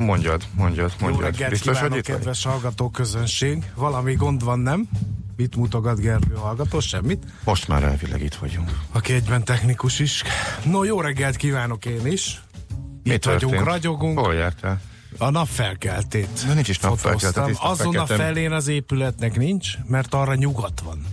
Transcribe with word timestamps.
Na, 0.00 0.06
mondjad, 0.06 0.42
mondjad, 0.54 0.92
Jó 1.00 1.06
mondjad. 1.06 1.30
reggelt 1.30 1.50
Biztos, 1.50 1.66
hogy 1.68 1.76
kívánok, 1.76 1.98
itt 1.98 2.06
vagy? 2.06 2.16
kedves 2.16 2.44
hallgató 2.44 2.90
közönség. 2.90 3.64
Valami 3.74 4.14
gond 4.14 4.44
van, 4.44 4.58
nem? 4.58 4.88
Mit 5.36 5.56
mutogat 5.56 6.00
Gergő 6.00 6.34
hallgató? 6.34 6.80
Semmit. 6.80 7.24
Most 7.44 7.68
már 7.68 7.82
elvileg 7.82 8.22
itt 8.22 8.34
vagyunk. 8.34 8.78
Aki 8.92 9.12
egyben 9.12 9.44
technikus 9.44 9.98
is. 9.98 10.22
No, 10.64 10.84
jó 10.84 11.00
reggelt 11.00 11.36
kívánok 11.36 11.84
én 11.84 12.06
is. 12.06 12.42
Mi 13.02 13.10
Itt 13.12 13.24
vagyunk, 13.24 13.40
történt? 13.40 13.64
ragyogunk. 13.64 14.18
Hol 14.18 14.34
jártál? 14.34 14.80
A 15.18 15.30
napfelkeltét. 15.30 16.44
De 16.46 16.54
nincs 16.54 16.68
is 16.68 16.78
napfelkelt, 16.78 17.34
fotóztam. 17.34 17.42
a 17.42 17.46
tiszta 17.46 17.68
Azon 17.68 17.96
a 17.96 18.06
felén 18.06 18.52
az 18.52 18.68
épületnek 18.68 19.36
nincs, 19.36 19.68
mert 19.86 20.14
arra 20.14 20.34
nyugat 20.34 20.80
van. 20.84 21.04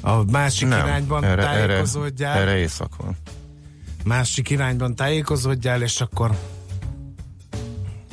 A 0.00 0.24
másik 0.30 0.68
Nem, 0.68 0.86
irányban 0.86 1.24
erre, 1.24 1.48
erre, 1.48 1.66
tájékozódjál. 1.66 2.38
erre 2.38 2.56
éjszak 2.56 2.96
van. 2.96 3.16
másik 4.04 4.50
irányban 4.50 4.94
tájékozódjál, 4.94 5.82
és 5.82 6.00
akkor 6.00 6.30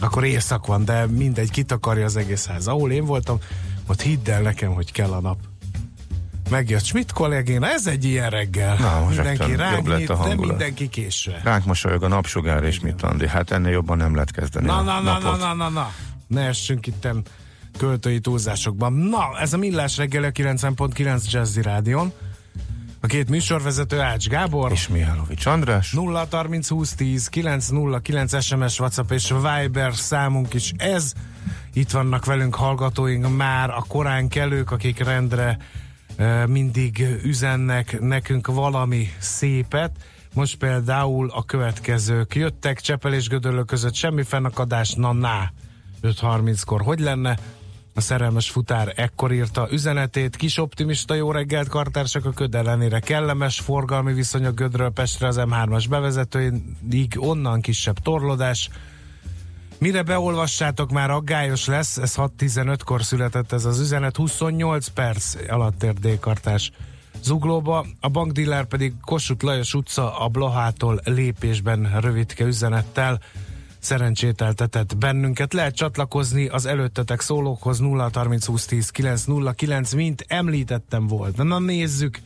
akkor 0.06 0.24
éjszak 0.24 0.66
van, 0.66 0.86
de 0.86 1.06
mindegy, 1.06 1.52
kitakarja 1.52 2.06
az 2.06 2.16
egész 2.16 2.48
ház. 2.48 2.68
Ahol 2.68 2.92
én 2.92 3.06
voltam, 3.06 3.38
ott 3.88 4.02
hidd 4.02 4.30
el 4.30 4.42
nekem, 4.42 4.74
hogy 4.74 4.92
kell 4.92 5.12
a 5.12 5.20
nap. 5.20 5.38
Megjött 6.50 6.84
Schmidt 6.84 7.12
kollégéna, 7.12 7.68
ez 7.68 7.88
egy 7.88 8.06
ilyen 8.06 8.30
reggel. 8.30 8.76
Na, 8.80 9.00
most 9.00 9.16
mindenki 9.16 9.56
ránk 9.56 9.88
lett 9.88 10.10
a 10.10 10.14
de 10.14 10.14
hangulat. 10.14 10.50
mindenki 10.50 10.90
késve. 10.90 11.42
Ránk 11.44 11.66
mosolyog 11.66 12.04
a 12.04 12.08
napsugár 12.08 12.64
és 12.64 12.80
mit 12.80 13.02
Andi. 13.02 13.28
Hát 13.28 13.52
ennél 13.52 13.72
jobban 13.72 13.98
nem 13.98 14.14
lehet 14.14 14.32
kezdeni 14.32 14.66
Na, 14.66 14.78
a 14.78 14.82
na, 14.82 15.02
na, 15.02 15.20
na, 15.20 15.36
na, 15.36 15.54
na, 15.54 15.70
na. 15.70 15.92
Ne 16.28 16.42
essünk 16.42 16.88
itten 16.88 17.24
költői 17.78 18.20
túlzásokban. 18.20 18.94
Na, 18.94 19.40
ez 19.40 19.54
a 19.54 19.58
Millás 19.58 19.98
reggel 19.98 20.24
a 20.24 20.32
90.9 20.32 21.32
Jazzy 21.32 21.62
Rádion. 21.62 22.14
A 23.06 23.08
két 23.08 23.30
műsorvezető 23.30 24.00
Ács 24.00 24.28
Gábor. 24.28 24.72
És 24.72 24.88
Mihálovics 24.88 25.46
András. 25.46 25.92
0 25.92 26.28
30 26.32 26.70
20 26.70 26.94
10 26.94 27.28
909 27.28 28.44
SMS, 28.44 28.80
WhatsApp 28.80 29.12
és 29.12 29.34
Viber 29.34 29.96
számunk 29.96 30.54
is 30.54 30.72
ez. 30.78 31.14
Itt 31.74 31.92
vannak 31.92 32.26
velünk 32.26 32.56
hallgatóink 32.56 33.36
már 33.36 33.70
a 33.70 33.84
korán 33.88 34.28
kelők, 34.28 34.72
akik 34.72 35.04
rendre 35.04 35.58
mindig 36.48 37.20
üzennek 37.24 38.00
nekünk 38.00 38.48
valami 38.48 39.10
szépet. 39.20 39.92
Most 40.34 40.56
például 40.56 41.30
a 41.30 41.44
következők 41.44 42.36
jöttek, 42.36 42.80
Csepel 42.80 43.14
és 43.14 43.28
Gödöllő 43.28 43.64
között 43.64 43.94
semmi 43.94 44.24
fennakadás, 44.24 44.94
na 44.94 45.14
na, 45.14 45.52
5.30-kor 46.02 46.82
hogy 46.82 47.00
lenne? 47.00 47.38
A 47.98 48.02
szerelmes 48.02 48.50
futár 48.50 48.94
ekkor 48.96 49.32
írta 49.32 49.68
üzenetét. 49.72 50.36
Kis 50.36 50.58
optimista 50.58 51.14
jó 51.14 51.32
reggelt, 51.32 51.68
kartársak 51.68 52.26
a 52.26 52.32
köd 52.32 52.56
ellenére 52.56 53.00
kellemes 53.00 53.60
forgalmi 53.60 54.14
viszony 54.14 54.46
a 54.46 54.52
Gödről 54.52 54.90
Pestre 54.90 55.28
az 55.28 55.40
M3-as 55.40 55.86
bevezetőig, 55.90 57.16
onnan 57.18 57.62
kisebb 57.62 58.00
torlódás. 58.00 58.70
Mire 59.78 60.04
beolvassátok, 60.04 60.92
már 60.92 61.12
aggályos 61.12 61.66
lesz, 61.66 61.98
ez 61.98 62.14
6.15-kor 62.16 63.04
született 63.04 63.52
ez 63.52 63.66
az 63.66 63.80
üzenet, 63.80 64.16
28 64.16 64.88
perc 64.88 65.36
alatt 65.50 65.84
ér 65.84 65.94
D-kartás 65.94 66.72
zuglóba, 67.22 67.86
a 68.00 68.10
bankdiller 68.10 68.66
pedig 68.66 68.94
Kossuth 69.02 69.46
Lajos 69.46 69.74
utca 69.74 70.18
a 70.20 70.28
Blahától 70.28 71.02
lépésben 71.04 72.00
rövidke 72.02 72.46
üzenettel 72.46 73.20
szerencsételtetett 73.86 74.98
bennünket. 74.98 75.54
Lehet 75.54 75.76
csatlakozni 75.76 76.48
az 76.48 76.66
előttetek 76.66 77.22
szólókhoz 77.22 77.80
0 77.80 78.10
30 78.14 78.46
20 78.46 78.66
10 78.66 78.90
909, 78.90 79.94
mint 79.94 80.26
említettem 80.28 81.08
volt. 81.08 81.38
Na 81.38 81.60
nézzük, 81.60 82.20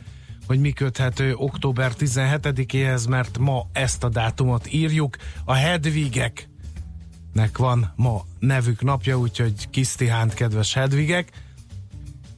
hogy 0.46 0.60
mi 0.60 0.72
köthető 0.72 1.34
október 1.34 1.92
17-éhez, 1.98 3.08
mert 3.08 3.38
ma 3.38 3.66
ezt 3.72 4.04
a 4.04 4.08
dátumot 4.08 4.72
írjuk. 4.72 5.16
A 5.44 5.52
Hedvigek 5.52 6.48
nek 7.32 7.58
van 7.58 7.92
ma 7.96 8.24
nevük 8.38 8.82
napja, 8.82 9.18
úgyhogy 9.18 9.70
Kisztihánt, 9.70 10.34
kedves 10.34 10.74
Hedvigek. 10.74 11.30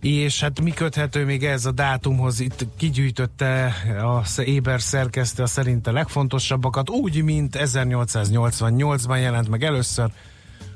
És 0.03 0.41
hát 0.41 0.61
mi 0.61 0.71
köthető 0.71 1.25
még 1.25 1.45
ez 1.45 1.67
a 1.67 1.73
dátumhoz? 1.73 2.41
Itt 2.41 2.67
kigyűjtötte 2.77 3.75
a 4.03 4.41
Éber 4.41 4.81
szerkesztő 4.81 5.43
a 5.43 5.47
szerinte 5.47 5.91
legfontosabbakat, 5.91 6.91
úgy, 6.91 7.23
mint 7.23 7.57
1888-ban 7.59 9.21
jelent 9.21 9.49
meg 9.49 9.63
először 9.63 10.11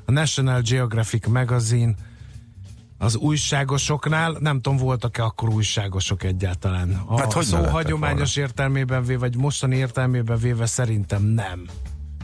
a 0.05 0.11
National 0.11 0.61
Geographic 0.61 1.27
Magazine 1.27 1.93
az 2.97 3.15
újságosoknál, 3.15 4.37
nem 4.39 4.61
tudom, 4.61 4.77
voltak-e 4.77 5.23
akkor 5.23 5.49
újságosok 5.49 6.23
egyáltalán. 6.23 7.01
A 7.05 7.19
Hát 7.19 7.33
hogy 7.33 7.45
szó 7.45 7.63
hagyományos 7.63 8.35
értelmében 8.35 9.03
véve, 9.03 9.19
vagy 9.19 9.35
mostani 9.35 9.75
értelmében 9.75 10.37
véve 10.37 10.65
szerintem 10.65 11.23
nem. 11.23 11.65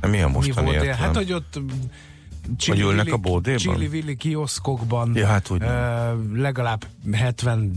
Mi 0.01 0.21
a 0.21 0.27
Mi 0.27 0.33
mostani 0.33 0.65
volt 0.65 0.81
ilyen? 0.81 0.85
értelem? 0.85 1.05
Hát, 1.05 1.15
hogy 1.15 1.33
ott 1.33 1.59
Hogy 2.65 2.79
ülnek 2.79 3.13
a 3.13 3.17
bódéban? 3.17 3.57
Csili-villi 3.57 4.15
kioszkokban 4.15 5.15
Ja, 5.15 5.27
hát 5.27 5.49
úgy 5.49 5.61
ö, 5.61 6.13
legalább 6.33 6.85
70 7.11 7.71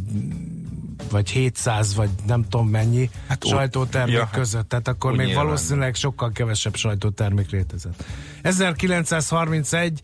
vagy 1.11 1.31
700 1.31 1.95
vagy 1.95 2.09
nem 2.27 2.45
tudom 2.49 2.69
mennyi 2.69 3.11
Hát 3.29 3.47
sajtótermék 3.47 4.15
ja, 4.15 4.25
hát 4.25 4.35
között. 4.35 4.69
Tehát 4.69 4.89
akkor 4.89 5.13
még 5.13 5.27
nyilván. 5.27 5.45
valószínűleg 5.45 5.95
sokkal 5.95 6.33
kevesebb 6.33 6.77
sajtótermék 6.77 7.51
létezett. 7.51 8.05
1931 8.43 10.01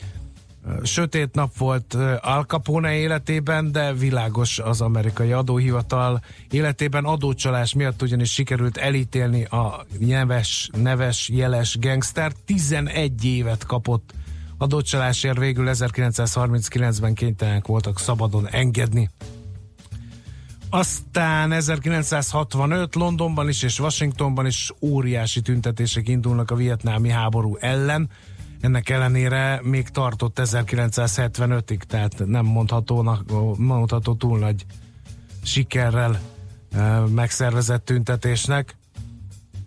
ö, 0.66 0.84
sötét 0.84 1.34
nap 1.34 1.56
volt 1.56 1.94
Al 2.20 2.42
Capone 2.42 2.94
életében, 2.94 3.72
de 3.72 3.92
világos 3.92 4.58
az 4.58 4.80
amerikai 4.80 5.32
adóhivatal 5.32 6.22
életében 6.50 7.04
adócsalás 7.04 7.74
miatt 7.74 8.02
ugyanis 8.02 8.32
sikerült 8.32 8.76
elítélni 8.76 9.44
a 9.44 9.86
neves, 9.98 10.70
neves, 10.82 11.28
jeles 11.28 11.78
gangster. 11.80 12.32
11 12.44 13.24
évet 13.24 13.66
kapott 13.66 14.14
adócsalásért 14.62 15.38
végül 15.38 15.68
1939-ben 15.68 17.14
kénytelenek 17.14 17.66
voltak 17.66 17.98
szabadon 17.98 18.48
engedni. 18.48 19.10
Aztán 20.70 21.52
1965 21.52 22.94
Londonban 22.94 23.48
is 23.48 23.62
és 23.62 23.78
Washingtonban 23.80 24.46
is 24.46 24.72
óriási 24.80 25.40
tüntetések 25.40 26.08
indulnak 26.08 26.50
a 26.50 26.54
vietnámi 26.54 27.08
háború 27.08 27.56
ellen. 27.60 28.10
Ennek 28.60 28.88
ellenére 28.88 29.60
még 29.62 29.88
tartott 29.88 30.38
1975-ig, 30.42 31.78
tehát 31.78 32.26
nem 32.26 32.44
mondható, 32.44 33.18
mondható 33.56 34.14
túl 34.14 34.38
nagy 34.38 34.64
sikerrel 35.42 36.20
e, 36.72 36.98
megszervezett 36.98 37.84
tüntetésnek. 37.84 38.76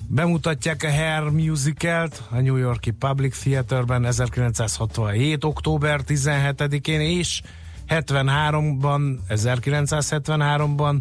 Bemutatják 0.07 0.83
a 0.83 0.91
Hair 0.91 1.29
Musicalt 1.29 2.23
a 2.29 2.39
New 2.39 2.55
Yorki 2.55 2.91
Public 2.91 3.39
Theaterben 3.39 4.05
1967. 4.05 5.43
október 5.43 6.01
17-én 6.07 7.01
és 7.01 7.41
73-ban, 7.87 9.17
1973-ban 9.29 10.97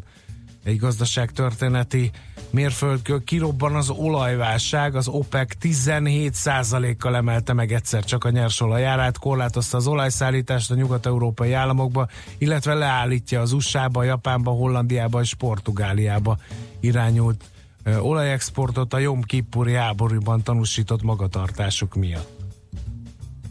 egy 0.65 0.79
gazdaságtörténeti 0.79 2.11
mérföldkő 2.51 3.19
kirobban 3.19 3.75
az 3.75 3.91
olajválság, 3.91 4.95
az 4.95 5.09
OPEC 5.09 5.53
17%-kal 5.61 7.17
emelte 7.17 7.53
meg 7.53 7.73
egyszer 7.73 8.05
csak 8.05 8.25
a 8.25 8.31
nyersolajárát, 8.31 9.19
korlátozta 9.19 9.77
az 9.77 9.87
olajszállítást 9.87 10.71
a 10.71 10.75
nyugat-európai 10.75 11.53
államokba, 11.53 12.09
illetve 12.39 12.75
leállítja 12.75 13.41
az 13.41 13.53
USA-ba, 13.53 14.03
Japánba, 14.03 14.51
Hollandiába 14.51 15.21
és 15.21 15.35
Portugáliába 15.35 16.39
irányult 16.81 17.45
olajexportot 18.01 18.95
a 18.95 18.99
Jom 18.99 19.23
Kippuri 19.23 19.75
háborúban 19.75 20.43
tanúsított 20.43 21.03
magatartásuk 21.03 21.95
miatt. 21.95 22.43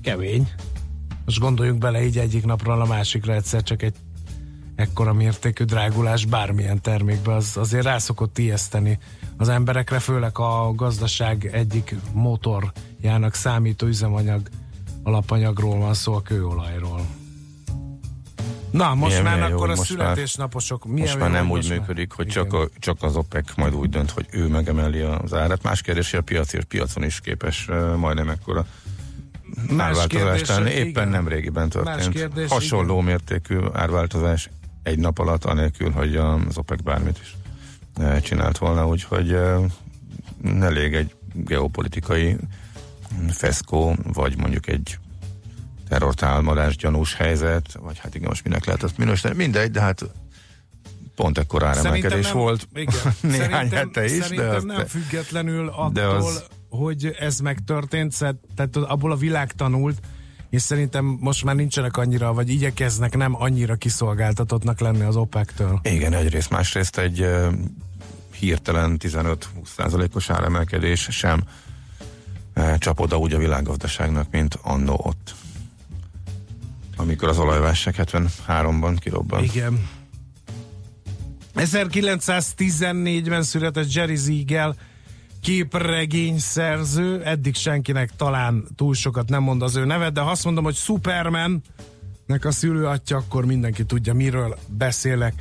Kemény. 0.01 0.51
Most 1.25 1.39
gondoljunk 1.39 1.79
bele 1.79 2.03
így 2.05 2.17
egyik 2.17 2.45
napról 2.45 2.81
a 2.81 2.85
másikra 2.85 3.33
egyszer 3.33 3.63
csak 3.63 3.81
egy 3.81 3.95
ekkora 4.75 5.13
mértékű 5.13 5.63
drágulás 5.63 6.25
bármilyen 6.25 6.81
termékbe, 6.81 7.33
az 7.33 7.57
azért 7.57 7.83
rá 7.83 7.97
szokott 7.97 8.37
ijeszteni 8.37 8.99
az 9.37 9.49
emberekre, 9.49 9.99
főleg 9.99 10.39
a 10.39 10.73
gazdaság 10.75 11.45
egyik 11.45 11.95
motorjának 12.13 13.33
számító 13.33 13.87
üzemanyag 13.87 14.49
alapanyagról 15.03 15.77
van 15.77 15.93
szó, 15.93 16.13
a 16.13 16.21
kőolajról. 16.21 17.05
Na, 18.73 18.93
most 18.95 19.07
Milyen- 19.09 19.23
már 19.23 19.33
milyen 19.35 19.49
jó, 19.49 19.55
akkor 19.55 19.69
a 19.69 19.75
most 19.75 19.97
már- 19.97 20.07
születésnaposok... 20.07 20.85
milyen 20.85 20.99
Most 21.07 21.19
már 21.19 21.29
jó, 21.29 21.35
nem 21.35 21.45
úgy 21.49 21.55
most 21.55 21.69
működik, 21.69 22.11
hogy 22.11 22.27
Igen. 22.27 22.43
csak, 22.43 22.53
a, 22.53 22.67
csak 22.79 23.03
az 23.03 23.15
OPEC 23.15 23.55
majd 23.55 23.73
úgy 23.75 23.89
dönt, 23.89 24.11
hogy 24.11 24.27
ő 24.31 24.47
megemeli 24.47 24.99
az 24.99 25.33
árat. 25.33 25.63
Más 25.63 25.81
kérdés, 25.81 26.11
hogy 26.11 26.19
a 26.19 26.23
piac 26.23 26.53
és 26.53 26.63
piacon 26.63 27.03
is 27.03 27.19
képes 27.19 27.69
majdnem 27.97 28.29
ekkora 28.29 28.65
Más 29.69 29.87
árváltozást 29.87 30.45
tenni. 30.45 30.69
igen. 30.71 30.85
Éppen 30.87 31.07
nem 31.07 31.27
régiben 31.27 31.63
Más 31.63 31.71
történt. 31.83 32.13
kérdés, 32.13 32.49
Hasonló 32.49 32.99
mértékű 33.01 33.57
árváltozás 33.73 34.49
egy 34.83 34.99
nap 34.99 35.19
alatt, 35.19 35.45
anélkül, 35.45 35.91
hogy 35.91 36.15
az 36.15 36.57
OPEC 36.57 36.81
bármit 36.81 37.19
is 37.21 37.35
csinált 38.21 38.57
volna, 38.57 38.87
úgyhogy 38.87 39.37
elég 40.61 40.93
egy 40.93 41.15
geopolitikai 41.33 42.37
feszkó, 43.29 43.95
vagy 44.13 44.37
mondjuk 44.37 44.67
egy 44.67 44.97
terrortámadás 45.93 46.75
gyanús 46.75 47.15
helyzet, 47.15 47.77
vagy 47.81 47.99
hát 47.99 48.15
igen, 48.15 48.27
most 48.27 48.43
minek 48.43 48.65
lehet 48.65 48.83
azt 48.83 48.97
minősíteni, 48.97 49.35
mindegy, 49.35 49.71
de 49.71 49.81
hát 49.81 50.05
pont 51.15 51.37
ekkor 51.37 51.63
áremelkedés 51.63 52.25
nem- 52.25 52.37
volt 52.37 52.67
igen. 52.73 53.13
néhány 53.37 53.69
hete 53.69 54.03
is, 54.05 54.11
de, 54.11 54.21
Szerintem 54.23 54.55
az, 54.55 54.63
nem 54.63 54.85
függetlenül 54.85 55.67
attól, 55.67 55.89
de 55.89 56.05
az- 56.05 56.45
hogy 56.69 57.15
ez 57.19 57.39
megtörtént, 57.39 58.17
tehát 58.55 58.75
abból 58.75 59.11
a 59.11 59.15
világ 59.15 59.51
tanult, 59.51 59.97
és 60.49 60.61
szerintem 60.61 61.17
most 61.19 61.43
már 61.43 61.55
nincsenek 61.55 61.97
annyira, 61.97 62.33
vagy 62.33 62.49
igyekeznek 62.49 63.17
nem 63.17 63.41
annyira 63.41 63.75
kiszolgáltatottnak 63.75 64.79
lenni 64.79 65.01
az 65.01 65.15
OPEC-től. 65.15 65.79
Igen, 65.83 66.13
egyrészt, 66.13 66.49
másrészt 66.49 66.97
egy 66.97 67.21
uh, 67.21 67.53
hirtelen 68.39 68.97
15-20 68.99 69.35
százalékos 69.77 70.29
áremelkedés 70.29 71.07
sem 71.11 71.43
uh, 72.55 72.77
csap 72.77 72.99
oda 72.99 73.17
úgy 73.17 73.33
a 73.33 73.37
világgazdaságnak, 73.37 74.27
mint 74.31 74.57
annó 74.61 75.01
ott. 75.03 75.35
Amikor 76.95 77.29
az 77.29 77.37
olajválság 77.37 77.95
73-ban 77.97 78.97
kirobban. 78.99 79.43
Igen. 79.43 79.87
1914-ben 81.55 83.43
született 83.43 83.93
Jerry 83.93 84.15
Siegel, 84.15 84.75
képregény 85.41 86.39
szerző, 86.39 87.23
eddig 87.23 87.55
senkinek 87.55 88.15
talán 88.15 88.67
túl 88.75 88.93
sokat 88.93 89.29
nem 89.29 89.43
mond 89.43 89.61
az 89.61 89.75
ő 89.75 89.85
neve, 89.85 90.09
de 90.09 90.21
ha 90.21 90.31
azt 90.31 90.43
mondom, 90.43 90.63
hogy 90.63 90.75
Superman, 90.75 91.61
nek 92.25 92.45
a 92.45 92.51
szülőatja, 92.51 93.17
akkor 93.17 93.45
mindenki 93.45 93.85
tudja, 93.85 94.13
miről 94.13 94.57
beszélek. 94.67 95.33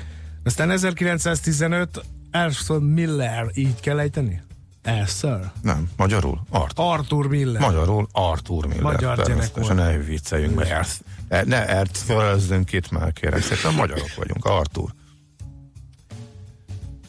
Aztán 0.44 0.70
1915 0.70 2.04
Erson 2.30 2.82
Miller, 2.82 3.50
így 3.54 3.80
kell 3.80 3.98
ejteni? 3.98 4.42
Elször. 4.82 5.50
Nem, 5.62 5.88
magyarul? 5.96 6.40
Arthur. 6.50 6.84
Arthur 6.84 7.26
Miller. 7.26 7.60
Magyarul 7.60 8.08
Arthur 8.12 8.66
Miller. 8.66 8.82
Magyar 8.82 9.16
gyerek 9.16 9.56
volt. 9.56 9.74
ne 9.74 9.96
vicceljünk, 9.96 10.54
mert 10.54 11.02
ne, 11.32 11.42
ne 11.42 11.68
Erth 11.68 11.98
fölözzünk 11.98 12.72
itt 12.72 12.90
már, 12.90 13.12
kérem 13.12 13.40
szépen, 13.40 13.74
magyarok 13.74 14.14
vagyunk, 14.16 14.44
Arthur. 14.44 14.90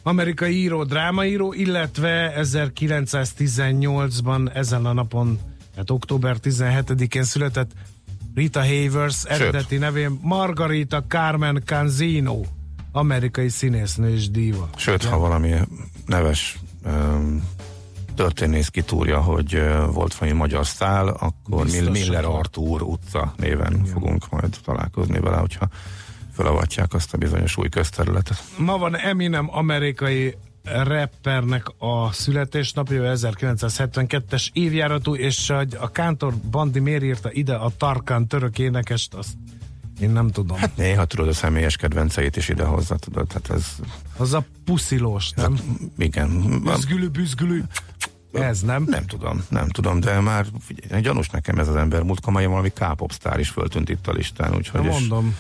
amerikai 0.03 0.55
író, 0.55 0.83
drámaíró, 0.83 1.53
illetve 1.53 2.33
1918-ban 2.37 4.55
ezen 4.55 4.85
a 4.85 4.93
napon, 4.93 5.39
hát 5.75 5.89
október 5.89 6.37
17-én 6.43 7.23
született 7.23 7.71
Rita 8.35 8.59
Hayworth 8.59 9.31
eredeti 9.31 9.77
nevén 9.77 10.19
Margarita 10.21 11.03
Carmen 11.07 11.61
Canzino, 11.65 12.41
amerikai 12.91 13.49
színésznő 13.49 14.09
és 14.09 14.29
díva. 14.29 14.69
Sőt, 14.75 15.03
ha 15.03 15.17
valami 15.17 15.53
neves 16.05 16.59
um, 16.85 17.43
történész 18.15 18.67
kitúrja, 18.67 19.21
hogy 19.21 19.61
volt 19.91 20.15
valami 20.15 20.37
magyar 20.37 20.65
szál, 20.65 21.07
akkor 21.07 21.63
Biztos, 21.63 21.81
Mill- 21.81 21.91
Miller 21.91 22.25
Artúr 22.25 22.81
utca 22.81 23.33
néven 23.37 23.85
fogunk 23.85 24.29
majd 24.29 24.57
találkozni 24.65 25.19
vele, 25.19 25.37
hogyha 25.37 25.67
felavatják 26.33 26.93
azt 26.93 27.13
a 27.13 27.17
bizonyos 27.17 27.57
új 27.57 27.69
közterületet. 27.69 28.43
Ma 28.57 28.77
van 28.77 28.97
Eminem 28.97 29.49
amerikai 29.51 30.35
rappernek 30.63 31.65
a 31.77 32.11
születésnapja, 32.11 33.01
ő 33.01 33.13
1972-es 33.15 34.47
évjáratú, 34.53 35.15
és 35.15 35.49
a 35.79 35.91
Kántor 35.91 36.33
Bandi 36.51 36.79
miért 36.79 37.03
írta 37.03 37.31
ide 37.31 37.55
a 37.55 37.71
Tarkan 37.77 38.27
török 38.27 38.59
énekest, 38.59 39.13
azt 39.13 39.33
én 40.01 40.09
nem 40.09 40.31
tudom. 40.31 40.57
Hát, 40.57 40.77
Néha 40.77 41.05
tudod 41.05 41.27
a 41.27 41.33
személyes 41.33 41.75
kedvenceit 41.75 42.35
is 42.35 42.49
idehozza, 42.49 42.95
tudod, 42.95 43.31
hát 43.31 43.49
ez, 43.49 43.65
az 44.17 44.33
a 44.33 44.45
puszilós, 44.65 45.31
nem? 45.31 45.59
igen, 45.97 46.61
Büzgülő, 46.63 47.07
büzgülő. 47.07 47.63
Ez 48.33 48.61
nem? 48.61 48.83
nem 48.89 49.05
tudom, 49.05 49.43
nem 49.49 49.67
tudom, 49.69 49.99
de 49.99 50.19
már 50.19 50.45
figyelj, 50.59 51.01
gyanús 51.01 51.29
nekem 51.29 51.59
ez 51.59 51.67
az 51.67 51.75
ember. 51.75 52.03
Múltkor 52.03 52.33
már 52.33 52.47
valami 52.47 52.69
K-pop 52.69 53.11
sztár 53.11 53.39
is 53.39 53.49
föltűnt 53.49 53.89
itt 53.89 54.07
a 54.07 54.11
listán, 54.11 54.55
úgyhogy 54.55 54.85
és 54.85 54.91
mondom. 54.91 55.35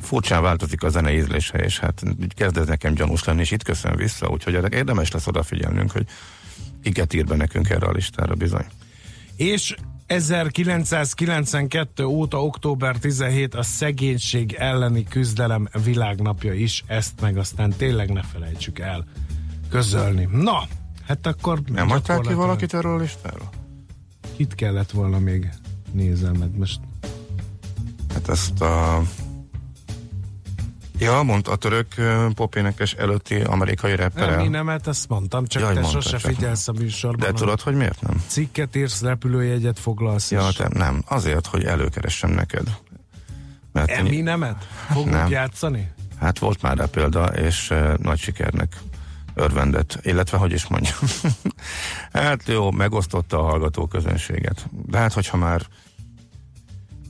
furcsán 0.00 0.42
változik 0.42 0.82
a 0.82 0.88
zene 0.88 1.12
ízlése, 1.12 1.58
és 1.58 1.78
hát 1.78 2.02
kezd 2.28 2.56
ez 2.56 2.66
nekem 2.66 2.94
gyanús 2.94 3.24
lenni, 3.24 3.40
és 3.40 3.50
itt 3.50 3.62
köszön 3.62 3.96
vissza, 3.96 4.28
úgyhogy 4.28 4.54
erre 4.54 4.76
érdemes 4.76 5.10
lesz 5.10 5.26
odafigyelnünk, 5.26 5.90
hogy 5.90 6.06
kiket 6.82 7.14
ír 7.14 7.24
be 7.24 7.36
nekünk 7.36 7.70
erre 7.70 7.86
a 7.86 7.92
listára 7.92 8.34
bizony. 8.34 8.66
És 9.36 9.74
1992 10.08 12.04
óta 12.04 12.42
október 12.42 12.96
17 12.96 13.54
a 13.54 13.62
szegénység 13.62 14.52
elleni 14.52 15.04
küzdelem 15.04 15.68
világnapja 15.84 16.52
is, 16.52 16.84
ezt 16.86 17.20
meg 17.20 17.36
aztán 17.36 17.70
tényleg 17.76 18.12
ne 18.12 18.22
felejtsük 18.22 18.78
el 18.78 19.04
közölni. 19.70 20.28
Na, 20.32 20.62
hát 21.06 21.26
akkor 21.26 21.60
Nem 21.66 21.88
hagyták 21.88 22.20
ki 22.20 22.34
valakit 22.34 22.74
erről 22.74 22.92
a 22.92 23.00
listáról? 23.00 23.48
Kit 24.36 24.54
kellett 24.54 24.90
volna 24.90 25.18
még 25.18 25.48
nézem, 25.92 26.34
mert 26.34 26.56
most 26.56 26.80
Hát 28.12 28.28
ezt 28.28 28.60
a... 28.60 29.02
Ja, 30.98 31.22
mondta 31.22 31.50
a 31.50 31.56
török 31.56 31.86
popénekes 32.34 32.92
előtti 32.92 33.40
amerikai 33.40 33.90
nem, 33.90 34.00
rapper. 34.00 34.40
én 34.40 34.50
nem, 34.50 34.66
hát 34.66 34.86
ezt 34.86 35.08
mondtam, 35.08 35.46
csak 35.46 35.62
Jaj, 35.62 35.74
te 35.74 35.80
mondtad, 35.80 36.02
sose 36.02 36.18
csak. 36.18 36.30
figyelsz 36.34 36.68
a 36.68 36.72
műsorban. 36.72 37.32
De 37.32 37.38
tudod, 37.38 37.60
hogy 37.60 37.74
miért 37.74 38.00
nem? 38.00 38.22
Cikket 38.26 38.76
írsz, 38.76 39.02
repülőjegyet 39.02 39.78
foglalsz. 39.78 40.30
Ja, 40.30 40.48
te, 40.56 40.68
nem. 40.72 41.02
Azért, 41.06 41.46
hogy 41.46 41.64
előkeressem 41.64 42.30
neked. 42.30 42.78
Mert 43.72 43.90
Eminemet? 43.90 44.66
Fogunk 44.88 45.10
Nem. 45.10 45.30
játszani? 45.30 45.92
Hát 46.20 46.38
volt 46.38 46.62
már 46.62 46.76
rá 46.76 46.84
példa, 46.84 47.24
és 47.24 47.70
uh, 47.70 47.96
nagy 47.96 48.18
sikernek 48.18 48.76
örvendett, 49.34 49.98
illetve 50.02 50.36
hogy 50.36 50.52
is 50.52 50.66
mondjam. 50.66 50.98
hát 52.12 52.42
jó, 52.46 52.70
megosztotta 52.70 53.38
a 53.38 53.42
hallgató 53.42 53.86
közönséget. 53.86 54.66
De 54.86 54.98
hát, 54.98 55.12
hogyha 55.12 55.36
már 55.36 55.62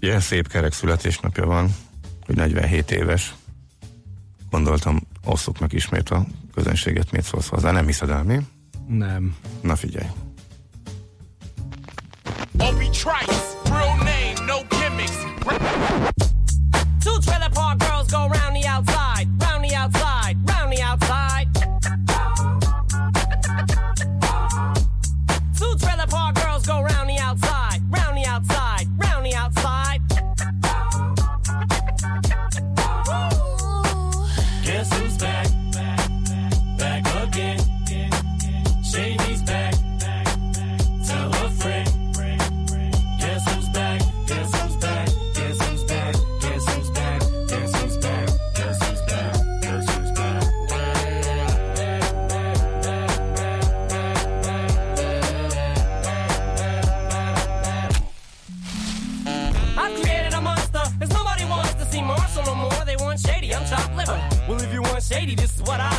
ilyen 0.01 0.21
szép 0.21 0.49
kerek 0.49 0.73
születésnapja 0.73 1.47
van, 1.47 1.75
hogy 2.27 2.37
47 2.37 2.91
éves, 2.91 3.35
gondoltam, 4.51 5.01
osszuk 5.25 5.59
meg 5.59 5.73
ismét 5.73 6.11
a 6.11 6.27
közönséget, 6.55 7.11
mit 7.11 7.23
szólsz 7.23 7.49
hozzá. 7.49 7.71
Nem 7.71 7.87
hiszed 7.87 8.11
el, 8.11 8.23
mi? 8.23 8.39
Nem. 8.87 9.37
Na 9.61 9.77
figyelj. 9.77 10.07
Obi 12.59 12.89
Trice, 12.89 13.43
real 13.65 13.97
name, 13.97 14.33
no 14.47 14.57
gimmicks. 14.69 15.17
Two 17.05 17.19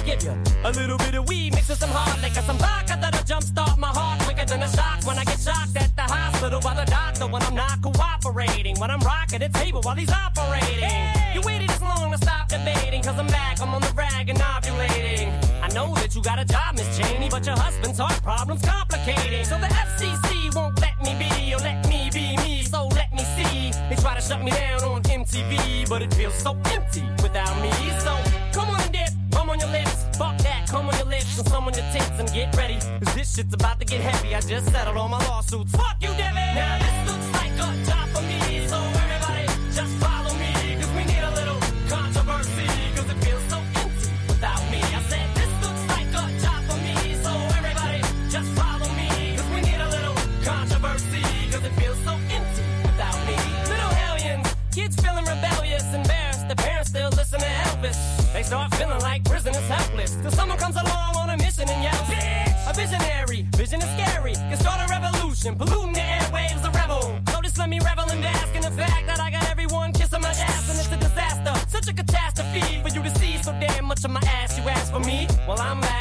give 0.10 0.24
you 0.24 0.34
a 0.64 0.72
little 0.72 0.98
bit 0.98 1.14
of 1.16 1.28
weed 1.28 1.54
mixed 1.54 1.70
with 1.70 1.80
some 1.80 1.90
hard 1.90 2.22
liquor, 2.22 2.42
some 2.42 2.58
vodka 2.58 2.98
that'll 3.00 3.24
jumpstart 3.24 3.78
my 3.78 3.88
heart 3.88 4.20
quicker 4.22 4.46
than 4.46 4.64
a 4.64 4.70
shock 4.70 5.06
when 5.06 5.18
I 5.18 5.24
get 5.24 5.40
shocked 5.40 5.76
at 5.76 5.96
the 5.96 6.02
hospital 6.02 6.60
by 6.60 6.74
the 6.74 6.86
doctor 6.90 7.28
when 7.28 7.42
I'm 7.44 7.56
not 7.56 7.82
cooperating. 7.82 8.80
When 8.80 8.90
I'm 8.90 9.00
rocking 9.00 9.40
the 9.40 9.50
table 9.50 9.82
while 9.82 9.96
he's 9.96 10.12
operating. 10.12 11.06
You 11.34 11.42
waited 11.42 11.70
this 11.70 11.82
long 11.82 12.12
to 12.12 12.18
stop 12.18 12.48
debating, 12.48 13.02
cause 13.04 13.18
I'm 13.20 13.28
back, 13.28 13.62
I'm 13.62 13.74
on 13.74 13.82
the 13.82 13.94
rag 13.96 14.30
and 14.30 14.40
ovulating. 14.40 15.30
I 15.62 15.68
know 15.74 15.94
that 15.96 16.16
you 16.16 16.22
got 16.22 16.40
a 16.40 16.46
job, 16.46 16.76
Miss 16.76 16.98
Cheney, 16.98 17.30
but 17.30 17.46
your 17.46 17.58
husband's 17.58 18.00
heart 18.00 18.22
problem's 18.24 18.64
complicating. 18.64 19.46
So 19.46 19.58
the 19.60 19.68
FCC 19.68 20.56
won't 20.56 20.80
let 20.82 20.98
me 21.04 21.14
be, 21.22 21.54
or 21.54 21.60
let 21.60 21.88
me 21.88 22.10
be 22.14 22.36
me, 22.38 22.64
so 22.64 22.88
let 22.88 23.14
me 23.14 23.24
see. 23.38 23.72
They 23.90 23.96
try 24.02 24.16
to 24.16 24.22
shut 24.22 24.44
me 24.44 24.52
down 24.52 24.84
on 24.84 25.04
MTV, 25.04 25.88
but 25.88 26.02
it 26.02 26.14
feels 26.14 26.36
so 26.36 26.58
empty 26.72 27.04
without 27.22 27.56
me. 27.62 27.72
So 28.00 28.14
come 28.54 28.70
on 28.70 28.82
and 28.82 29.09
come 29.40 29.50
on 29.52 29.60
your 29.60 29.70
lips, 29.70 30.06
fuck 30.18 30.38
that, 30.40 30.68
come 30.68 30.90
on 30.90 30.98
your 30.98 31.06
lips 31.08 31.40
and 31.40 31.48
on 31.54 31.64
your 31.74 31.86
tits 31.94 32.20
and 32.20 32.28
get 32.34 32.54
ready. 32.58 32.78
Cause 33.04 33.16
this 33.16 33.36
shit's 33.36 33.54
about 33.54 33.80
to 33.80 33.86
get 33.86 34.02
heavy. 34.02 34.36
I 34.36 34.42
just 34.42 34.70
settled 34.72 34.98
all 34.98 35.08
my 35.08 35.24
lawsuits. 35.28 35.72
Fuck 35.72 35.98
you, 36.02 36.10
Debbie! 36.10 36.56
Now 36.60 36.78
this 36.84 36.98
looks 37.10 37.30
like 37.40 37.54
a 37.54 37.68
job 37.88 38.10
for 38.10 38.22
me, 38.24 38.39
They 58.40 58.44
start 58.44 58.74
feeling 58.76 59.02
like 59.02 59.26
prisoners 59.26 59.68
helpless. 59.68 60.16
Till 60.16 60.32
someone 60.32 60.58
comes 60.58 60.78
along 60.78 61.14
on 61.18 61.30
a 61.30 61.36
mission 61.36 61.68
and 61.68 61.84
yells, 61.84 62.08
Bitch! 62.08 62.70
A 62.70 62.74
visionary, 62.74 63.46
vision 63.58 63.82
is 63.82 63.90
scary. 64.00 64.32
Can 64.32 64.56
start 64.56 64.80
a 64.80 64.88
revolution, 64.90 65.58
polluting 65.58 65.92
the 65.92 66.00
airwaves, 66.00 66.64
a 66.64 66.72
rebel. 66.72 67.20
Just 67.44 67.58
let 67.58 67.68
me 67.68 67.82
revel 67.82 68.06
and 68.10 68.22
bask 68.22 68.56
in 68.56 68.62
the 68.62 68.72
fact 68.72 69.08
that 69.08 69.20
I 69.20 69.30
got 69.30 69.44
everyone 69.50 69.92
kissing 69.92 70.22
my 70.22 70.30
ass 70.30 70.70
and 70.70 70.80
it's 70.80 70.90
a 70.90 70.96
disaster. 70.96 71.54
Such 71.68 71.90
a 71.90 71.94
catastrophe 71.94 72.82
for 72.82 72.88
you 72.88 73.04
to 73.04 73.20
see 73.20 73.36
so 73.44 73.52
damn 73.60 73.84
much 73.84 74.06
of 74.06 74.12
my 74.12 74.22
ass. 74.22 74.58
You 74.58 74.64
ask 74.70 74.90
for 74.94 75.02
me? 75.02 75.28
Well, 75.46 75.60
I'm 75.60 75.82
back. 75.82 76.00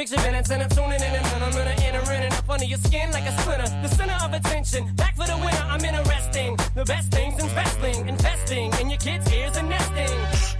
Fix 0.00 0.12
your 0.12 0.22
minutes 0.22 0.48
and 0.50 0.62
I'm 0.62 0.68
tuning 0.70 1.02
in 1.02 1.02
and 1.02 1.44
I'm 1.44 1.52
gonna 1.52 1.76
enter 1.84 2.12
in 2.12 2.22
and 2.22 2.32
up 2.32 2.48
under 2.48 2.64
your 2.64 2.78
skin 2.78 3.10
like 3.12 3.24
a 3.24 3.36
splinter. 3.42 3.68
The 3.82 3.88
center 3.88 4.16
of 4.24 4.32
attention, 4.32 4.94
back 4.94 5.14
for 5.14 5.26
the 5.26 5.36
winner. 5.36 5.62
I'm 5.68 5.84
interesting. 5.84 6.56
The 6.74 6.86
best 6.86 7.10
things 7.10 7.38
investing 7.42 7.79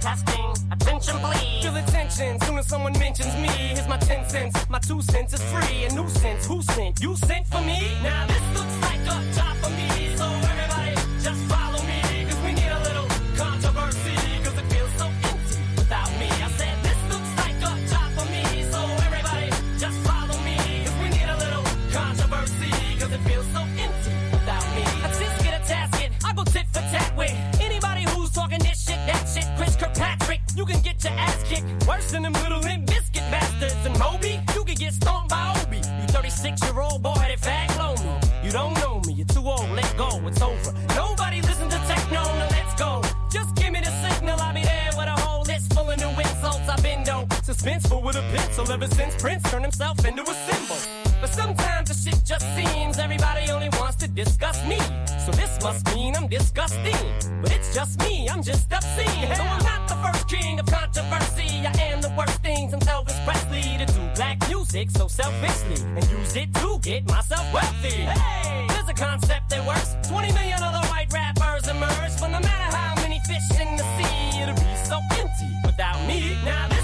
Testing, 0.01 0.51
attention 0.71 1.15
please. 1.19 1.63
Feel 1.63 1.75
attention. 1.77 2.39
soon 2.41 2.57
as 2.57 2.65
someone 2.65 2.93
mentions 2.93 3.35
me. 3.35 3.49
Here's 3.49 3.87
my 3.87 3.97
10 3.97 4.27
cents. 4.27 4.67
My 4.67 4.79
two 4.79 4.99
cents 5.03 5.33
is 5.33 5.43
free. 5.43 5.85
A 5.85 5.93
nuisance. 5.93 6.47
Who 6.47 6.63
sent? 6.63 6.99
You 6.99 7.15
sent 7.15 7.45
for 7.45 7.61
me? 7.61 7.79
Now 8.01 8.25
this 8.25 8.41
looks 8.57 8.81
like 8.81 9.01
a 9.01 9.33
job 9.35 9.55
for 9.61 9.69
me. 9.69 10.15
So 10.17 10.25
everybody 10.25 10.95
just 11.21 11.41
follow 11.47 11.60
Worse 32.11 32.23
than 32.23 32.23
them 32.23 32.43
little 32.43 32.59
limp 32.59 32.87
biscuit 32.87 33.23
bastards. 33.31 33.85
And 33.85 33.97
Moby, 33.97 34.39
you 34.53 34.63
can 34.65 34.75
get 34.75 34.93
stomped 34.93 35.29
by 35.29 35.55
Obi. 35.61 35.77
You 35.77 36.07
36 36.07 36.61
year 36.63 36.81
old 36.81 37.01
boy 37.01 37.13
fag 37.39 37.69
low 37.79 37.95
me. 38.03 38.19
You 38.43 38.51
don't 38.51 38.73
know 38.81 39.01
me, 39.05 39.13
you're 39.13 39.27
too 39.27 39.45
old, 39.47 39.69
let 39.69 39.95
go, 39.97 40.09
it's 40.27 40.41
over. 40.41 40.73
Nobody 40.95 41.41
listen 41.41 41.69
to 41.69 41.77
techno, 41.87 42.21
now 42.23 42.47
let's 42.51 42.73
go. 42.75 43.01
Just 43.31 43.55
give 43.55 43.71
me 43.71 43.79
the 43.79 43.93
signal, 44.03 44.37
I'll 44.41 44.53
be 44.53 44.63
there 44.63 44.91
with 44.97 45.07
a 45.07 45.17
whole 45.21 45.43
list 45.43 45.73
full 45.73 45.89
of 45.89 45.97
new 45.99 46.09
insults. 46.09 46.67
I've 46.67 46.83
been 46.83 47.03
though 47.03 47.25
suspenseful 47.47 48.03
with 48.03 48.17
a 48.17 48.23
pencil 48.35 48.69
ever 48.69 48.87
since 48.87 49.15
Prince 49.15 49.43
turned 49.49 49.63
himself 49.63 50.03
into 50.05 50.23
a 50.23 50.35
symbol. 50.49 50.77
But 51.21 51.29
sometimes 51.29 51.87
the 51.89 51.95
shit 51.95 52.25
just 52.25 52.45
seems 52.57 52.97
everybody 52.97 53.49
only 53.51 53.69
wants 53.79 53.97
to 53.97 54.07
discuss 54.09 54.65
me. 54.67 54.79
So 55.25 55.31
this 55.31 55.61
must 55.63 55.85
mean 55.95 56.15
I'm 56.15 56.27
disgusting. 56.27 56.97
But 57.41 57.51
it's 57.53 57.73
just 57.73 57.99
me, 57.99 58.27
I'm 58.27 58.43
just 58.43 58.71
obscene. 58.73 59.35
So 59.35 59.43
I'm 59.43 59.63
not 59.63 59.87
the 59.87 59.95
first 60.03 60.27
king 60.27 60.59
of 60.59 60.65
controversy. 60.65 61.65
I 61.65 61.71
am 61.91 62.00
worst 62.17 62.41
thing 62.41 62.69
since 62.69 62.85
Elvis 62.85 63.17
Presley 63.25 63.77
to 63.77 63.85
do 63.85 64.01
black 64.15 64.37
music 64.47 64.89
so 64.91 65.07
selfishly 65.07 65.83
and 65.95 66.03
use 66.11 66.35
it 66.35 66.53
to 66.55 66.79
get 66.81 67.07
myself 67.07 67.45
wealthy. 67.53 67.89
Hey, 67.89 68.67
there's 68.69 68.89
a 68.89 68.93
concept 68.93 69.49
that 69.49 69.65
works. 69.65 69.95
20 70.07 70.33
million 70.33 70.61
other 70.61 70.85
white 70.87 71.11
rappers 71.13 71.67
emerge, 71.67 72.13
but 72.19 72.29
no 72.29 72.39
matter 72.39 72.75
how 72.75 72.95
many 72.95 73.19
fish 73.27 73.59
in 73.59 73.75
the 73.77 73.85
sea, 73.95 74.41
it'll 74.41 74.55
be 74.55 74.75
so 74.83 74.99
empty 75.19 75.51
without 75.65 75.99
me. 76.07 76.37
Now 76.43 76.67
this 76.69 76.81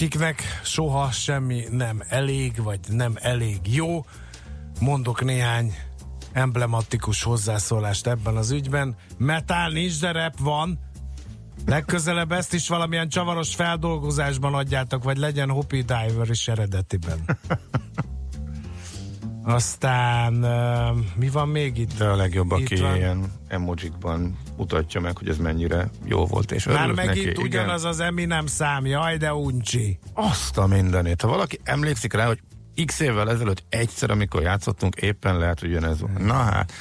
akiknek 0.00 0.60
soha 0.62 1.10
semmi 1.10 1.64
nem 1.70 2.02
elég, 2.08 2.62
vagy 2.62 2.80
nem 2.88 3.12
elég 3.18 3.58
jó. 3.74 4.04
Mondok 4.80 5.24
néhány 5.24 5.74
emblematikus 6.32 7.22
hozzászólást 7.22 8.06
ebben 8.06 8.36
az 8.36 8.50
ügyben. 8.50 8.96
Metál 9.18 9.70
nincs, 9.70 10.00
de 10.00 10.12
rap 10.12 10.38
van. 10.38 10.78
Legközelebb 11.66 12.32
ezt 12.32 12.54
is 12.54 12.68
valamilyen 12.68 13.08
csavaros 13.08 13.54
feldolgozásban 13.54 14.54
adjátok, 14.54 15.04
vagy 15.04 15.16
legyen 15.16 15.50
Hopi 15.50 15.80
Diver 15.80 16.30
is 16.30 16.48
eredetiben. 16.48 17.24
Aztán 19.42 20.32
mi 21.16 21.28
van 21.28 21.48
még 21.48 21.78
itt? 21.78 21.96
De 21.96 22.04
a 22.04 22.16
legjobb, 22.16 22.46
Itt 22.46 22.64
aki 22.64 22.76
van. 22.80 22.96
ilyen 22.96 23.32
emojikban 23.48 24.38
mutatja 24.56 25.00
meg, 25.00 25.16
hogy 25.18 25.28
ez 25.28 25.36
mennyire 25.36 25.90
jó 26.04 26.26
volt, 26.26 26.52
és 26.52 26.64
Már 26.64 26.92
megint 26.92 27.26
neki. 27.26 27.42
ugyanaz 27.42 27.84
az 27.84 28.00
Eminem 28.00 28.46
szám, 28.46 28.86
jaj 28.86 29.16
de 29.16 29.34
uncsi. 29.34 29.98
Azt 30.14 30.58
a 30.58 30.66
mindenét. 30.66 31.20
Ha 31.22 31.28
valaki 31.28 31.60
emlékszik 31.62 32.12
rá, 32.12 32.26
hogy 32.26 32.40
x 32.86 33.00
évvel 33.00 33.30
ezelőtt 33.30 33.62
egyszer, 33.68 34.10
amikor 34.10 34.42
játszottunk, 34.42 34.94
éppen 34.96 35.38
lehet, 35.38 35.60
hogy 35.60 35.68
ugyanez 35.68 36.00
volt. 36.00 36.18
Na 36.18 36.34
hát, 36.34 36.72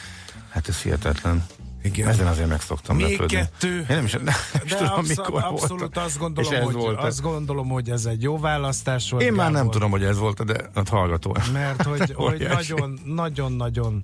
hát 0.50 0.68
ez 0.68 0.82
hihetetlen. 0.82 1.46
Igen. 1.84 2.08
Ezen 2.08 2.28
azért 2.28 2.48
meg 2.50 2.62
szoktam 2.62 2.96
Még 2.96 3.12
lepődni. 3.12 3.36
kettő. 3.36 3.78
Én 3.78 3.86
nem 3.88 4.06
is, 4.06 4.12
nem 4.12 4.24
is 4.64 4.72
De 4.72 4.78
tudom, 4.78 4.94
abszol- 4.94 5.08
mikor 5.28 5.44
abszolút 5.44 5.80
volt. 5.80 5.98
azt 5.98 6.18
gondolom, 6.18 6.52
és 6.52 6.58
ez 6.58 6.64
hogy, 6.64 6.74
volt. 6.74 7.00
azt 7.00 7.22
gondolom, 7.22 7.70
hogy 7.70 7.90
ez 7.90 8.06
egy 8.06 8.22
jó 8.22 8.38
választás 8.40 9.12
volt. 9.12 9.24
Én 9.24 9.34
már 9.34 9.52
nem 9.52 9.70
tudom, 9.70 9.92
hogy 9.92 10.04
ez 10.04 10.18
volt, 10.18 10.46
de 10.46 10.70
a 10.74 10.82
hallgató. 10.90 11.36
Mert 11.54 11.84
hogy, 11.84 12.00
hogy 12.16 12.16
Óriási. 12.26 12.72
nagyon, 12.74 13.00
nagyon-nagyon 13.06 14.04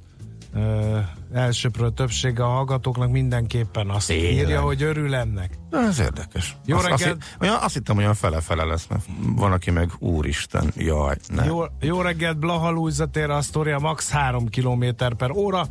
ö, 0.54 0.98
elsőprő 1.34 1.90
többsége 1.90 2.44
a 2.44 2.48
hallgatóknak 2.48 3.12
mindenképpen 3.12 3.90
azt 3.90 4.08
Tényleg. 4.08 4.32
írja, 4.34 4.62
hogy 4.62 4.82
örül 4.84 5.16
ennek. 5.16 5.58
De 5.70 5.78
ez 5.78 6.00
érdekes. 6.00 6.58
Jó 6.66 6.78
azt, 6.78 6.88
azt, 6.90 7.00
reggelt. 7.02 7.24
hitt- 7.24 7.42
olyan, 7.42 7.56
azt 7.62 7.74
hittem, 7.74 7.98
olyan 7.98 8.14
fele-fele 8.14 8.64
lesz, 8.64 8.88
mert 8.90 9.04
van, 9.36 9.52
aki 9.52 9.72
meg 9.72 9.92
úristen, 10.00 10.72
jaj, 10.76 11.16
ne. 11.28 11.46
Jó, 11.46 11.64
jó 11.80 12.02
reggelt, 12.02 12.38
Blaha 12.38 12.70
Lujza 12.70 13.06
tér 13.06 13.30
a 13.30 13.42
sztoria 13.42 13.80
max 13.80 14.10
3 14.10 14.50
km 14.50 14.86
per 15.18 15.32
óra, 15.32 15.68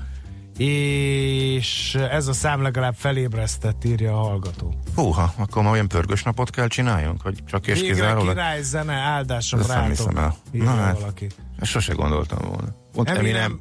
és 0.57 1.95
ez 2.11 2.27
a 2.27 2.33
szám 2.33 2.63
legalább 2.63 2.95
felébresztett, 2.95 3.85
írja 3.85 4.13
a 4.21 4.23
hallgató. 4.23 4.75
Húha, 4.95 5.35
akkor 5.37 5.63
ma 5.63 5.71
olyan 5.71 5.89
pörgős 5.89 6.23
napot 6.23 6.51
kell 6.51 6.67
csináljunk, 6.69 7.21
hogy 7.23 7.39
csak 7.47 7.67
és 7.67 7.81
Végre 7.81 7.95
kizárólag. 7.95 8.29
király 8.29 8.63
zene, 8.63 8.93
áldásom 8.93 9.61
Ezt 9.61 9.69
rátok, 9.69 9.89
hiszem 9.89 10.17
el. 10.17 10.37
Na 10.53 10.71
hát. 10.71 10.99
valaki. 10.99 11.27
Ezt 11.59 11.71
sose 11.71 11.93
gondoltam 11.93 12.39
volna. 12.49 12.75
Pont 12.93 13.09
Eminem- 13.11 13.37
Eminem, 13.37 13.61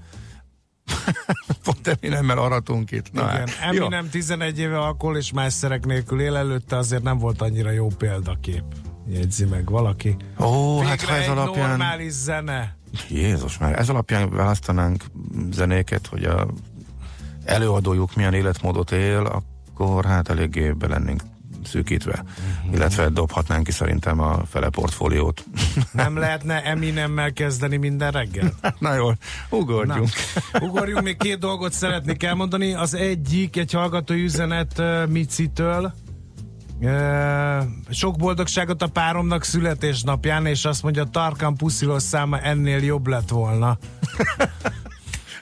Pont 1.64 1.88
Eminemmel 1.88 2.38
aratunk 2.38 2.92
itt. 2.92 3.12
Na, 3.12 3.22
Igen, 3.34 3.48
hát, 3.60 3.74
jó. 3.74 3.86
Eminem 3.86 4.10
11 4.10 4.60
éve 4.60 4.80
alkohol 4.80 5.18
és 5.18 5.32
más 5.32 5.54
szerek 5.54 5.86
nélkül 5.86 6.22
él 6.22 6.36
előtte, 6.36 6.78
azért 6.78 7.04
nem 7.04 7.18
volt 7.18 7.42
annyira 7.42 7.72
jó 7.72 7.88
példakép. 7.88 8.64
Jegyzi 9.08 9.46
meg 9.46 9.70
valaki. 9.70 10.16
Ó, 10.40 10.74
Végre 10.80 10.90
hát 10.90 11.02
ha 11.02 11.16
ez 11.16 11.28
alapján... 11.28 11.68
normális 11.68 12.12
zene. 12.12 12.78
Jézus 13.10 13.58
már, 13.58 13.80
ez 13.80 13.90
alapján 13.90 14.30
választanánk 14.30 15.04
zenéket, 15.52 16.08
hogy 16.08 16.24
a 16.24 16.48
előadójuk 17.46 18.16
milyen 18.16 18.34
életmódot 18.34 18.92
él, 18.92 19.42
akkor 19.74 20.06
hát 20.06 20.30
eléggé 20.30 20.72
be 20.72 20.88
lennénk 20.88 21.22
szűkítve. 21.66 22.24
Mhm. 22.64 22.74
Illetve 22.74 23.10
dobhatnánk 23.10 23.64
ki 23.64 23.72
szerintem 23.72 24.20
a 24.20 24.46
fele 24.46 24.70
portfóliót. 24.70 25.46
Nem 25.92 26.18
lehetne 26.18 26.64
Eminemmel 26.64 27.34
kezdeni 27.34 27.78
minden 27.78 28.12
reggel? 28.12 28.54
Na 28.80 28.94
jól, 28.94 29.18
ugorjunk. 29.50 30.10
Na, 30.52 30.60
ugorjunk, 30.60 31.04
még 31.04 31.18
két 31.18 31.40
dolgot 31.40 31.74
szeretnék 31.74 32.24
elmondani. 32.24 32.74
Az 32.74 32.94
egyik, 32.94 33.58
egy 33.58 33.72
hallgató 33.72 34.14
üzenet 34.14 34.80
uh, 34.80 35.08
Micitől. 35.08 35.94
Sok 37.90 38.18
boldogságot 38.18 38.82
a 38.82 38.88
páromnak 38.88 39.44
születésnapján, 39.44 40.46
és 40.46 40.66
azt 40.66 40.84
mondja, 40.84 41.04
Tarkan 41.04 41.56
puszilós 41.56 42.04
száma 42.04 42.40
ennél 42.40 42.84
jobb 42.84 43.08
lett 43.08 43.30
volna. 43.30 43.78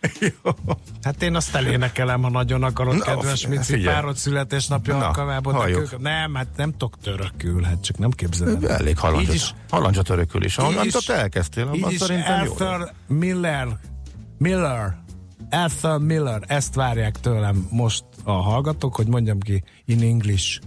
Hát 1.04 1.22
én 1.24 1.36
azt 1.36 1.56
elénekelem, 1.56 2.22
ha 2.22 2.30
nagyon 2.30 2.64
akarod, 2.64 2.96
Na, 2.98 3.04
kedves 3.04 3.48
Mici, 3.48 3.78
párod 3.82 4.16
születésnapja 4.16 4.98
Na, 4.98 5.06
alkalmában. 5.06 5.54
de 5.54 5.60
halljuk. 5.60 6.02
Nem, 6.02 6.34
hát 6.36 6.48
nem 6.56 6.72
tudok 6.72 6.98
törökül, 7.04 7.64
hát 7.64 7.84
csak 7.84 7.98
nem 7.98 8.10
képzelem. 8.12 8.64
Elég 8.68 8.88
Így 8.88 8.90
is- 8.94 9.00
halandzsat, 9.00 9.56
halandzsat 9.70 10.10
örökül 10.10 10.44
is. 10.44 10.58
Ahonnan 10.58 10.86
is- 10.86 10.96
ott 10.96 11.10
elkezdtél, 11.10 11.68
abban 11.68 11.92
szerintem 11.98 12.44
jó. 12.46 12.52
Arthur 12.52 12.92
Miller, 13.08 13.68
Miller, 14.38 14.98
Arthur 15.50 16.00
Miller, 16.00 16.44
ezt 16.48 16.76
várják 16.76 17.20
tőlem 17.20 17.68
most 17.72 18.04
a 18.24 18.32
hallgatók, 18.32 18.96
hogy 18.96 19.08
mondjam 19.08 19.40
ki 19.40 19.64
in 19.86 20.02
English. 20.02 20.60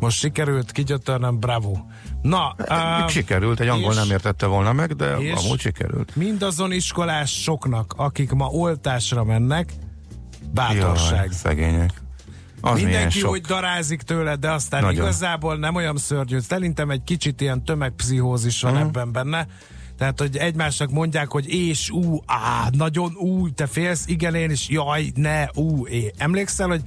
Most 0.00 0.18
sikerült 0.18 0.72
kigyötörnöm, 0.72 1.38
bravo. 1.38 1.76
Na, 2.22 2.54
Uh, 2.58 3.08
sikerült, 3.08 3.60
egy 3.60 3.68
angol 3.68 3.90
és- 3.92 3.98
nem 3.98 4.10
értette 4.10 4.46
volna 4.46 4.72
meg, 4.72 4.92
de 4.96 5.12
amúgy 5.12 5.60
sikerült. 5.60 6.16
mindazon 6.16 6.72
iskolás 6.72 7.42
soknak, 7.42 7.94
akik 7.96 8.30
ma 8.32 8.46
oltásra 8.46 9.24
mennek, 9.24 9.72
bátorság. 10.52 11.16
Jaj, 11.24 11.28
szegények. 11.30 12.02
Az 12.60 12.80
Mindenki 12.80 13.22
úgy 13.22 13.40
darázik 13.40 14.02
tőle, 14.02 14.36
de 14.36 14.50
aztán 14.50 14.82
Nagyon. 14.82 15.02
igazából 15.02 15.56
nem 15.56 15.74
olyan 15.74 15.96
szörnyű. 15.96 16.38
Szerintem 16.38 16.90
egy 16.90 17.04
kicsit 17.04 17.40
ilyen 17.40 17.64
tömegpszichózis 17.64 18.60
van 18.62 18.72
Mhm. 18.72 18.82
ebben 18.82 19.12
benne. 19.12 19.46
Tehát, 19.98 20.18
hogy 20.20 20.36
egymásnak 20.36 20.90
mondják, 20.90 21.30
hogy 21.30 21.48
és, 21.48 21.90
ú, 21.90 22.22
á, 22.26 22.68
nagyon, 22.72 23.12
ú, 23.16 23.50
te 23.50 23.66
félsz, 23.66 24.04
igen, 24.06 24.34
én 24.34 24.50
is, 24.50 24.68
jaj, 24.68 25.12
ne, 25.14 25.44
ú, 25.54 25.86
é. 25.86 26.12
Emlékszel, 26.18 26.68
hogy 26.68 26.82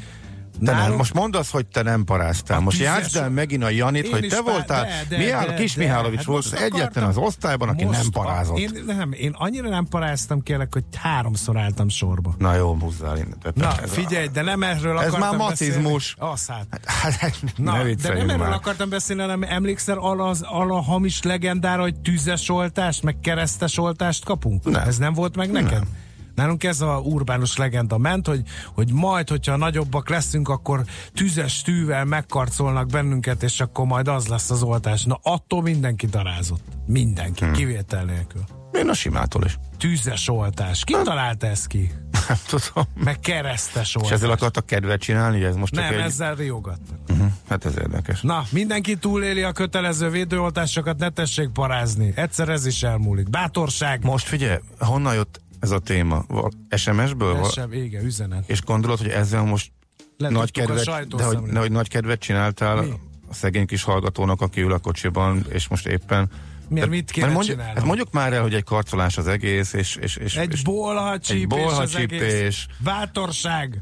Te 0.66 0.72
nem, 0.74 0.94
most 0.94 1.14
mondd 1.14 1.36
azt, 1.36 1.52
hogy 1.52 1.66
te 1.66 1.82
nem 1.82 2.04
paráztál. 2.04 2.60
Most 2.60 2.78
tízes- 2.78 2.94
játszd 2.96 3.16
el 3.16 3.30
megint 3.30 3.64
a 3.64 3.70
Janit, 3.70 4.04
Én 4.06 4.12
hogy 4.12 4.28
te 4.28 4.42
voltál. 4.42 4.84
de, 4.84 5.06
de, 5.10 5.18
Mihály, 5.18 5.46
de, 5.48 5.54
Kis 5.54 5.74
de. 5.76 5.84
Mihálovics 5.84 6.18
Hát 6.18 6.26
volt 6.26 6.46
az 6.46 6.52
most 6.52 6.64
egyetlen 6.64 7.04
az 7.06 7.18
osztályban, 7.18 7.70
aki 7.70 7.84
most 7.86 7.98
nem 7.98 8.08
a- 8.14 8.20
parázott. 8.24 8.58
Én, 8.58 8.84
nem, 8.86 9.12
én 9.12 9.32
annyira 9.38 9.70
nem 9.70 9.86
paráztam, 9.86 10.42
kérlek, 10.44 10.74
hogy 10.74 10.84
háromszor 10.96 11.58
álltam 11.58 11.90
sorba. 11.90 12.36
Na 12.38 12.56
jó, 12.56 12.76
húzzál 12.80 13.18
innen. 13.18 13.38
Na, 13.54 13.68
ez 13.82 13.90
a- 13.92 13.94
figyelj, 13.94 14.28
de 14.28 14.42
nem 14.42 14.64
erről 14.64 15.00
Ez 15.00 15.14
akartam 15.14 15.38
már 15.38 15.50
beszélni. 15.50 15.74
macizmus. 15.74 16.16
Az 16.20 16.48
hát. 16.48 16.68
Hát, 16.86 17.36
Na, 17.58 17.72
ne 17.72 17.78
de 17.78 17.84
vicceljünk 17.84 18.26
nem 18.28 18.36
erről 18.36 18.50
már. 18.50 18.56
akartam 18.58 18.90
beszélni, 18.90 19.22
hanem 19.22 19.44
emlékszel 19.44 19.98
arra, 19.98 20.26
az, 20.26 20.42
arra 20.48 20.76
a 20.76 20.82
hamis 20.82 21.22
legendára, 21.22 21.82
hogy 21.82 21.96
tüzes 22.00 22.50
oltást, 22.50 23.04
meg 23.04 23.16
keresztes 23.22 23.78
oltást 23.78 24.24
kapunk? 24.26 24.64
Nem. 24.64 24.88
Ez 24.88 24.98
nem 24.98 25.14
volt 25.14 25.36
meg 25.36 25.52
neked? 25.52 25.72
Nem. 25.72 26.02
Nálunk 26.36 26.64
ez 26.64 26.82
a 26.82 27.00
urbánus 27.04 27.58
legenda 27.58 27.98
ment, 27.98 28.28
hogy, 28.28 28.42
hogy 28.74 28.92
majd, 28.92 29.30
hogyha 29.30 29.56
nagyobbak 29.56 30.10
leszünk, 30.10 30.50
akkor 30.50 30.84
tüzes 31.14 31.62
tűvel 31.62 32.06
megkarcolnak 32.06 32.88
bennünket, 32.88 33.44
és 33.44 33.60
akkor 33.60 33.86
majd 33.86 34.08
az 34.08 34.28
lesz 34.28 34.50
az 34.50 34.64
oltás. 34.64 35.04
Na, 35.04 35.20
attól 35.24 35.62
mindenki 35.62 36.06
darázott. 36.06 36.64
Mindenki, 36.86 37.44
Hmm. 37.44 37.54
kivétel 37.54 38.04
nélkül. 38.04 38.42
Én 38.74 38.90
a 38.90 38.94
simától 38.94 39.44
is. 39.46 39.58
Tüzes 39.78 40.28
oltás. 40.30 40.84
Ki 40.84 40.96
találta 41.04 41.48
ezt 41.48 41.68
ki? 41.68 41.92
Nem 42.28 42.38
tudom. 42.48 42.84
Meg 43.04 43.20
keresztes 43.20 43.88
És 43.88 43.96
oltás. 43.96 44.12
ezzel 44.12 44.32
akartak 44.32 44.66
kedvet 44.66 45.00
csinálni? 45.02 45.44
Ez 45.44 45.56
most 45.56 45.74
csak 45.74 45.84
Nem, 45.84 45.94
egy... 45.94 46.00
ezzel 46.00 46.36
riogattak. 46.36 46.98
Uh-huh. 47.10 47.28
Hát 47.50 47.66
ez 47.66 47.78
érdekes. 47.78 48.22
Na, 48.22 48.44
mindenki 48.50 48.96
túléli 48.96 49.42
a 49.44 49.52
kötelező 49.52 50.10
védőoltásokat, 50.10 50.98
ne 50.98 51.10
tessék 51.10 51.50
parázni. 51.50 52.12
Egyszer 52.16 52.50
ez 52.50 52.66
is 52.66 52.84
elmúlik. 52.84 53.30
Bátorság. 53.30 54.04
Most 54.04 54.28
figyelj, 54.28 54.58
honnan 54.80 55.14
jött 55.14 55.42
ez 55.64 55.72
a 55.72 55.80
téma? 55.80 56.26
SMS-ből? 56.70 57.50
Sem, 57.50 57.74
igen, 57.74 58.06
üzenet. 58.06 58.50
És 58.50 58.62
gondolod, 58.62 58.98
hogy 58.98 59.10
ezzel 59.10 59.44
most 59.44 59.72
nagy 60.18 60.32
Letudtuk 60.32 60.64
a 60.64 60.84
kedvet, 60.84 61.08
de 61.08 61.24
hogy, 61.24 61.38
de 61.38 61.60
hogy 61.60 61.72
nagy 61.72 61.88
kedvet 61.88 62.20
csináltál 62.20 62.82
Mi? 62.82 62.94
a 63.30 63.34
szegény 63.34 63.66
kis 63.66 63.84
hallgatónak, 63.84 64.42
aki 64.42 64.62
ül 64.62 64.74
a 64.74 64.78
kocsiban, 64.78 65.46
és 65.50 65.68
most 65.68 65.88
éppen... 65.88 66.30
Miért, 66.68 66.90
mit 66.90 67.12
kéne 67.12 67.26
mert 67.26 67.38
mondjuk, 67.38 67.58
csinálnom? 67.58 67.78
hát 67.78 67.86
mondjuk 67.86 68.12
már 68.12 68.34
el, 68.34 68.42
hogy 68.42 68.54
egy 68.54 68.64
karcolás 68.64 69.18
az 69.18 69.28
egész, 69.28 69.74
és, 69.74 69.96
és, 69.96 70.16
és, 70.16 70.36
Egy 70.36 70.52
és 70.52 70.62
bolhacsípés. 70.62 72.68
Bátorság. 72.78 73.82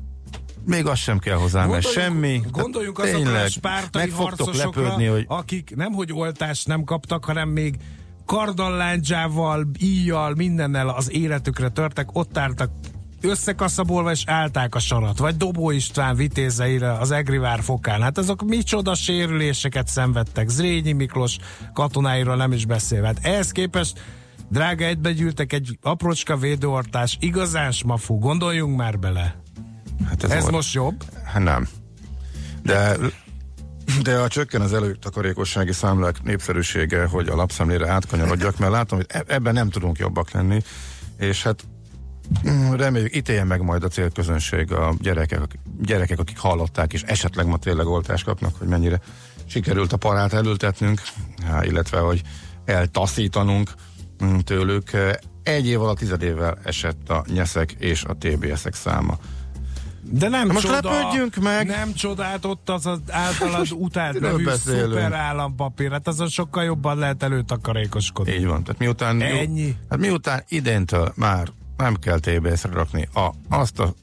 még 0.65 0.85
az 0.85 0.97
sem 0.97 1.19
kell 1.19 1.37
hozzá, 1.37 1.65
mert 1.65 1.91
semmi. 1.91 2.41
Gondoljunk 2.51 3.01
Tehát 3.01 3.15
azokra 3.15 3.39
a 3.39 3.49
spártai 3.49 4.07
meg 4.07 4.15
harcosokra, 4.15 4.81
lepődni, 4.81 5.05
hogy 5.05 5.25
akik 5.27 5.75
nemhogy 5.75 6.13
oltást 6.13 6.67
nem 6.67 6.83
kaptak, 6.83 7.25
hanem 7.25 7.49
még 7.49 7.75
kardalláncsával, 8.25 9.67
íjjal, 9.79 10.33
mindennel 10.35 10.89
az 10.89 11.11
életükre 11.11 11.69
törtek, 11.69 12.15
ott 12.15 12.37
álltak 12.37 12.71
összekaszabolva, 13.21 14.11
és 14.11 14.23
állták 14.25 14.75
a 14.75 14.79
sarat. 14.79 15.17
Vagy 15.17 15.37
Dobó 15.37 15.71
István 15.71 16.15
vitézeire 16.15 16.91
az 16.93 17.11
Egrivár 17.11 17.61
fokán. 17.63 18.01
Hát 18.01 18.17
azok 18.17 18.43
micsoda 18.43 18.95
sérüléseket 18.95 19.87
szenvedtek. 19.87 20.49
Zrényi 20.49 20.91
Miklós 20.91 21.37
katonáiról 21.73 22.35
nem 22.35 22.51
is 22.51 22.65
beszélve. 22.65 23.07
Hát 23.07 23.19
ehhez 23.21 23.51
képest 23.51 23.99
drága 24.49 24.85
egybegyűltek 24.85 25.53
egy 25.53 25.77
aprócska 25.81 26.37
védőortás, 26.37 27.17
igazán 27.19 27.71
smafú, 27.71 28.19
gondoljunk 28.19 28.77
már 28.77 28.99
bele. 28.99 29.35
hát 30.09 30.23
Ez 30.23 30.41
volt. 30.41 30.51
most 30.51 30.73
jobb? 30.73 31.03
Hát 31.23 31.43
nem. 31.43 31.67
De, 32.63 32.95
de 34.01 34.17
a 34.17 34.27
csökken 34.27 34.61
az 34.61 34.73
előtakarékossági 34.73 35.71
számlák 35.71 36.23
népszerűsége, 36.23 37.05
hogy 37.05 37.27
a 37.27 37.35
lapszemlére 37.35 37.87
átkanyarodjak, 37.89 38.57
mert 38.57 38.71
látom, 38.71 38.97
hogy 38.97 39.07
e- 39.09 39.23
ebben 39.27 39.53
nem 39.53 39.69
tudunk 39.69 39.97
jobbak 39.97 40.31
lenni, 40.31 40.61
és 41.17 41.43
hát 41.43 41.63
mm, 42.49 42.73
reméljük, 42.73 43.15
ítéljen 43.15 43.47
meg 43.47 43.61
majd 43.61 43.83
a 43.83 43.87
célközönség, 43.87 44.71
a 44.71 44.93
gyerekek, 44.99 45.59
gyerekek, 45.81 46.19
akik 46.19 46.37
hallották, 46.37 46.93
és 46.93 47.03
esetleg 47.03 47.45
ma 47.45 47.57
tényleg 47.57 47.87
oltást 47.87 48.23
kapnak, 48.23 48.55
hogy 48.57 48.67
mennyire 48.67 48.99
sikerült 49.45 49.93
a 49.93 49.97
parát 49.97 50.33
elültetnünk, 50.33 51.01
há, 51.45 51.63
illetve, 51.63 51.99
hogy 51.99 52.21
eltaszítanunk 52.65 53.71
mm, 54.23 54.37
tőlük. 54.37 54.89
Egy 55.43 55.67
év 55.67 55.81
alatt 55.81 55.97
tizedével 55.97 56.57
esett 56.63 57.09
a 57.09 57.25
nyeszek 57.33 57.71
és 57.71 58.03
a 58.03 58.15
TBS-ek 58.19 58.73
száma. 58.73 59.17
De 60.11 60.29
nem 60.29 60.47
Na 60.47 60.53
most 60.53 60.65
csoda, 60.65 60.91
lepődjünk 60.91 61.35
meg. 61.35 61.67
Nem 61.67 61.93
csodát 61.93 62.45
ott 62.45 62.69
az 62.69 62.85
az 62.85 62.99
általad 63.09 63.67
utált 63.85 64.19
nevű 64.19 64.45
szuper 64.49 65.13
állampapír. 65.13 65.91
Hát 65.91 66.07
azon 66.07 66.27
sokkal 66.27 66.63
jobban 66.63 66.97
lehet 66.97 67.23
előtakarékoskodni. 67.23 68.33
Így 68.33 68.45
van. 68.45 68.63
Tehát 68.63 68.79
miután, 68.79 69.21
Ennyi. 69.21 69.75
hát 69.89 69.99
miután 69.99 70.43
idéntől 70.47 71.13
már 71.15 71.47
nem 71.77 71.95
kell 71.95 72.19
TBS-re 72.19 72.71
rakni 72.73 73.09
a, 73.13 73.29
azt 73.49 73.79
a 73.79 73.93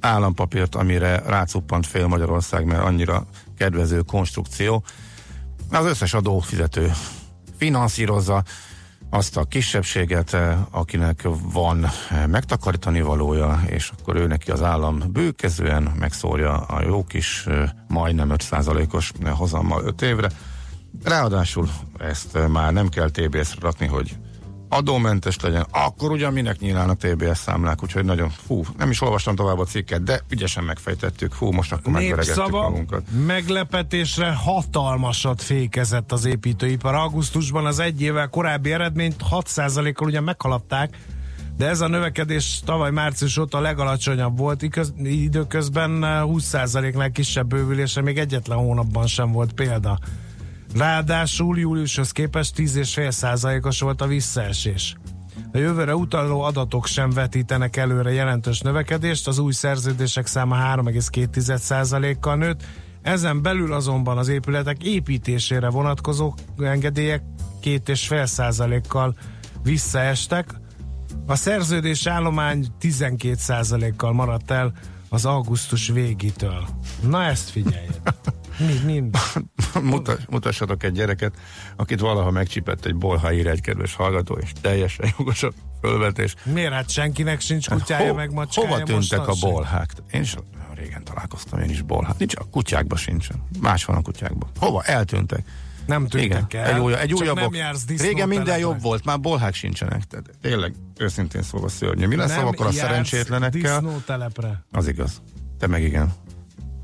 állampapírt, 0.00 0.74
amire 0.74 1.22
rácuppant 1.26 1.86
fél 1.86 2.06
Magyarország, 2.06 2.64
mert 2.64 2.82
annyira 2.82 3.26
kedvező 3.58 4.00
konstrukció, 4.00 4.84
az 5.70 5.84
összes 5.84 6.14
adófizető 6.14 6.92
finanszírozza 7.56 8.42
azt 9.16 9.36
a 9.36 9.44
kisebbséget, 9.44 10.34
eh, 10.34 10.58
akinek 10.70 11.28
van 11.52 11.84
eh, 11.84 12.26
megtakarítani 12.26 13.00
valója, 13.00 13.60
és 13.66 13.92
akkor 13.98 14.16
ő 14.16 14.26
neki 14.26 14.50
az 14.50 14.62
állam 14.62 15.02
bőkezően 15.12 15.82
megszórja 15.82 16.54
a 16.56 16.82
jó 16.82 17.04
kis, 17.04 17.44
eh, 17.46 17.70
majdnem 17.88 18.30
5%-os 18.30 19.12
hozammal 19.24 19.84
5 19.84 20.02
évre. 20.02 20.28
Ráadásul 21.04 21.68
ezt 21.98 22.38
már 22.48 22.72
nem 22.72 22.88
kell 22.88 23.10
TBS-re 23.10 23.60
rakni, 23.60 23.86
hogy 23.86 24.16
adómentes 24.68 25.40
legyen, 25.40 25.66
akkor 25.70 26.10
ugyan 26.10 26.32
minek 26.32 26.58
nyílálnak 26.58 26.98
TBS 26.98 27.38
számlák, 27.38 27.82
úgyhogy 27.82 28.04
nagyon, 28.04 28.30
fú, 28.46 28.64
nem 28.78 28.90
is 28.90 29.00
olvastam 29.00 29.34
tovább 29.34 29.58
a 29.58 29.64
cikket, 29.64 30.02
de 30.02 30.20
ügyesen 30.28 30.64
megfejtettük, 30.64 31.32
fú, 31.32 31.50
most 31.50 31.72
akkor 31.72 31.92
megveregettük 31.92 32.50
magunkat. 32.50 33.02
meglepetésre 33.26 34.32
hatalmasat 34.32 35.42
fékezett 35.42 36.12
az 36.12 36.24
építőipar. 36.24 36.94
Augusztusban 36.94 37.66
az 37.66 37.78
egy 37.78 38.02
évvel 38.02 38.28
korábbi 38.28 38.72
eredményt 38.72 39.22
6%-kal 39.30 40.08
ugyan 40.08 40.24
meghaladták, 40.24 40.96
de 41.56 41.68
ez 41.68 41.80
a 41.80 41.88
növekedés 41.88 42.60
tavaly 42.64 42.90
március 42.90 43.36
óta 43.36 43.58
a 43.58 43.60
legalacsonyabb 43.60 44.38
volt, 44.38 44.62
Iköz, 44.62 44.92
időközben 45.02 46.00
20%-nál 46.04 47.10
kisebb 47.10 47.46
bővülése 47.48 48.00
még 48.02 48.18
egyetlen 48.18 48.58
hónapban 48.58 49.06
sem 49.06 49.32
volt 49.32 49.52
példa. 49.52 49.98
Ráadásul 50.74 51.58
júliushoz 51.58 52.10
képest 52.10 52.54
10,5%-os 52.56 53.80
volt 53.80 54.00
a 54.00 54.06
visszaesés. 54.06 54.96
A 55.52 55.58
jövőre 55.58 55.94
utaló 55.94 56.40
adatok 56.40 56.86
sem 56.86 57.10
vetítenek 57.10 57.76
előre 57.76 58.12
jelentős 58.12 58.60
növekedést, 58.60 59.28
az 59.28 59.38
új 59.38 59.52
szerződések 59.52 60.26
száma 60.26 60.56
3,2%-kal 60.56 62.36
nőtt, 62.36 62.62
ezen 63.02 63.42
belül 63.42 63.72
azonban 63.72 64.18
az 64.18 64.28
épületek 64.28 64.84
építésére 64.84 65.68
vonatkozó 65.68 66.34
engedélyek 66.58 67.22
2,5%-kal 67.62 69.16
visszaestek, 69.62 70.54
a 71.26 71.34
szerződés 71.34 72.06
állomány 72.06 72.66
12%-kal 72.80 74.12
maradt 74.12 74.50
el 74.50 74.72
az 75.08 75.24
augusztus 75.24 75.88
végitől. 75.88 76.66
Na 77.08 77.22
ezt 77.22 77.50
figyeljed. 77.50 78.00
Mi, 78.58 78.80
mi? 78.84 79.02
Mutas, 79.82 80.18
mutassatok 80.30 80.82
egy 80.82 80.92
gyereket, 80.92 81.34
akit 81.76 82.00
valaha 82.00 82.30
megcsipett 82.30 82.84
egy 82.84 82.96
bolha 82.96 83.32
ír 83.32 83.46
egy 83.46 83.60
kedves 83.60 83.94
hallgató, 83.94 84.34
és 84.34 84.52
teljesen 84.60 85.12
jogos 85.18 85.42
a 85.42 85.52
fölvetés. 85.80 86.34
Miért 86.42 86.72
hát 86.72 86.90
senkinek 86.90 87.40
sincs 87.40 87.68
kutyája, 87.68 88.06
Ho- 88.06 88.16
meg 88.16 88.32
macskája 88.32 88.68
Hova 88.68 88.82
tűntek 88.82 89.28
a 89.28 89.34
bolhák? 89.40 89.90
Én 90.10 90.20
is 90.20 90.36
régen 90.74 91.04
találkoztam, 91.04 91.60
én 91.60 91.70
is 91.70 91.82
bolhák. 91.82 92.18
Nincs, 92.18 92.36
a 92.36 92.44
kutyákban 92.50 92.98
sincsen. 92.98 93.42
Más 93.60 93.84
van 93.84 93.96
a 93.96 94.02
kutyákban. 94.02 94.50
Hova? 94.58 94.82
Eltűntek. 94.82 95.44
Nem 95.86 96.06
tűntek 96.06 96.42
Igen, 96.52 96.64
el. 96.64 96.74
egy, 96.74 96.80
újabb, 96.80 97.00
egy 97.00 97.12
újabb 97.12 97.36
Régen 97.36 97.50
minden 97.50 97.76
disznótelepre. 97.86 98.58
jobb 98.58 98.82
volt, 98.82 99.04
már 99.04 99.20
bolhák 99.20 99.54
sincsenek. 99.54 100.04
Tehát 100.04 100.30
tényleg, 100.42 100.74
őszintén 100.98 101.42
szólva 101.42 101.68
szörnyű. 101.68 102.06
Mi 102.06 102.16
lesz 102.16 102.36
Nem 102.36 102.46
akkor 102.46 102.66
a 102.66 102.70
szerencsétlenekkel? 102.72 103.80
disznótelepre. 103.80 104.64
Az 104.72 104.88
igaz. 104.88 105.22
Te 105.58 105.66
meg 105.66 105.82
igen. 105.82 106.12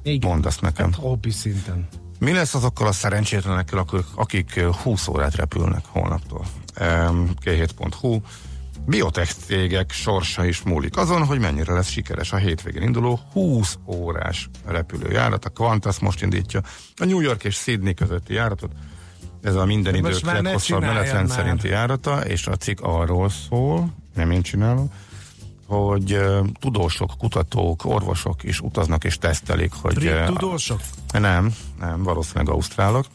Igen. 0.03 0.31
Mondd 0.31 0.47
azt 0.47 0.61
nekem. 0.61 0.93
Hát 0.93 1.01
hobbi 1.01 1.31
szinten. 1.31 1.89
Mi 2.19 2.33
lesz 2.33 2.55
azokkal 2.55 2.87
a 2.87 2.93
szerencsétlenekkel, 2.93 3.79
akik, 3.79 4.05
akik 4.15 4.57
ö, 4.57 4.71
20 4.83 5.09
órát 5.09 5.35
repülnek 5.35 5.85
holnaptól? 5.89 6.47
Em, 6.75 7.31
G7.hu 7.45 8.21
Biotech 8.87 9.35
cégek 9.47 9.91
sorsa 9.91 10.45
is 10.45 10.63
múlik 10.63 10.97
azon, 10.97 11.25
hogy 11.25 11.39
mennyire 11.39 11.73
lesz 11.73 11.89
sikeres 11.89 12.33
a 12.33 12.37
hétvégén 12.37 12.83
induló 12.83 13.21
20 13.33 13.79
órás 13.87 14.49
repülőjárat. 14.65 15.45
A 15.45 15.51
Qantas 15.51 15.99
most 15.99 16.23
indítja 16.23 16.61
a 16.97 17.05
New 17.05 17.21
York 17.21 17.45
és 17.45 17.55
Sydney 17.55 17.95
közötti 17.95 18.35
járatot. 18.35 18.73
Ez 19.43 19.55
a 19.55 19.65
minden 19.65 19.95
idők 19.95 20.21
leghosszabb 20.21 20.81
menetrend 20.81 21.29
szerinti 21.29 21.69
járata, 21.69 22.21
és 22.21 22.47
a 22.47 22.57
cikk 22.57 22.79
arról 22.81 23.29
szól, 23.29 23.95
nem 24.15 24.31
én 24.31 24.43
csinálom, 24.43 24.91
hogy 25.73 26.21
tudósok, 26.61 27.11
kutatók, 27.19 27.85
orvosok 27.85 28.43
is 28.43 28.61
utaznak 28.61 29.05
és 29.05 29.19
tesztelik, 29.19 29.73
hogy 29.73 30.13
tudósok? 30.27 30.81
nem, 31.13 31.55
nem, 31.81 32.03
valószínűleg 32.03 32.55
ausztrálok, 32.55 33.07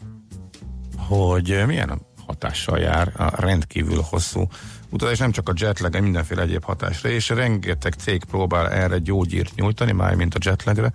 hogy 0.96 1.62
milyen 1.66 2.00
hatással 2.26 2.78
jár 2.78 3.12
a 3.16 3.40
rendkívül 3.40 4.00
hosszú 4.10 4.46
utazás, 4.90 5.18
nem 5.18 5.30
csak 5.30 5.48
a 5.48 5.52
jetlag, 5.56 6.00
mindenféle 6.00 6.42
egyéb 6.42 6.64
hatásra, 6.64 7.08
és 7.08 7.28
rengeteg 7.28 7.92
cég 7.92 8.24
próbál 8.24 8.70
erre 8.70 8.98
gyógyírt 8.98 9.54
nyújtani, 9.54 9.92
már 9.92 10.14
mint 10.14 10.34
a 10.34 10.38
jetlagre. 10.42 10.92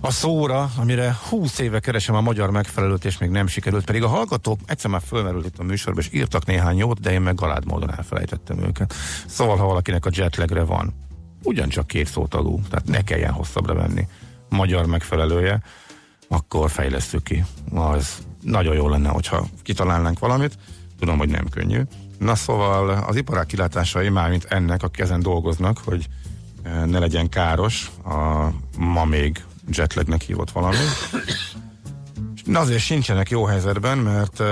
A 0.00 0.10
szóra, 0.10 0.70
amire 0.76 1.16
20 1.28 1.58
éve 1.58 1.80
keresem 1.80 2.14
a 2.14 2.20
magyar 2.20 2.50
megfelelőt, 2.50 3.04
és 3.04 3.18
még 3.18 3.30
nem 3.30 3.46
sikerült, 3.46 3.84
pedig 3.84 4.02
a 4.02 4.08
hallgatók 4.08 4.60
egyszer 4.66 4.90
már 4.90 5.02
fölmerült 5.06 5.46
itt 5.46 5.58
a 5.58 5.62
műsorban, 5.62 6.02
és 6.02 6.18
írtak 6.18 6.46
néhány 6.46 6.76
jót, 6.76 7.00
de 7.00 7.12
én 7.12 7.20
meg 7.20 7.34
galád 7.34 7.66
módon 7.66 7.94
elfelejtettem 7.96 8.58
őket. 8.58 8.94
Szóval, 9.26 9.56
ha 9.56 9.66
valakinek 9.66 10.06
a 10.06 10.10
jetlagre 10.12 10.62
van, 10.62 10.94
ugyancsak 11.42 11.86
két 11.86 12.06
szótagú, 12.06 12.60
tehát 12.70 12.86
ne 12.86 13.02
kelljen 13.02 13.32
hosszabbra 13.32 13.74
venni 13.74 14.08
magyar 14.48 14.86
megfelelője, 14.86 15.62
akkor 16.28 16.70
fejlesztjük 16.70 17.22
ki. 17.22 17.44
Az 17.74 18.18
nagyon 18.40 18.74
jó 18.74 18.88
lenne, 18.88 19.08
hogyha 19.08 19.46
kitalálnánk 19.62 20.18
valamit. 20.18 20.58
Tudom, 20.98 21.18
hogy 21.18 21.28
nem 21.28 21.48
könnyű. 21.48 21.80
Na 22.18 22.34
szóval 22.34 22.88
az 22.90 23.16
iparák 23.16 23.46
kilátásai 23.46 24.08
már 24.08 24.30
mint 24.30 24.44
ennek, 24.44 24.82
akik 24.82 25.02
ezen 25.02 25.20
dolgoznak, 25.20 25.78
hogy 25.78 26.06
eh, 26.62 26.84
ne 26.84 26.98
legyen 26.98 27.28
káros 27.28 27.90
a 28.04 28.48
ma 28.78 29.04
még 29.04 29.44
jetlagnek 29.68 30.22
hívott 30.22 30.50
valami. 30.50 30.76
Na 32.44 32.60
azért 32.60 32.80
sincsenek 32.82 33.30
jó 33.30 33.44
helyzetben, 33.44 33.98
mert 33.98 34.42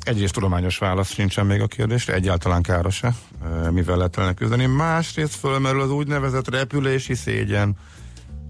egyrészt 0.00 0.32
tudományos 0.32 0.78
válasz 0.78 1.12
sincsen 1.12 1.46
még 1.46 1.60
a 1.60 1.66
kérdésre, 1.66 2.12
egyáltalán 2.14 2.62
káros-e, 2.62 3.14
uh, 3.42 3.70
mivel 3.70 3.96
lehet 3.96 4.16
ellene 4.16 4.34
küzdeni. 4.34 4.66
Másrészt 4.66 5.34
fölmerül 5.34 5.80
az 5.80 5.90
úgynevezett 5.90 6.50
repülési 6.50 7.14
szégyen, 7.14 7.76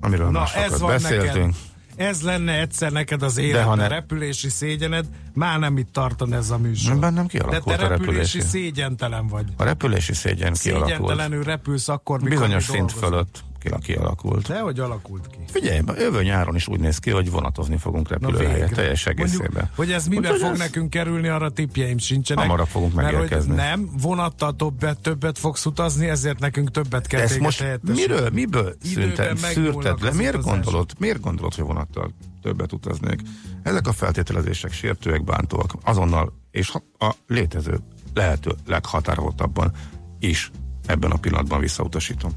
amiről 0.01 0.31
Na 0.31 0.45
ez 0.55 0.81
van 0.81 0.91
beszéltünk. 0.91 1.35
neked. 1.35 1.55
Ez 1.97 2.23
lenne 2.23 2.61
egyszer 2.61 2.93
neked 2.93 3.23
az 3.23 3.37
életben, 3.39 3.77
ne- 3.77 3.87
repülési 3.89 4.49
szégyened, 4.49 5.07
már 5.35 5.59
nem 5.59 5.79
itt 5.79 5.93
tartan 5.93 6.33
ez 6.35 6.51
a 6.51 6.59
műsor. 6.59 6.91
Nem, 6.91 7.01
bennem 7.01 7.23
De 7.27 7.29
kialakult 7.39 7.79
te 7.79 7.85
a 7.85 7.89
repülési 7.89 8.17
repülési. 8.17 8.41
szégyentelen 8.41 9.27
vagy. 9.27 9.45
A 9.57 9.65
repülési 9.65 10.15
szégyen 10.15 10.53
kialakult. 10.53 10.91
Szégyentelenül 10.91 11.45
repülsz 11.45 11.89
akkor, 11.89 12.21
mikor 12.21 12.39
Bizonyos 12.39 12.65
szint 12.65 12.93
fölött 12.93 13.45
ki- 13.75 13.93
kialakult. 13.93 14.47
De 14.49 14.61
hogy 14.61 14.81
alakult 14.81 15.27
ki? 15.27 15.39
Figyelj, 15.47 15.81
jövő 15.99 16.23
nyáron 16.23 16.55
is 16.55 16.69
úgy 16.69 16.81
néz 16.81 16.99
ki, 16.99 17.11
hogy 17.11 17.31
vonatozni 17.31 17.77
fogunk 17.77 18.09
repülőhelyet 18.09 18.73
teljes 18.75 19.07
egészében. 19.07 19.49
Mondjuk, 19.53 19.71
hogy 19.77 19.93
ez 19.93 20.07
miben 20.07 20.25
Úgyhogy 20.25 20.41
fog 20.41 20.51
ez- 20.53 20.59
nekünk 20.59 20.91
kerülni, 20.91 21.29
arra 21.29 21.51
tippjeim 21.51 21.99
sincsenek. 21.99 22.45
Hamarabb 22.45 22.67
fogunk 22.67 22.95
Mert 22.95 23.13
megérkezni. 23.13 23.55
nem, 23.55 23.91
vonattal 24.01 24.57
többet, 24.57 25.01
többet 25.01 25.39
fogsz 25.39 25.67
utazni, 25.67 26.09
ezért 26.09 26.39
nekünk 26.39 26.71
többet 26.71 27.07
kell 27.07 27.21
Ezt 27.21 27.39
most 27.41 27.61
helyettesíteni. 27.61 28.13
miről, 28.15 28.31
miből 28.31 28.75
szüntet, 28.83 29.37
szűrted 29.39 30.03
le? 30.03 30.13
Miért 30.13 30.35
utazások. 30.35 30.43
gondolod, 30.63 30.91
miért 30.99 31.21
gondolod, 31.21 31.55
hogy 31.55 31.65
vonattal 31.65 32.11
többet 32.43 32.73
utaznék? 32.73 33.21
Ezek 33.63 33.87
a 33.87 33.93
feltételezések 33.93 34.73
sértőek, 34.73 35.25
bántóak. 35.25 35.73
Azonnal, 35.85 36.33
és 36.51 36.73
a 36.99 37.15
létező, 37.27 37.79
lehető 38.15 38.51
leghatározottabban 38.67 39.73
is 40.19 40.51
ebben 40.87 41.11
a 41.11 41.17
pillanatban 41.17 41.61
visszautasítom. 41.61 42.31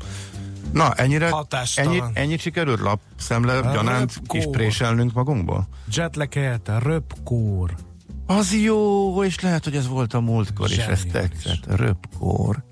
Na, 0.72 0.94
ennyire, 0.94 1.30
Hatástalan. 1.30 1.92
ennyi, 1.92 2.02
ennyit 2.14 2.40
sikerült 2.40 2.80
lapszemle 2.80 3.60
gyanánt 3.62 4.14
röpkó. 4.14 4.34
kis 4.38 4.48
préselnünk 4.52 5.14
magunkból? 5.14 5.68
Jetlag 5.94 6.34
helyett 6.34 6.72
röpkór. 6.80 7.76
Az 8.26 8.54
jó, 8.54 9.24
és 9.24 9.40
lehet, 9.40 9.64
hogy 9.64 9.76
ez 9.76 9.88
volt 9.88 10.14
a 10.14 10.20
múltkor, 10.20 10.72
és 10.72 10.78
ez 10.78 11.00
Zseniális. 11.02 11.12
tetszett. 11.12 11.76
Röpkor. 11.76 12.64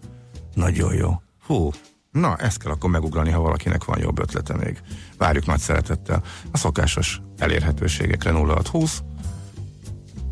Nagyon 0.54 0.94
jó. 0.94 1.22
Hú, 1.46 1.72
na, 2.12 2.36
ezt 2.36 2.58
kell 2.64 2.72
akkor 2.72 2.90
megugrani, 2.90 3.32
ha 3.32 3.40
valakinek 3.40 3.84
van 3.84 4.00
jobb 4.00 4.20
ötlete 4.20 4.54
még. 4.56 4.82
Várjuk 5.18 5.46
nagy 5.46 5.60
szeretettel. 5.60 6.24
A 6.52 6.58
szokásos 6.58 7.22
elérhetőségekre 7.38 8.32
0620. 8.32 9.02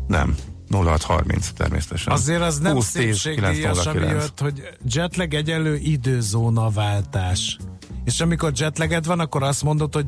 Nem, 0.06 0.34
0630 0.70 1.50
természetesen. 1.50 2.12
Azért 2.12 2.42
az 2.42 2.58
nem 2.58 2.72
20, 2.72 2.92
10, 2.92 3.02
szépségdíjas, 3.02 3.86
ami 3.86 3.98
909. 3.98 4.22
jött, 4.22 4.40
hogy 4.40 4.68
jetlag 4.94 5.34
egyelő 5.34 5.76
időzónaváltás. 5.76 7.58
És 8.04 8.20
amikor 8.20 8.52
jetlaged 8.54 9.06
van, 9.06 9.20
akkor 9.20 9.42
azt 9.42 9.62
mondod, 9.62 9.94
hogy 9.94 10.06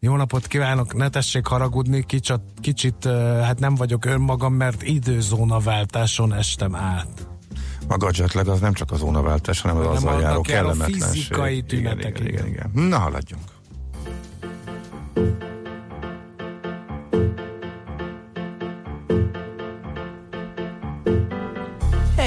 jó 0.00 0.16
napot 0.16 0.46
kívánok, 0.46 0.94
ne 0.94 1.08
tessék 1.08 1.46
haragudni, 1.46 2.04
kicsit, 2.06 2.40
kicsit 2.60 3.04
hát 3.42 3.58
nem 3.58 3.74
vagyok 3.74 4.04
önmagam, 4.04 4.54
mert 4.54 4.82
időzónaváltáson 4.82 6.34
estem 6.34 6.74
át. 6.74 7.26
Maga 7.88 8.06
a 8.06 8.10
jetlag 8.14 8.48
az 8.48 8.60
nem 8.60 8.72
csak 8.72 8.90
a 8.90 8.96
zónaváltás, 8.96 9.60
hanem 9.60 9.76
az 9.76 9.84
Hanem 9.84 9.96
azzal 9.96 10.20
járó 10.20 10.40
kellemetlenség. 10.40 11.12
fizikai 11.12 11.56
Igen, 11.56 11.66
tünetek, 11.66 12.18
Igen, 12.18 12.32
igen, 12.32 12.46
igen. 12.46 12.70
Na, 12.88 12.98
haladjunk. 12.98 13.42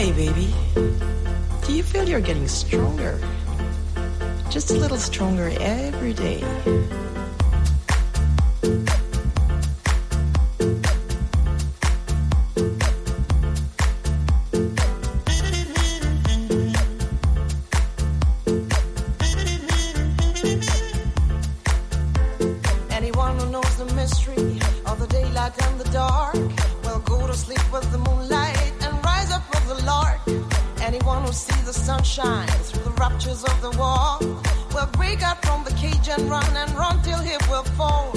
Hey, 0.06 0.12
baby. 0.12 0.54
Do 1.66 1.74
you 1.74 1.82
feel 1.82 2.08
you're 2.08 2.22
getting 2.22 2.48
stronger? 2.48 3.20
Just 4.52 4.70
a 4.70 4.76
little 4.76 5.00
stronger 5.00 5.52
every 5.60 6.14
day. 6.14 6.44
Sees 31.36 31.66
the 31.66 31.74
sunshine 31.74 32.48
through 32.48 32.84
the 32.84 32.92
raptures 32.92 33.44
of 33.44 33.62
the 33.62 33.72
wall 33.78 34.20
will 34.74 34.88
break 34.94 35.22
out 35.22 35.46
from 35.46 35.66
the 35.66 35.72
cage 35.72 36.08
and 36.08 36.30
run 36.30 36.56
and 36.56 36.72
run 36.72 37.02
till 37.04 37.20
he 37.20 37.36
will 37.50 37.66
fall. 37.76 38.14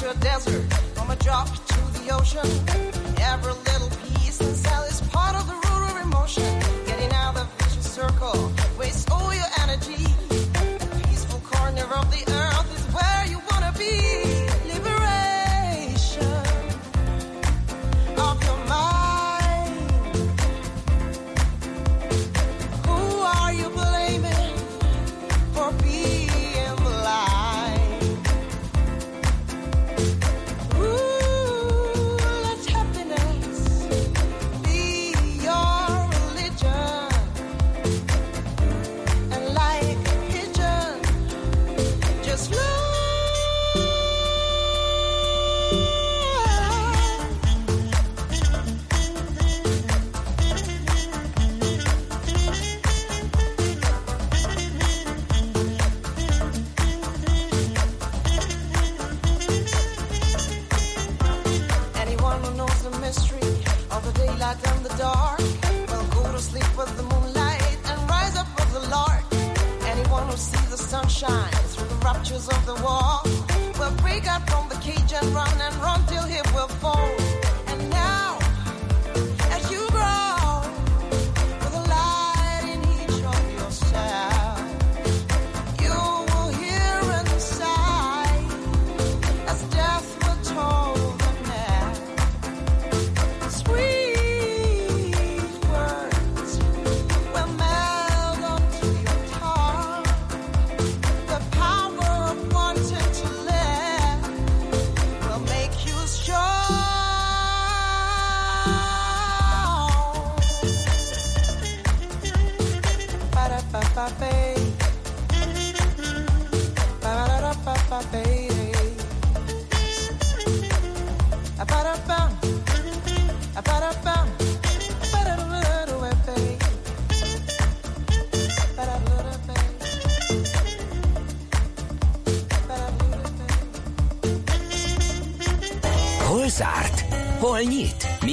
to 0.00 0.10
a 0.10 0.14
desert, 0.14 0.64
from 0.94 1.10
a 1.10 1.16
drop 1.16 1.46
to 1.66 1.80
the 1.92 2.08
ocean. 2.10 2.48
Every 3.20 3.52
little 3.52 3.90
piece 4.02 4.40
and 4.40 4.56
cell 4.56 4.82
is 4.84 5.02
part 5.08 5.36
of 5.36 5.46
the 5.46 5.52
root 5.52 5.90
of 5.90 6.06
emotion. 6.06 6.42
Getting 6.86 7.12
out 7.12 7.36
of 7.36 7.46
the 7.58 7.64
vicious 7.64 7.92
circle. 7.92 8.39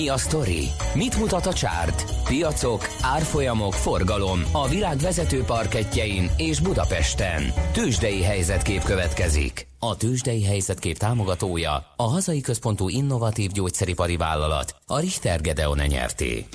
Mi 0.07 0.13
a 0.13 0.17
sztori? 0.17 0.67
Mit 0.93 1.19
mutat 1.19 1.45
a 1.45 1.53
csárt? 1.53 2.23
Piacok, 2.23 2.87
árfolyamok, 3.01 3.73
forgalom 3.73 4.39
a 4.51 4.67
világ 4.67 4.97
vezető 4.97 5.43
parketjein 5.43 6.29
és 6.37 6.59
Budapesten. 6.59 7.43
Tősdei 7.71 8.23
helyzetkép 8.23 8.83
következik. 8.83 9.67
A 9.79 9.95
Tősdei 9.95 10.43
helyzetkép 10.43 10.97
támogatója 10.97 11.85
a 11.95 12.03
hazai 12.03 12.41
központú 12.41 12.89
innovatív 12.89 13.51
gyógyszeripari 13.51 14.17
vállalat, 14.17 14.75
a 14.85 14.99
Richter 14.99 15.41
Gedeon 15.41 15.79
nyerté. 15.87 16.45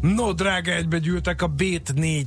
No, 0.00 0.32
drága, 0.32 0.72
egybegyűltek 0.72 1.42
a 1.42 1.46
Bét 1.46 1.92
4 1.94 2.26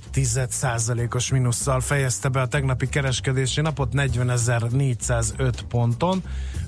os 1.14 1.32
mínusszal 1.32 1.80
fejezte 1.80 2.30
be 2.30 2.42
a 2.42 2.48
tegnapi 2.48 2.90
kereskedési 2.90 3.62
napot 3.62 3.92
40.405 3.94 5.54
ponton. 5.68 6.24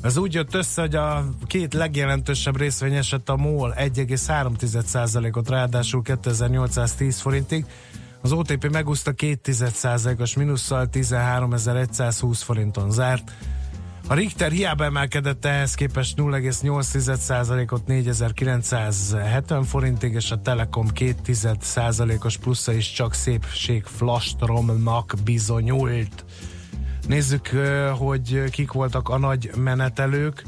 Ez 0.05 0.17
úgy 0.17 0.33
jött 0.33 0.53
össze, 0.53 0.81
hogy 0.81 0.95
a 0.95 1.25
két 1.45 1.73
legjelentősebb 1.73 2.57
részvény 2.57 2.93
esett 2.95 3.29
a 3.29 3.35
MOL 3.35 3.73
1,3%-ot, 3.77 5.49
ráadásul 5.49 6.01
2810 6.01 7.19
forintig. 7.19 7.65
Az 8.21 8.31
OTP 8.31 8.71
megúszta 8.71 9.11
2,1%-os 9.11 10.35
mínusszal 10.35 10.87
13.120 10.91 12.39
forinton 12.43 12.91
zárt. 12.91 13.31
A 14.07 14.13
Richter 14.13 14.51
hiába 14.51 14.83
emelkedett 14.83 15.45
ehhez 15.45 15.75
képest 15.75 16.17
0,8%-ot 16.17 17.85
4970 17.85 19.63
forintig, 19.63 20.13
és 20.13 20.31
a 20.31 20.41
Telekom 20.41 20.87
2%-os 20.93 22.37
plusza 22.37 22.73
is 22.73 22.91
csak 22.91 23.13
szépség 23.13 23.83
flastromnak 23.83 25.13
bizonyult. 25.23 26.25
Nézzük, 27.07 27.49
hogy 27.97 28.43
kik 28.49 28.71
voltak 28.71 29.09
a 29.09 29.17
nagy 29.17 29.51
menetelők 29.55 30.43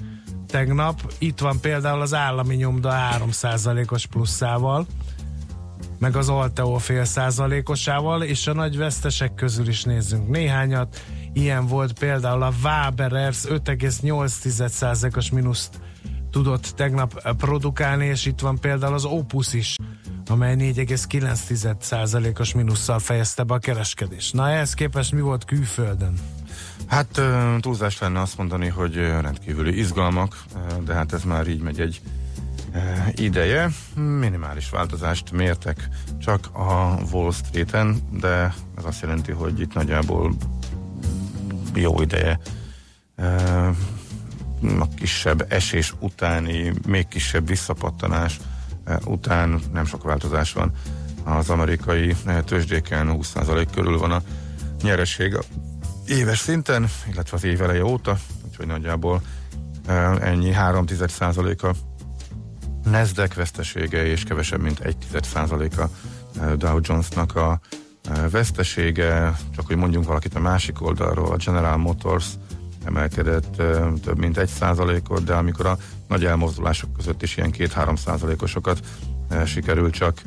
tegnap. 0.48 1.14
Itt 1.18 1.40
van 1.40 1.60
például 1.60 2.02
az 2.02 2.14
állami 2.14 2.56
nyomda 2.56 2.94
3%-os 2.94 4.06
pluszával, 4.06 4.86
meg 6.00 6.16
az 6.16 6.30
Alteo 6.30 6.78
fél 6.78 7.06
százalékosával, 7.06 8.24
és 8.24 8.48
a 8.48 8.54
nagy 8.54 8.78
vesztesek 8.78 9.34
közül 9.34 9.68
is 9.68 9.84
nézzünk 9.84 10.30
néhányat. 10.30 11.02
Ilyen 11.34 11.68
volt 11.68 12.00
például 12.00 12.44
a 12.44 12.54
Waberers 12.64 13.44
5,8%-os 13.44 15.32
mínuszt 15.32 15.80
tudott 16.32 16.66
tegnap 16.76 17.36
produkálni, 17.38 18.06
és 18.06 18.26
itt 18.26 18.40
van 18.40 18.60
például 18.60 18.94
az 18.94 19.06
Opus 19.06 19.54
is, 19.54 19.76
amely 20.28 20.56
4,9%-os 20.58 22.54
mínusszal 22.54 23.00
fejezte 23.00 23.44
be 23.44 23.54
a 23.54 23.60
kereskedést. 23.60 24.34
Na 24.34 24.50
ehhez 24.50 24.74
képest 24.74 25.12
mi 25.12 25.22
volt 25.22 25.46
külföldön? 25.46 26.14
Hát 26.88 27.22
túlzás 27.60 28.00
lenne 28.00 28.22
azt 28.22 28.38
mondani, 28.38 28.68
hogy 28.68 28.96
rendkívüli 28.96 29.78
izgalmak, 29.78 30.44
de 30.86 30.94
hát 30.94 31.14
ez 31.14 31.24
már 31.24 31.48
így 31.48 31.62
megy 31.62 31.80
egy 31.80 32.02
ideje. 33.16 33.70
Minimális 33.96 34.70
változást 34.70 35.32
mértek 35.32 35.90
csak 36.20 36.50
a 36.54 36.98
Wall 37.12 37.32
Street-en, 37.32 38.00
de 38.20 38.54
ez 38.78 38.86
azt 38.86 39.02
jelenti, 39.02 39.32
hogy 39.32 39.60
itt 39.60 39.74
nagyjából 39.74 40.36
jó 41.74 42.02
ideje 42.02 42.40
a 44.80 44.88
kisebb 44.96 45.46
esés 45.50 45.94
utáni, 46.00 46.74
még 46.88 47.08
kisebb 47.08 47.48
visszapattanás 47.48 48.40
után 49.06 49.62
nem 49.74 49.86
sok 49.86 50.04
változás 50.04 50.54
van. 50.54 50.72
Az 51.24 51.50
amerikai 51.50 52.16
tőzsdéken 52.46 53.18
20% 53.22 53.68
körül 53.74 53.98
van 53.98 54.12
a 54.12 54.22
nyereség 54.82 55.38
éves 56.08 56.40
szinten, 56.40 56.88
illetve 57.12 57.38
az 57.38 57.44
év 57.44 57.62
eleje 57.62 57.86
óta, 57.86 58.18
úgyhogy 58.48 58.68
nagyjából 58.68 59.22
ennyi 60.20 60.54
3% 60.56 61.62
a 61.62 61.76
Nasdaq 62.90 63.36
vesztesége 63.36 64.06
és 64.06 64.24
kevesebb, 64.24 64.62
mint 64.62 64.98
1% 65.14 65.78
a 65.78 65.90
Dow 66.56 66.80
Jonesnak 66.82 67.36
a 67.36 67.60
vesztesége, 68.32 69.38
csak 69.56 69.68
hogy 69.68 69.76
mondjunk 69.76 70.06
valakit 70.06 70.36
a 70.36 70.40
másik 70.40 70.82
oldalról, 70.82 71.32
a 71.32 71.36
General 71.46 71.78
Motors 71.78 72.26
emelkedett 72.86 73.56
több 74.04 74.18
mint 74.18 74.40
1% 74.60 75.10
ot 75.10 75.24
de 75.24 75.34
amikor 75.34 75.66
a 75.66 75.78
nagy 76.08 76.26
elmozdulások 76.26 76.94
között 76.94 77.22
is 77.22 77.38
ilyen 77.38 77.54
2-3 77.58 77.98
százalékosokat 77.98 78.80
sikerül 79.46 79.90
csak 79.90 80.22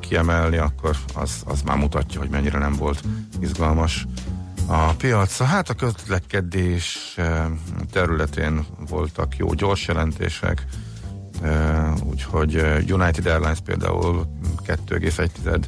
kiemelni, 0.00 0.56
akkor 0.56 0.96
az, 1.14 1.42
az 1.44 1.62
már 1.62 1.76
mutatja, 1.76 2.20
hogy 2.20 2.30
mennyire 2.30 2.58
nem 2.58 2.72
volt 2.72 3.02
izgalmas 3.40 4.06
a 4.66 4.94
piac. 4.94 5.38
Hát 5.38 5.68
a 5.68 5.74
közlekedés 5.74 7.16
területén 7.90 8.66
voltak 8.88 9.36
jó 9.36 9.52
gyors 9.52 9.86
jelentések, 9.86 10.66
úgyhogy 12.04 12.54
United 12.90 13.26
Airlines 13.26 13.60
például 13.64 14.26
2,1 14.66 15.62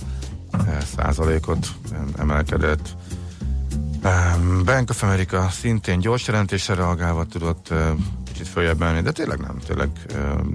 százalékot 0.96 1.66
emelkedett. 2.18 2.96
Bank 4.64 4.90
of 4.90 5.02
America 5.02 5.48
szintén 5.48 5.98
gyors 5.98 6.26
jelentésre 6.26 6.74
reagálva 6.74 7.24
tudott 7.24 7.74
picit 8.24 8.48
följebb 8.48 8.78
menni, 8.78 9.00
de 9.00 9.12
tényleg 9.12 9.38
nem, 9.38 9.58
tényleg 9.66 9.90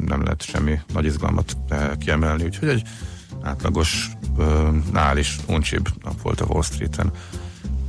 nem 0.05 0.23
lehet 0.23 0.41
semmi 0.41 0.79
nagy 0.93 1.05
izgalmat 1.05 1.57
kiemelni, 1.99 2.43
úgyhogy 2.43 2.67
egy 2.67 2.87
átlagos 3.43 4.09
nál 4.91 5.17
is 5.17 5.39
uncsibb 5.47 5.89
nap 6.03 6.21
volt 6.21 6.41
a 6.41 6.45
Wall 6.45 6.63
Street-en 6.63 7.11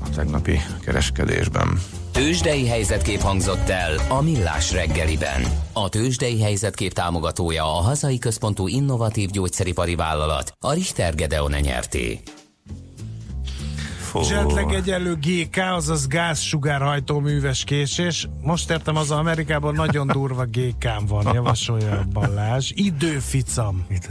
a 0.04 0.10
tegnapi 0.14 0.60
kereskedésben. 0.80 1.80
Tőzsdei 2.12 2.66
helyzetkép 2.66 3.20
hangzott 3.20 3.68
el 3.68 3.92
a 4.08 4.22
Millás 4.22 4.72
reggeliben. 4.72 5.42
A 5.72 5.88
Tőzsdei 5.88 6.42
helyzetkép 6.42 6.92
támogatója 6.92 7.64
a 7.64 7.80
hazai 7.80 8.18
központú 8.18 8.68
innovatív 8.68 9.30
gyógyszeripari 9.30 9.94
vállalat, 9.94 10.52
a 10.60 10.72
Richter 10.72 11.14
Gedeon 11.14 11.54
nyerté. 11.60 12.20
Jetlag 14.14 14.72
egyenlő 14.72 15.14
GK, 15.14 15.56
azaz 15.56 16.06
gázsugárhajtó 16.06 17.18
műves 17.18 17.64
késés. 17.64 18.28
Most 18.42 18.70
értem, 18.70 18.96
az 18.96 19.10
Amerikában 19.10 19.74
nagyon 19.74 20.06
durva 20.06 20.44
GK-m 20.44 21.06
van, 21.06 21.34
javasolja 21.34 22.04
Balázs. 22.12 22.70
Időficam. 22.74 23.86
Itt 23.88 24.06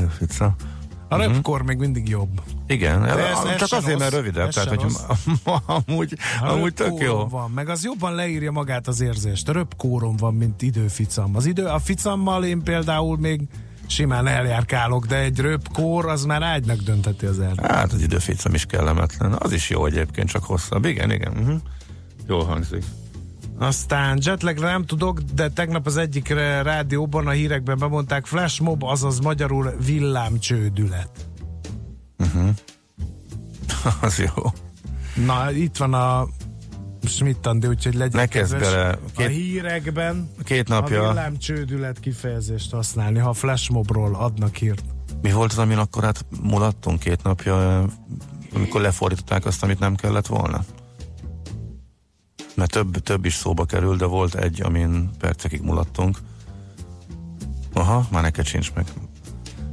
a 1.10 1.16
fica. 1.16 1.30
A 1.30 1.34
röpkor 1.34 1.62
még 1.62 1.78
mindig 1.78 2.10
jobb. 2.10 2.42
Igen, 2.68 3.06
ez- 3.06 3.18
ez, 3.18 3.44
ez 3.44 3.56
csak 3.68 3.80
azért, 3.80 4.00
mert 4.00 4.14
rövidebb, 4.14 4.48
Ez 4.48 4.54
tehát 4.54 4.70
hogy 4.70 4.92
amúgy, 5.88 6.18
amúgy 6.42 6.74
tök 6.74 7.00
jó. 7.00 7.28
Van, 7.28 7.52
meg 7.52 7.70
az 7.70 7.84
jobban 7.84 8.16
leírja 8.16 8.52
magát 8.52 8.88
az 8.88 9.02
érzést. 9.02 9.50
A 9.50 9.52
röpkórom 9.52 10.16
van, 10.16 10.34
mint 10.34 10.62
időficam. 10.62 11.36
Az 11.36 11.46
idő, 11.46 11.66
a 11.66 11.80
ficammal 11.80 12.44
én 12.46 12.64
például 12.64 13.18
még 13.18 13.42
simán 13.88 14.28
eljárkálok, 14.28 15.06
de 15.06 15.18
egy 15.20 15.40
röpkór 15.40 16.06
az 16.06 16.24
már 16.26 16.42
ágynak 16.44 16.78
dönteti 16.78 17.26
az 17.26 17.40
erdőt. 17.40 17.66
Hát 17.66 17.92
az 17.94 18.02
időficam 18.02 18.54
is 18.54 18.66
kellemetlen. 18.66 19.34
Az 19.40 19.52
is 19.52 19.70
jó 19.70 19.86
egyébként, 19.86 20.30
csak 20.30 20.44
hosszabb. 20.44 20.86
Igen, 20.86 21.12
igen. 21.12 21.38
Uh-huh. 21.38 21.60
Jól 22.28 22.46
hangzik. 22.46 22.84
Aztán 23.60 24.20
jetlagre 24.22 24.68
nem 24.72 24.86
tudok, 24.86 25.20
de 25.20 25.50
tegnap 25.50 25.86
az 25.86 25.98
egyik 25.98 26.30
rádióban 26.64 27.28
a 27.28 27.32
hírekben 27.32 27.78
bemondták 27.78 28.26
flashmob, 28.26 28.84
azaz 28.84 29.20
magyarul 29.20 29.74
villámcsődület. 29.86 31.10
Az 34.02 34.20
jó. 34.20 34.44
Na, 35.26 35.52
itt 35.52 35.78
van 35.78 35.94
a 35.94 36.28
Schmidt 37.04 37.46
Andi, 37.46 37.68
úgyhogy 37.68 37.94
legyen 37.94 38.20
Ne 38.22 38.26
kezd 38.28 38.60
bele. 38.60 38.90
a 38.90 38.98
Két- 39.16 39.28
hírekben 39.30 40.30
Két 40.44 40.70
a 40.70 40.74
napja. 40.74 41.08
villámcsődület 41.08 42.00
kifejezést 42.00 42.72
használni, 42.72 43.20
ha 43.20 43.34
flashmobról 43.34 44.16
adnak 44.16 44.56
hírt. 44.56 44.84
Mi 45.22 45.32
volt 45.32 45.52
az, 45.52 45.58
amin 45.58 45.78
akkor 45.78 46.04
hát 46.04 46.26
mulattunk 46.42 47.00
két 47.00 47.24
napja, 47.24 47.86
amikor 48.54 48.82
lefordították 48.82 49.46
azt, 49.46 49.64
amit 49.64 49.80
nem 49.80 49.96
kellett 49.96 50.28
volna? 50.28 50.60
Mert 52.60 52.72
több, 52.72 52.98
több 52.98 53.26
is 53.26 53.34
szóba 53.34 53.66
kerül, 53.66 53.96
de 53.96 54.06
volt 54.06 54.36
egy, 54.36 54.62
amin 54.62 55.10
percekig 55.18 55.62
mulattunk. 55.62 56.18
Aha, 57.74 58.08
már 58.12 58.22
neked 58.22 58.46
sincs 58.46 58.74
meg. 58.74 58.86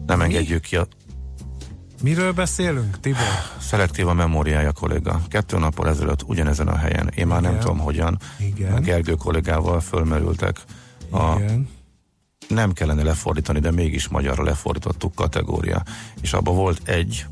Nem 0.06 0.20
engedjük 0.20 0.62
ki 0.62 0.76
a 0.76 0.86
Miről 2.02 2.32
beszélünk, 2.32 3.00
Tibor? 3.00 3.20
szelektív 3.58 4.08
a 4.08 4.14
memóriája 4.14 4.72
kolléga. 4.72 5.22
Kettő 5.28 5.58
nappal 5.58 5.88
ezelőtt 5.88 6.22
ugyanezen 6.22 6.68
a 6.68 6.76
helyen. 6.76 7.08
Én 7.14 7.26
már 7.26 7.40
nem 7.40 7.50
Igen. 7.50 7.62
tudom 7.62 7.78
hogyan. 7.78 8.18
Igen. 8.38 8.72
A 8.72 8.80
Gergő 8.80 9.14
kollégával 9.14 9.80
fölmerültek 9.80 10.60
a 11.10 11.34
Igen. 11.36 11.68
nem 12.48 12.72
kellene 12.72 13.02
lefordítani, 13.02 13.58
de 13.58 13.70
mégis 13.70 14.08
magyarra 14.08 14.42
lefordítottuk 14.42 15.14
kategória. 15.14 15.82
És 16.20 16.32
abban 16.32 16.54
volt 16.54 16.88
egy, 16.88 17.26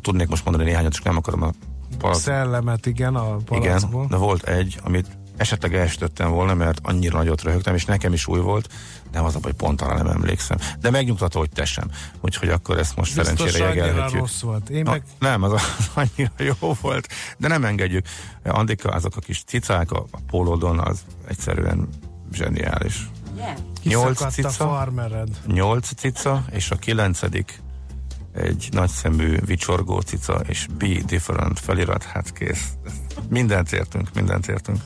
tudnék 0.00 0.28
most 0.28 0.44
mondani 0.44 0.64
néhányat, 0.68 0.92
csak 0.92 1.04
nem 1.04 1.16
akarom 1.16 1.42
a 1.42 1.52
palac, 2.00 2.20
Szellemet, 2.20 2.86
igen, 2.86 3.14
a 3.14 3.36
palacból. 3.36 3.58
igen, 3.58 4.06
de 4.08 4.16
volt 4.16 4.42
egy, 4.42 4.80
amit 4.84 5.06
esetleg 5.36 5.74
elsütöttem 5.74 6.30
volna, 6.30 6.54
mert 6.54 6.80
annyira 6.82 7.18
nagyot 7.18 7.42
röhögtem, 7.42 7.74
és 7.74 7.84
nekem 7.84 8.12
is 8.12 8.26
új 8.26 8.40
volt, 8.40 8.68
de 9.12 9.20
az 9.20 9.34
a 9.36 9.38
baj, 9.38 9.52
pont 9.52 9.80
arra 9.80 9.94
nem 9.96 10.06
emlékszem. 10.06 10.56
De 10.80 10.90
megnyugtató, 10.90 11.38
hogy 11.38 11.50
te 11.50 11.64
sem. 11.64 11.90
Úgyhogy 12.20 12.48
akkor 12.48 12.78
ezt 12.78 12.96
most 12.96 13.14
Biztos 13.16 13.36
szerencsére 13.50 13.74
jegelhetjük. 13.74 14.20
rossz 14.20 14.40
volt. 14.40 14.68
Én 14.70 14.82
Na, 14.82 14.90
meg 14.90 15.02
Nem, 15.18 15.42
az, 15.42 15.52
az 15.52 15.90
annyira 16.16 16.32
jó 16.36 16.76
volt, 16.80 17.08
de 17.38 17.48
nem 17.48 17.64
engedjük. 17.64 18.06
Andika, 18.44 18.90
azok 18.90 19.16
a 19.16 19.20
kis 19.20 19.42
cicák 19.44 19.90
a, 19.90 20.04
a 20.10 20.18
pólódon, 20.26 20.78
az 20.78 21.00
egyszerűen 21.28 21.88
zseniális. 22.32 23.08
Nyolc 23.82 24.18
kiszakadt 24.18 24.20
a 24.20 24.48
cica? 24.48 24.50
farmered. 24.50 25.28
Nyolc 25.46 25.94
cica, 25.94 26.44
és 26.50 26.70
a 26.70 26.76
kilencedik 26.76 27.60
egy 28.34 28.68
nagyszemű 28.70 29.38
vicsorgó 29.44 30.00
cica, 30.00 30.40
és 30.48 30.66
be 30.78 31.02
different 31.06 31.60
felirat, 31.60 32.02
hát 32.02 32.32
kész. 32.32 32.64
Mindent 33.28 33.72
értünk, 33.72 34.08
mindent 34.14 34.48
értünk. 34.48 34.78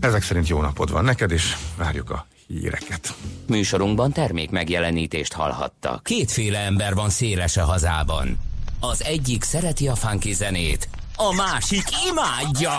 Ezek 0.00 0.22
szerint 0.22 0.48
jó 0.48 0.60
napod 0.60 0.90
van 0.90 1.04
neked, 1.04 1.30
és 1.30 1.56
várjuk 1.76 2.10
a 2.10 2.26
híreket. 2.46 3.14
Műsorunkban 3.46 4.12
termék 4.12 4.50
megjelenítést 4.50 5.32
hallhattak. 5.32 6.02
Kétféle 6.02 6.58
ember 6.58 6.94
van 6.94 7.10
széles 7.10 7.56
a 7.56 7.64
hazában. 7.64 8.38
Az 8.80 9.02
egyik 9.02 9.42
szereti 9.42 9.88
a 9.88 9.94
funky 9.94 10.32
zenét, 10.32 10.88
a 11.16 11.34
másik 11.34 11.84
imádja. 12.10 12.76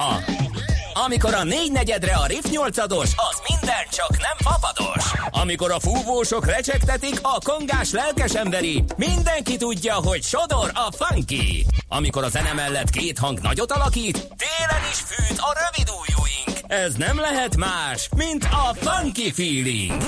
Amikor 1.04 1.34
a 1.34 1.44
négy 1.44 1.72
negyedre 1.72 2.16
a 2.16 2.26
riff 2.26 2.46
nyolcados, 2.50 3.10
az 3.16 3.42
minden 3.48 3.86
csak 3.92 4.10
nem 4.10 4.38
fapados. 4.38 5.04
Amikor 5.30 5.72
a 5.72 5.80
fúvósok 5.80 6.46
recsegtetik, 6.46 7.20
a 7.22 7.40
kongás 7.44 7.92
lelkes 7.92 8.34
emberi, 8.34 8.84
mindenki 8.98 9.58
tudja, 9.58 9.94
hogy 9.94 10.24
sodor 10.24 10.72
a 10.74 10.92
funky. 10.92 11.66
Amikor 11.88 12.24
a 12.24 12.30
zene 12.30 12.54
mellett 12.54 12.90
két 12.90 13.18
hang 13.18 13.40
nagyot 13.40 13.72
alakít, 13.72 14.14
télen 14.14 14.84
is 14.92 14.98
fűt 14.98 15.38
a 15.38 15.58
rövid 15.60 15.90
ujjúink. 15.90 16.55
Ez 16.68 16.96
nem 16.96 17.20
lehet 17.20 17.58
más, 17.58 18.10
mint 18.16 18.44
a 18.44 18.74
funky 18.74 19.32
feeling. 19.32 20.02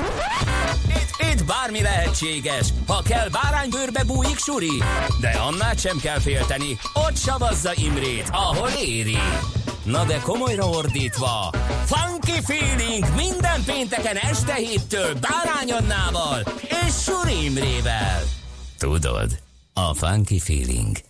Itt, 0.88 1.32
itt 1.32 1.46
bármi 1.46 1.82
lehetséges, 1.82 2.68
ha 2.88 3.02
kell 3.02 3.30
báránybőrbe 3.30 4.04
bújik 4.04 4.38
suri, 4.38 4.84
de 5.22 5.30
annál 5.30 5.76
sem 5.76 5.98
kell 5.98 6.20
félteni, 6.20 6.78
ott 6.94 7.18
savazza 7.18 7.72
Imrét, 7.76 8.30
ahol 8.32 8.70
éri. 8.70 9.18
Na 9.84 10.06
de 10.06 10.18
komolyra 10.18 10.66
ordítva, 10.70 11.50
Funky 11.86 12.42
Feeling 12.46 13.06
minden 13.16 13.64
pénteken 13.66 14.16
este 14.16 14.54
héttől 14.54 15.14
Bárány 15.14 15.74
és 16.62 16.94
Suri 17.04 17.44
Imrével. 17.44 18.22
Tudod, 18.78 19.40
a 19.74 19.94
Funky 19.94 20.40
Feeling 20.40 20.98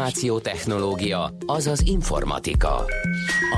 Információtechnológia, 0.00 1.30
azaz 1.46 1.80
informatika. 1.86 2.84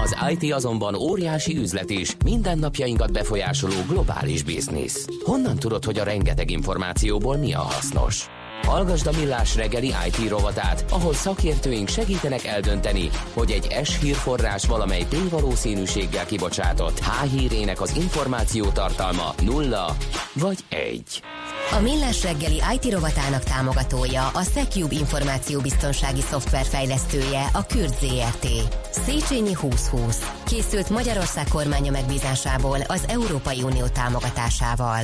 Az 0.03 0.17
IT 0.31 0.53
azonban 0.53 0.95
óriási 0.95 1.57
üzlet 1.57 1.91
is, 1.91 2.17
mindennapjainkat 2.25 3.13
befolyásoló 3.13 3.75
globális 3.89 4.43
biznisz. 4.43 5.07
Honnan 5.25 5.57
tudod, 5.57 5.85
hogy 5.85 5.99
a 5.99 6.05
rengeteg 6.05 6.51
információból 6.51 7.37
mi 7.37 7.55
a 7.55 7.61
hasznos? 7.61 8.29
Hallgasd 8.67 9.07
a 9.07 9.13
Millás 9.19 9.57
reggeli 9.57 9.95
IT 10.07 10.29
rovatát, 10.29 10.85
ahol 10.91 11.15
szakértőink 11.15 11.89
segítenek 11.89 12.45
eldönteni, 12.45 13.11
hogy 13.33 13.51
egy 13.51 13.85
S 13.85 14.01
hírforrás 14.01 14.67
valamely 14.67 15.07
P 15.09 15.31
valószínűséggel 15.31 16.27
kibocsátott 16.27 16.99
H 16.99 17.23
hírének 17.23 17.81
az 17.81 17.97
információ 17.97 18.71
tartalma 18.71 19.35
nulla 19.45 19.97
vagy 20.33 20.59
egy. 20.69 21.23
A 21.71 21.81
Millás 21.81 22.23
reggeli 22.23 22.63
IT 22.75 22.93
rovatának 22.93 23.43
támogatója 23.43 24.27
a 24.27 24.43
Secube 24.43 24.95
információbiztonsági 24.95 26.21
szoftver 26.21 26.65
fejlesztője 26.65 27.49
a 27.53 27.67
Kürt 27.67 27.99
ZRT. 27.99 28.47
Széchenyi 28.91 29.57
2020. 29.61 30.31
Készült 30.45 30.91
Magyarország 30.91 31.47
kormánya 31.49 31.91
megbízásából 31.91 32.79
az 32.87 33.05
Európai 33.09 33.63
Unió 33.63 33.87
támogatásával. 33.87 35.03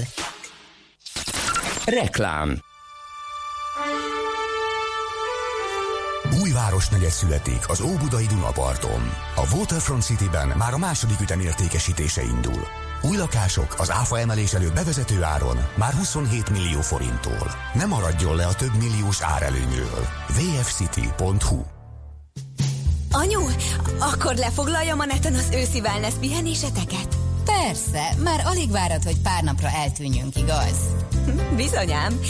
Reklám 1.84 2.62
Új 6.40 6.50
városnegyed 6.50 7.10
születik 7.10 7.68
az 7.68 7.80
Óbudai 7.80 8.26
Dunaparton. 8.26 9.12
A 9.34 9.54
Waterfront 9.54 10.02
Cityben 10.02 10.48
már 10.48 10.74
a 10.74 10.78
második 10.78 11.20
ütem 11.20 11.40
értékesítése 11.40 12.22
indul. 12.22 12.66
Új 13.02 13.16
lakások 13.16 13.74
az 13.78 13.90
áfa 13.90 14.18
emelés 14.18 14.52
előtt 14.52 14.74
bevezető 14.74 15.22
áron 15.22 15.56
már 15.74 15.92
27 15.92 16.50
millió 16.50 16.80
forinttól. 16.80 17.54
Ne 17.74 17.86
maradjon 17.86 18.36
le 18.36 18.46
a 18.46 18.54
több 18.54 18.74
milliós 18.78 19.22
árelőnyről. 19.22 20.06
vfcity.hu 20.28 21.62
Anyu, 23.12 23.40
akkor 23.98 24.34
lefoglaljam 24.34 24.98
a 24.98 25.04
neten 25.04 25.34
az 25.34 25.48
őszi 25.54 25.80
wellness 25.80 26.14
pihenéseteket? 26.20 27.27
Persze, 27.48 28.14
már 28.22 28.42
alig 28.44 28.70
várod, 28.70 29.02
hogy 29.02 29.20
pár 29.20 29.42
napra 29.42 29.68
eltűnjünk, 29.68 30.36
igaz? 30.36 30.78
Bizonyám. 31.56 32.20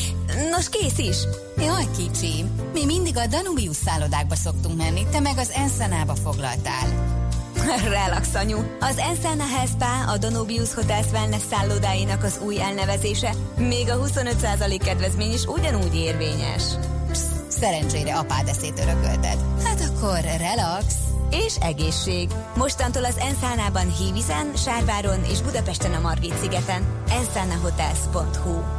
Nos, 0.51 0.69
kész 0.69 0.99
is. 0.99 1.17
Jaj, 1.57 1.85
kicsi, 1.97 2.45
mi 2.73 2.85
mindig 2.85 3.17
a 3.17 3.27
Danubius 3.27 3.77
szállodákba 3.77 4.35
szoktunk 4.35 4.77
menni, 4.77 5.07
te 5.11 5.21
meg 5.21 5.39
az 5.39 5.51
Ensenába 5.51 6.15
foglaltál. 6.15 7.17
Relax, 7.99 8.35
anyu. 8.35 8.59
Az 8.81 8.99
Ensana 8.99 9.45
Health 9.57 10.11
a 10.11 10.19
Danubius 10.19 10.75
Hotels 10.75 11.07
Wellness 11.13 11.43
szállodáinak 11.51 12.25
az 12.25 12.39
új 12.45 12.61
elnevezése, 12.61 13.35
még 13.57 13.91
a 13.91 13.99
25% 13.99 14.81
kedvezmény 14.85 15.33
is 15.33 15.45
ugyanúgy 15.45 15.95
érvényes. 15.95 16.63
Psz, 17.11 17.25
szerencsére 17.49 18.17
apád 18.17 18.49
eszét 18.49 18.81
örökölted. 18.81 19.39
Hát 19.65 19.81
akkor 19.81 20.21
relax. 20.21 20.95
És 21.31 21.57
egészség. 21.57 22.29
Mostantól 22.57 23.05
az 23.05 23.17
Enszánában 23.19 23.95
Hívizen, 23.97 24.57
Sárváron 24.57 25.25
és 25.25 25.43
Budapesten 25.43 25.95
a 25.95 26.01
Margit 26.01 26.37
szigeten. 26.37 27.05
ensanahotels.hu 27.11 28.79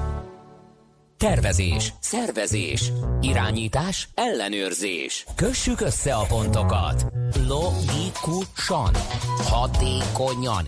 Tervezés, 1.18 1.94
szervezés, 2.00 2.92
irányítás, 3.22 4.10
ellenőrzés. 4.14 5.26
Kössük 5.36 5.82
össze 5.82 6.16
a 6.16 6.26
pontokat. 6.26 7.06
Logikusan, 7.48 8.94
hatékonyan. 9.38 10.68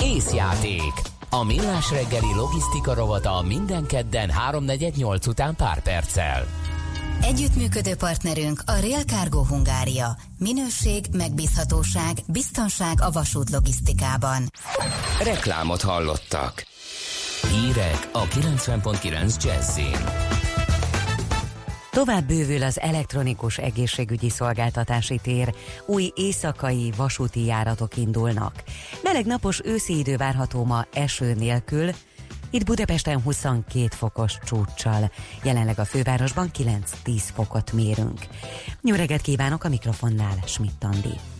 Észjáték. 0.00 0.92
A 1.30 1.44
millás 1.44 1.90
reggeli 1.90 2.34
logisztika 2.34 2.94
rovata 2.94 3.42
minden 3.46 3.86
kedden 3.86 4.30
3.48 4.50 5.28
után 5.28 5.56
pár 5.56 5.82
perccel. 5.82 6.46
Együttműködő 7.22 7.94
partnerünk 7.94 8.62
a 8.66 8.72
Real 8.72 9.02
Cargo 9.02 9.44
Hungária. 9.44 10.16
Minőség, 10.38 11.04
megbízhatóság, 11.12 12.16
biztonság 12.26 13.00
a 13.00 13.10
vasút 13.10 13.50
logisztikában. 13.50 14.42
Reklámot 15.22 15.82
hallottak. 15.82 16.66
Hírek 17.50 18.08
a 18.12 18.24
90.9 18.24 19.44
Jazzin. 19.44 20.04
Tovább 21.90 22.24
bővül 22.24 22.62
az 22.62 22.80
elektronikus 22.80 23.58
egészségügyi 23.58 24.30
szolgáltatási 24.30 25.18
tér, 25.22 25.54
új 25.86 26.12
éjszakai 26.14 26.92
vasúti 26.96 27.44
járatok 27.44 27.96
indulnak. 27.96 28.52
Meleg 29.02 29.26
napos 29.26 29.60
őszi 29.64 29.98
idő 29.98 30.16
várható 30.16 30.64
ma 30.64 30.86
eső 30.92 31.34
nélkül, 31.34 31.90
itt 32.50 32.64
Budapesten 32.64 33.22
22 33.22 33.86
fokos 33.90 34.38
csúccsal, 34.44 35.10
jelenleg 35.42 35.78
a 35.78 35.84
fővárosban 35.84 36.50
9-10 36.58 37.22
fokot 37.34 37.72
mérünk. 37.72 38.26
Jó 38.82 38.94
reggelt 38.94 39.20
kívánok 39.20 39.64
a 39.64 39.68
mikrofonnál, 39.68 40.38
Schmidt 40.46 40.84
Andi. 40.84 41.37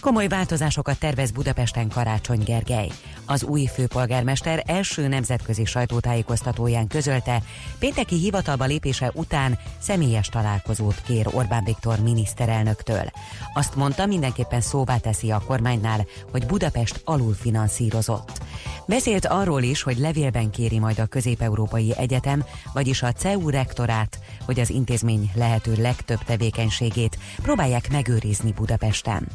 Komoly 0.00 0.28
változásokat 0.28 0.98
tervez 0.98 1.30
Budapesten 1.30 1.88
Karácsony 1.88 2.42
Gergely. 2.44 2.88
Az 3.26 3.42
új 3.42 3.66
főpolgármester 3.66 4.62
első 4.66 5.08
nemzetközi 5.08 5.64
sajtótájékoztatóján 5.64 6.86
közölte, 6.86 7.42
pénteki 7.78 8.16
hivatalba 8.16 8.64
lépése 8.64 9.10
után 9.14 9.58
személyes 9.78 10.28
találkozót 10.28 11.02
kér 11.06 11.28
Orbán 11.30 11.64
Viktor 11.64 11.98
miniszterelnöktől. 11.98 13.10
Azt 13.54 13.74
mondta, 13.74 14.06
mindenképpen 14.06 14.60
szóvá 14.60 14.96
teszi 14.96 15.30
a 15.30 15.42
kormánynál, 15.46 16.06
hogy 16.30 16.46
Budapest 16.46 17.00
alulfinanszírozott. 17.04 18.40
Beszélt 18.86 19.26
arról 19.26 19.62
is, 19.62 19.82
hogy 19.82 19.98
levélben 19.98 20.50
kéri 20.50 20.78
majd 20.78 20.98
a 20.98 21.06
Közép-Európai 21.06 21.94
Egyetem, 21.96 22.44
vagyis 22.72 23.02
a 23.02 23.12
CEU 23.12 23.50
rektorát, 23.50 24.18
hogy 24.44 24.60
az 24.60 24.70
intézmény 24.70 25.30
lehető 25.34 25.74
legtöbb 25.78 26.18
tevékenységét 26.24 27.18
próbálják 27.42 27.90
megőrizni 27.90 28.52
Budapesten. 28.52 29.28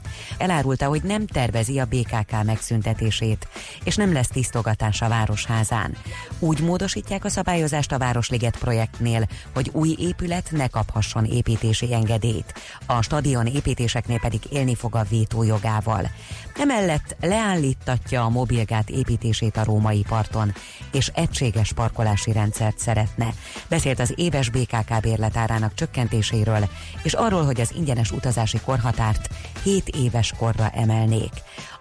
Elárulta, 0.52 0.88
hogy 0.88 1.04
nem 1.04 1.26
tervezi 1.26 1.80
a 1.80 1.86
BKK 1.86 2.43
megszüntetését, 2.43 3.47
és 3.84 3.95
nem 3.95 4.14
lesz 4.14 4.28
tisztogatás 4.28 5.02
a 5.02 5.08
Városházán. 5.08 5.95
Úgy 6.39 6.62
módosítják 6.62 7.26
a 7.26 7.30
szabályozást 7.30 7.91
a 7.91 7.97
Városliget 7.97 8.58
projektnél, 8.58 9.28
hogy 9.54 9.70
új 9.74 9.95
épület 9.99 10.52
ne 10.52 10.68
kaphasson 10.68 11.26
építési 11.26 11.93
engedélyt. 11.93 12.54
A 12.86 13.02
stadion 13.02 13.45
építéseknél 13.45 14.20
pedig 14.20 14.39
élni 14.49 14.76
fog 14.76 14.95
a 14.95 15.06
vétójogával. 15.10 16.10
Emellett 16.56 17.16
leállítatja 17.22 18.24
a 18.24 18.30
mobilgát 18.30 18.89
építését 18.89 19.58
a 19.58 19.64
római 19.64 20.06
parton, 20.08 20.54
és 20.91 21.12
egységes 21.14 21.74
parkolási 21.74 22.32
rendszert 22.32 22.80
szeretne. 22.80 23.34
Beszélt 23.70 23.99
az 23.99 24.14
éves 24.16 24.49
BKK 24.49 24.99
bérletárának 25.02 25.74
csökkentéséről, 25.74 26.70
és 27.04 27.14
arról, 27.14 27.45
hogy 27.45 27.62
az 27.62 27.74
ingyenes 27.76 28.12
utazási 28.12 28.60
korhatárt 28.60 29.30
7 29.64 29.88
éves 29.88 30.34
korra 30.38 30.70
emelnék. 30.70 31.32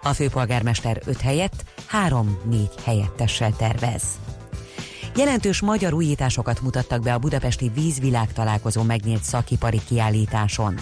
A 0.01 0.13
főpolgármester 0.13 1.01
5 1.05 1.21
helyett 1.21 1.63
3-4 2.07 2.25
helyettessel 2.83 3.51
tervez. 3.51 4.20
Jelentős 5.15 5.61
magyar 5.61 5.93
újításokat 5.93 6.61
mutattak 6.61 7.01
be 7.01 7.13
a 7.13 7.17
budapesti 7.17 7.71
vízvilág 7.73 8.33
találkozó 8.33 8.81
megnyílt 8.81 9.23
szakipari 9.23 9.81
kiállításon. 9.87 10.79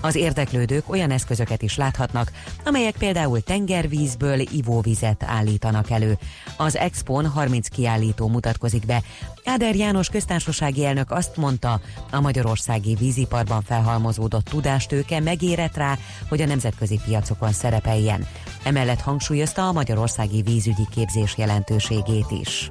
Az 0.00 0.14
érdeklődők 0.14 0.90
olyan 0.90 1.10
eszközöket 1.10 1.62
is 1.62 1.76
láthatnak, 1.76 2.32
amelyek 2.64 2.94
például 2.96 3.40
tengervízből 3.40 4.40
ivóvizet 4.40 5.22
állítanak 5.22 5.90
elő. 5.90 6.18
Az 6.56 6.76
Expon 6.76 7.26
30 7.26 7.68
kiállító 7.68 8.28
mutatkozik 8.28 8.86
be. 8.86 9.02
Áder 9.44 9.74
János 9.74 10.08
köztársasági 10.08 10.84
elnök 10.84 11.10
azt 11.10 11.36
mondta, 11.36 11.80
a 12.10 12.20
magyarországi 12.20 12.94
víziparban 12.94 13.62
felhalmozódott 13.62 14.44
tudástőke 14.44 15.20
megérett 15.20 15.76
rá, 15.76 15.98
hogy 16.28 16.40
a 16.40 16.46
nemzetközi 16.46 17.00
piacokon 17.04 17.52
szerepeljen. 17.52 18.26
Emellett 18.64 19.00
hangsúlyozta 19.00 19.68
a 19.68 19.72
magyarországi 19.72 20.42
vízügyi 20.42 20.86
képzés 20.94 21.34
jelentőségét 21.36 22.30
is. 22.30 22.68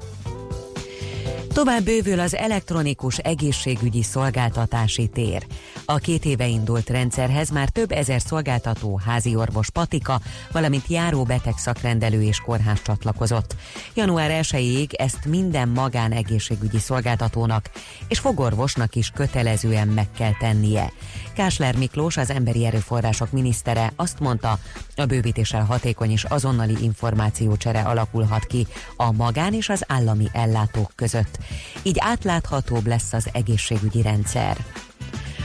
Tovább 1.53 1.83
bővül 1.83 2.19
az 2.19 2.35
elektronikus 2.35 3.17
egészségügyi 3.17 4.03
szolgáltatási 4.03 5.07
tér. 5.07 5.45
A 5.85 5.95
két 5.95 6.25
éve 6.25 6.47
indult 6.47 6.89
rendszerhez 6.89 7.49
már 7.49 7.69
több 7.69 7.91
ezer 7.91 8.21
szolgáltató, 8.21 9.01
házi 9.05 9.35
orvos, 9.35 9.69
patika, 9.69 10.21
valamint 10.51 10.87
járó 10.87 11.23
beteg 11.23 11.57
szakrendelő 11.57 12.21
és 12.21 12.39
kórház 12.39 12.81
csatlakozott. 12.81 13.55
Január 13.95 14.39
1-ig 14.43 14.99
ezt 14.99 15.25
minden 15.25 15.69
magánegészségügyi 15.69 16.79
szolgáltatónak 16.79 17.69
és 18.07 18.19
fogorvosnak 18.19 18.95
is 18.95 19.09
kötelezően 19.09 19.87
meg 19.87 20.07
kell 20.17 20.33
tennie. 20.39 20.91
Kásler 21.39 21.75
Miklós, 21.75 22.17
az 22.17 22.29
emberi 22.29 22.65
erőforrások 22.65 23.31
minisztere 23.31 23.93
azt 23.95 24.19
mondta, 24.19 24.59
a 24.95 25.05
bővítéssel 25.05 25.63
hatékony 25.63 26.11
és 26.11 26.23
azonnali 26.23 26.75
információcsere 26.81 27.81
alakulhat 27.81 28.45
ki 28.45 28.67
a 28.95 29.11
magán 29.11 29.53
és 29.53 29.69
az 29.69 29.83
állami 29.87 30.25
ellátók 30.33 30.91
között. 30.95 31.37
Így 31.83 31.97
átláthatóbb 31.99 32.87
lesz 32.87 33.13
az 33.13 33.29
egészségügyi 33.31 34.01
rendszer. 34.01 34.57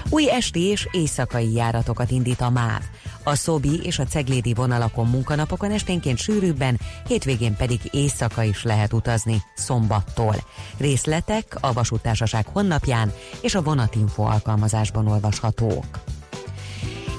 Új 0.09 0.31
esti 0.31 0.61
és 0.61 0.89
éjszakai 0.91 1.53
járatokat 1.53 2.11
indít 2.11 2.41
a 2.41 2.51
MÁV. 2.51 2.83
A 3.25 3.35
Szobi 3.35 3.81
és 3.83 3.99
a 3.99 4.05
Ceglédi 4.05 4.55
vonalakon 4.55 5.07
munkanapokon 5.07 5.71
esténként 5.71 6.19
sűrűbben, 6.19 6.81
hétvégén 7.07 7.57
pedig 7.57 7.81
éjszaka 7.91 8.43
is 8.43 8.63
lehet 8.63 8.93
utazni, 8.93 9.43
szombattól. 9.55 10.35
Részletek 10.77 11.57
a 11.61 11.73
Vasútársaság 11.73 12.47
honlapján 12.47 13.13
és 13.41 13.55
a 13.55 13.63
Vonatinfo 13.63 14.23
alkalmazásban 14.23 15.07
olvashatók. 15.07 15.85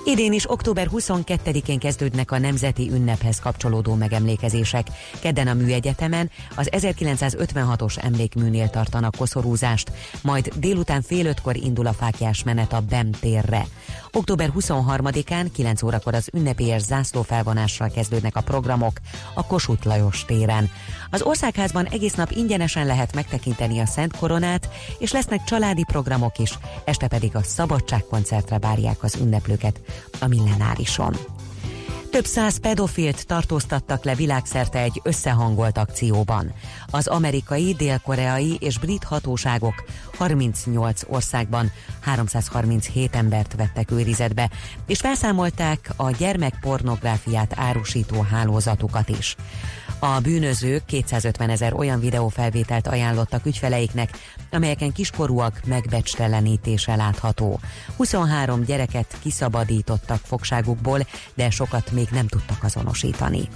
Idén 0.07 0.33
is 0.33 0.49
október 0.49 0.87
22-én 0.91 1.79
kezdődnek 1.79 2.31
a 2.31 2.37
nemzeti 2.37 2.89
ünnephez 2.91 3.39
kapcsolódó 3.39 3.93
megemlékezések. 3.93 4.87
Kedden 5.21 5.47
a 5.47 5.53
Műegyetemen 5.53 6.29
az 6.55 6.69
1956-os 6.71 8.03
emlékműnél 8.03 8.69
tartanak 8.69 9.15
koszorúzást, 9.17 9.91
majd 10.21 10.51
délután 10.55 11.01
fél 11.01 11.25
ötkor 11.25 11.55
indul 11.55 11.87
a 11.87 11.93
fákjás 11.93 12.43
menet 12.43 12.73
a 12.73 12.81
BEM 12.81 13.11
térre. 13.11 13.65
Október 14.11 14.51
23-án 14.59 15.47
9 15.53 15.83
órakor 15.83 16.13
az 16.13 16.29
ünnepélyes 16.33 16.81
zászlófelvonással 16.81 17.89
kezdődnek 17.89 18.35
a 18.35 18.41
programok 18.41 18.93
a 19.33 19.45
Kossuth 19.45 19.85
Lajos 19.85 20.25
téren. 20.25 20.69
Az 21.09 21.21
Országházban 21.21 21.85
egész 21.85 22.13
nap 22.13 22.31
ingyenesen 22.31 22.85
lehet 22.85 23.15
megtekinteni 23.15 23.79
a 23.79 23.85
Szent 23.85 24.17
Koronát, 24.17 24.69
és 24.97 25.11
lesznek 25.11 25.43
családi 25.43 25.83
programok 25.87 26.37
is, 26.37 26.57
este 26.85 27.07
pedig 27.07 27.35
a 27.35 27.43
Szabadságkoncertre 27.43 28.59
várják 28.59 29.03
az 29.03 29.15
ünneplőket 29.15 29.81
a 30.19 30.27
millenárison. 30.27 31.15
Több 32.15 32.25
száz 32.25 32.57
pedofilt 32.57 33.27
tartóztattak 33.27 34.03
le 34.03 34.15
világszerte 34.15 34.79
egy 34.79 35.01
összehangolt 35.03 35.77
akcióban. 35.77 36.53
Az 36.91 37.07
amerikai, 37.07 37.73
dél-koreai 37.73 38.57
és 38.59 38.79
brit 38.79 39.03
hatóságok 39.03 39.83
38 40.17 41.01
országban 41.07 41.71
337 42.01 43.15
embert 43.15 43.55
vettek 43.55 43.91
őrizetbe, 43.91 44.49
és 44.87 44.99
felszámolták 44.99 45.89
a 45.95 46.11
gyermekpornográfiát 46.11 47.53
árusító 47.55 48.21
hálózatukat 48.21 49.09
is. 49.09 49.35
A 49.99 50.19
bűnözők 50.19 50.85
250 50.85 51.49
ezer 51.49 51.73
olyan 51.73 51.99
videófelvételt 51.99 52.87
ajánlottak 52.87 53.45
ügyfeleiknek, 53.45 54.17
amelyeken 54.51 54.91
kiskorúak 54.91 55.61
megbecstelenítése 55.65 56.95
látható. 56.95 57.59
23 57.95 58.63
gyereket 58.63 59.17
kiszabadítottak 59.21 60.19
fogságukból, 60.23 61.07
de 61.33 61.49
sokat 61.49 61.91
még 61.91 62.07
nem 62.11 62.27
tudtak 62.27 62.63
azonosítani. 62.63 63.49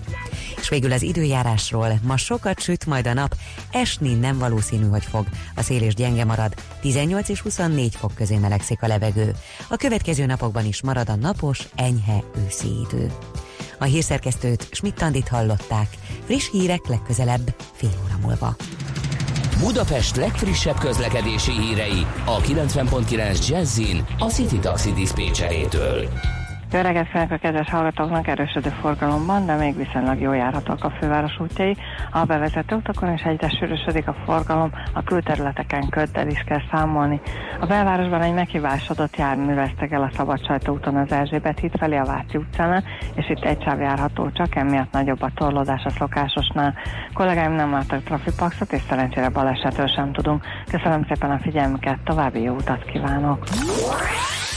És 0.60 0.70
végül 0.70 0.92
az 0.92 1.02
időjárásról 1.02 2.00
ma 2.04 2.18
sokat 2.18 2.62
süt 2.62 2.86
majd 2.86 3.08
a 3.08 3.14
nap, 3.14 3.36
esni 3.72 4.14
nem 4.14 4.38
valószínű, 4.38 4.88
hogy 4.88 5.06
fog. 5.06 5.26
A 5.56 5.62
szél 5.62 5.82
és 5.82 5.94
gyenge 5.94 6.26
marad, 6.26 6.54
18 6.82 7.30
és 7.30 7.42
24 7.42 7.96
fok 7.96 8.16
közé 8.16 8.38
melegszik 8.38 8.82
a 8.82 8.88
levegő. 8.88 9.36
A 9.70 9.76
következő 9.76 10.26
napokban 10.26 10.66
is 10.66 10.82
marad 10.82 11.10
a 11.10 11.16
napos, 11.16 11.68
enyhe 11.76 12.24
őszi 12.46 12.80
idő. 12.90 13.12
A 13.80 13.84
hírszerkesztőt 13.84 14.68
Schmidt-Tandit 14.72 15.28
hallották. 15.28 15.88
Friss 16.26 16.50
hírek 16.52 16.88
legközelebb 16.88 17.56
fél 17.74 17.92
óra 18.06 18.18
múlva. 18.22 18.56
Budapest 19.60 20.16
legfrissebb 20.16 20.78
közlekedési 20.78 21.52
hírei 21.52 22.06
a 22.26 22.42
90.9 22.42 23.48
Jazzin 23.48 24.06
a 24.20 24.26
City 24.26 24.60
Taxi 24.60 24.94
Dispécsejétől. 24.94 26.10
Jó 26.72 26.82
reggelt 26.82 27.32
a 27.32 27.38
kedves 27.38 27.70
hallgatóknak, 27.70 28.28
erősödő 28.28 28.70
forgalomban, 28.70 29.46
de 29.46 29.56
még 29.56 29.78
viszonylag 29.78 30.20
jó 30.22 30.34
járhatók 30.34 30.84
a 30.84 30.94
főváros 31.00 31.40
útjai. 31.40 31.78
A 32.12 32.26
bevezető 32.26 32.76
utakon 32.76 33.14
is 33.14 33.22
egyre 33.22 33.50
sűrűsödik 33.50 34.08
a 34.08 34.16
forgalom, 34.26 34.72
a 34.94 35.04
külterületeken 35.04 35.90
köddel 35.90 36.28
is 36.28 36.44
kell 36.46 36.62
számolni. 36.72 37.22
A 37.60 37.66
belvárosban 37.66 38.22
egy 38.22 38.34
meghibásodott 38.34 39.16
jármű 39.16 39.54
veszteg 39.54 39.94
el 39.94 40.02
a 40.02 40.12
Szabadsájtó 40.16 40.74
úton 40.74 40.96
az 40.96 41.12
Erzsébet 41.12 41.60
híd 41.60 41.78
felé 41.78 41.98
a 41.98 42.06
Váci 42.06 42.38
utcánál, 42.38 42.84
és 43.16 43.30
itt 43.30 43.44
egy 43.44 43.64
sáv 43.64 43.80
járható, 43.80 44.32
csak 44.32 44.56
emiatt 44.56 44.92
nagyobb 44.92 45.22
a 45.22 45.32
torlódás 45.36 45.84
a 45.84 45.90
szokásosnál. 45.90 46.74
Kollégáim 47.14 47.54
nem 47.54 47.72
láttak 47.72 48.04
trafipaxot, 48.04 48.74
és 48.74 48.82
szerencsére 48.90 49.30
balesetről 49.30 49.88
sem 49.88 50.12
tudunk. 50.12 50.44
Köszönöm 50.72 51.06
szépen 51.08 51.32
a 51.32 51.40
figyelmüket, 51.40 52.00
további 52.04 52.42
jó 52.42 52.54
utat 52.54 52.84
kívánok! 52.84 53.44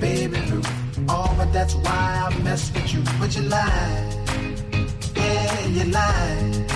baby 0.00 0.40
Ruth. 0.50 0.68
Oh, 1.08 1.32
but 1.36 1.52
that's 1.52 1.74
why 1.74 2.28
I 2.28 2.38
mess 2.42 2.72
with 2.72 2.92
you. 2.92 3.02
But 3.18 3.36
you 3.36 3.42
lied. 3.42 4.14
Yeah, 5.14 5.66
you 5.66 5.84
lied. 5.84 6.66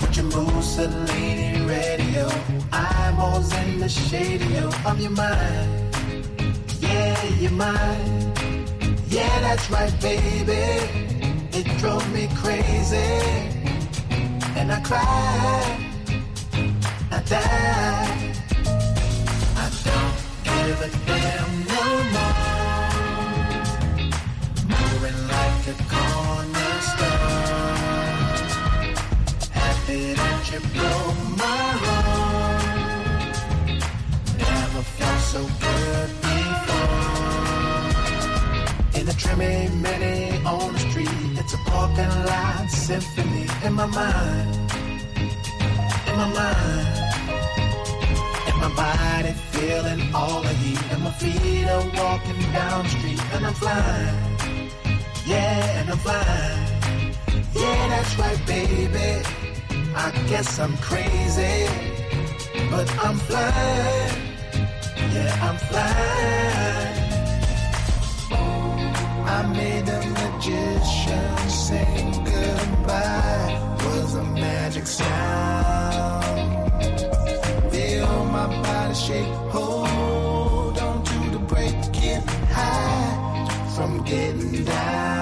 But 0.00 0.16
you 0.16 0.24
move 0.24 0.64
Selene 0.64 1.66
radio. 1.66 2.28
Eyeballs 2.72 3.52
in 3.54 3.78
the 3.80 3.88
shade 3.88 4.42
of 4.84 5.00
your 5.00 5.10
mind. 5.10 5.94
Yeah, 6.80 7.24
your 7.40 7.52
mind. 7.52 8.40
Yeah, 9.08 9.40
that's 9.40 9.70
right, 9.70 9.94
baby. 10.00 10.64
It 11.58 11.66
drove 11.78 12.06
me 12.12 12.28
crazy. 12.36 13.12
And 14.56 14.72
I 14.72 14.80
cried. 14.80 15.78
I 17.10 17.22
died. 17.28 18.31
Give 20.64 20.80
a 20.80 20.88
damn 21.06 21.52
no 21.66 21.84
more. 22.14 22.92
Moving 24.72 25.18
like 25.34 25.64
a 25.72 25.74
cornerstone. 25.92 27.32
Happy 29.50 30.02
that 30.14 30.40
you 30.52 30.60
broke 30.74 31.20
my 31.42 31.62
heart. 31.82 32.64
Never 34.38 34.82
felt 34.96 35.22
so 35.32 35.40
good 35.66 36.10
before. 36.22 37.02
In 39.00 39.04
the 39.06 39.14
trimmy 39.22 39.56
mini 39.82 40.16
on 40.46 40.72
the 40.74 40.78
street, 40.78 41.38
it's 41.40 41.54
a 41.54 41.58
parking 41.70 42.14
lot 42.26 42.70
symphony 42.70 43.46
in 43.64 43.72
my 43.72 43.86
mind. 43.86 44.50
In 46.06 46.14
my 46.18 46.28
mind 46.28 46.86
In 48.48 48.56
my 48.60 48.68
body 48.76 49.51
feeling 49.62 50.02
all 50.12 50.40
the 50.42 50.54
heat, 50.62 50.82
and 50.92 51.02
my 51.04 51.12
feet 51.22 51.66
are 51.74 51.86
walking 52.02 52.40
down 52.58 52.82
the 52.82 52.90
street, 52.96 53.22
and 53.34 53.46
I'm 53.46 53.54
flying, 53.54 54.68
yeah, 55.24 55.78
and 55.78 55.86
I'm 55.92 55.98
flying, 56.06 57.14
yeah, 57.54 57.82
that's 57.92 58.14
right, 58.22 58.40
baby. 58.54 59.10
I 60.04 60.08
guess 60.30 60.58
I'm 60.58 60.76
crazy, 60.88 61.58
but 62.72 62.86
I'm 63.06 63.18
flying, 63.28 64.14
yeah, 65.14 65.46
I'm 65.46 65.58
flying. 65.70 66.98
I 69.36 69.40
made 69.60 69.84
the 69.90 70.00
magician 70.18 71.36
sing 71.66 72.10
goodbye, 72.30 73.76
was 73.84 74.14
a 74.16 74.24
magic 74.24 74.86
sound 74.86 76.11
shake. 79.06 79.34
Hold 79.50 80.78
on 80.78 81.02
to 81.02 81.18
the 81.32 81.38
break, 81.40 81.74
high 82.50 83.72
from 83.74 84.04
getting 84.04 84.64
down. 84.64 85.21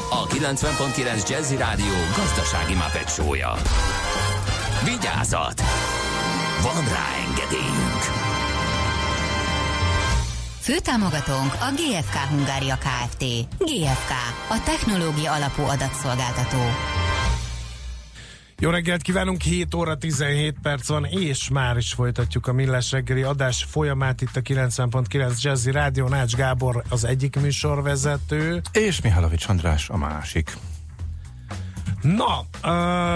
a 0.11 0.27
90.9 0.27 1.29
Jazzy 1.29 1.55
Rádió 1.55 1.93
gazdasági 2.15 2.73
mapetsója. 2.73 3.53
Vigyázat! 4.83 5.61
Van 6.61 6.83
rá 6.83 7.07
engedélyünk! 7.27 8.03
Főtámogatónk 10.59 11.53
a 11.53 11.71
GFK 11.75 12.15
Hungária 12.29 12.77
Kft. 12.77 13.23
GFK, 13.57 14.11
a 14.49 14.63
technológia 14.65 15.31
alapú 15.31 15.61
adatszolgáltató. 15.61 17.00
Jó 18.61 18.69
reggelt 18.69 19.01
kívánunk, 19.01 19.41
7 19.41 19.73
óra 19.73 19.97
17 19.97 20.55
perc 20.61 20.87
van, 20.87 21.05
és 21.05 21.49
már 21.49 21.77
is 21.77 21.93
folytatjuk 21.93 22.47
a 22.47 22.53
Millás 22.53 22.91
reggeli 22.91 23.21
adás 23.21 23.65
folyamát 23.69 24.21
itt 24.21 24.35
a 24.35 24.41
90.9 24.41 25.41
Jazzy 25.41 25.71
Rádió. 25.71 26.07
Nács 26.07 26.35
Gábor 26.35 26.83
az 26.89 27.03
egyik 27.03 27.39
műsorvezető. 27.41 28.61
És 28.71 29.01
Mihálovics 29.01 29.47
András 29.47 29.89
a 29.89 29.97
másik. 29.97 30.57
Na, 32.01 32.45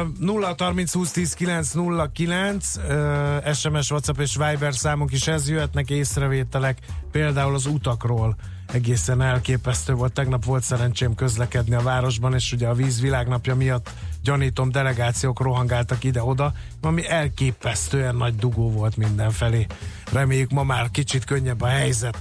uh, 0.01 0.07
0 0.19 0.55
30 0.57 0.93
20 0.93 1.11
10 1.11 1.33
9 1.33 1.71
0 1.71 2.11
9 2.11 2.75
uh, 2.75 3.53
SMS, 3.53 3.91
WhatsApp 3.91 4.19
és 4.19 4.35
Viber 4.35 4.73
számunk 4.73 5.11
is 5.11 5.27
ez 5.27 5.49
jöhetnek 5.49 5.89
észrevételek, 5.89 6.79
például 7.11 7.53
az 7.53 7.65
utakról 7.65 8.35
egészen 8.71 9.21
elképesztő 9.21 9.93
volt. 9.93 10.13
Tegnap 10.13 10.45
volt 10.45 10.63
szerencsém 10.63 11.15
közlekedni 11.15 11.75
a 11.75 11.81
városban, 11.81 12.33
és 12.33 12.51
ugye 12.51 12.67
a 12.67 12.73
víz 12.73 13.01
világnapja 13.01 13.55
miatt 13.55 13.91
gyanítom 14.25 14.71
delegációk 14.71 15.39
rohangáltak 15.39 16.03
ide-oda, 16.03 16.53
ami 16.81 17.07
elképesztően 17.09 18.15
nagy 18.15 18.35
dugó 18.35 18.71
volt 18.71 18.97
mindenfelé. 18.97 19.65
Reméljük 20.11 20.51
ma 20.51 20.63
már 20.63 20.91
kicsit 20.91 21.23
könnyebb 21.23 21.61
a 21.61 21.67
helyzet, 21.67 22.17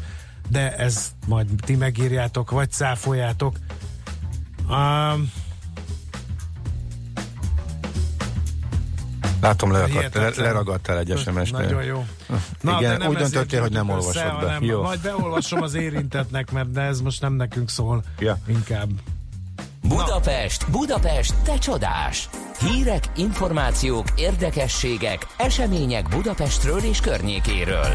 de 0.49 0.77
ez 0.77 1.13
majd 1.27 1.47
ti 1.57 1.75
megírjátok, 1.75 2.51
vagy 2.51 2.71
cáfoljátok. 2.71 3.57
Um, 4.69 5.31
Látom, 9.41 9.73
leragadt, 9.73 10.15
le, 10.15 10.31
leragadt 10.37 10.89
egy 10.89 11.19
sms 11.19 11.51
Nagyon 11.51 11.85
jó. 11.85 12.07
Na, 12.61 12.77
Igen, 12.81 12.99
nem 12.99 13.09
úgy 13.09 13.17
döntöttél, 13.17 13.61
hogy 13.61 13.73
nem 13.73 13.87
gyűjtjük 13.87 14.09
össze, 14.09 14.33
olvasod 14.33 14.61
be. 14.61 14.67
Jó. 14.67 14.83
Majd 14.83 15.01
beolvasom 15.01 15.63
az 15.63 15.75
érintetnek, 15.75 16.51
mert 16.51 16.71
de 16.71 16.81
ez 16.81 17.01
most 17.01 17.21
nem 17.21 17.33
nekünk 17.33 17.71
szól. 17.71 18.03
Ja. 18.19 18.39
Inkább. 18.47 18.89
Budapest, 19.89 20.71
Budapest, 20.71 21.35
te 21.43 21.59
csodás! 21.59 22.29
Hírek, 22.59 23.05
információk, 23.17 24.07
érdekességek, 24.17 25.27
események 25.37 26.09
Budapestről 26.09 26.79
és 26.79 27.01
környékéről. 27.01 27.87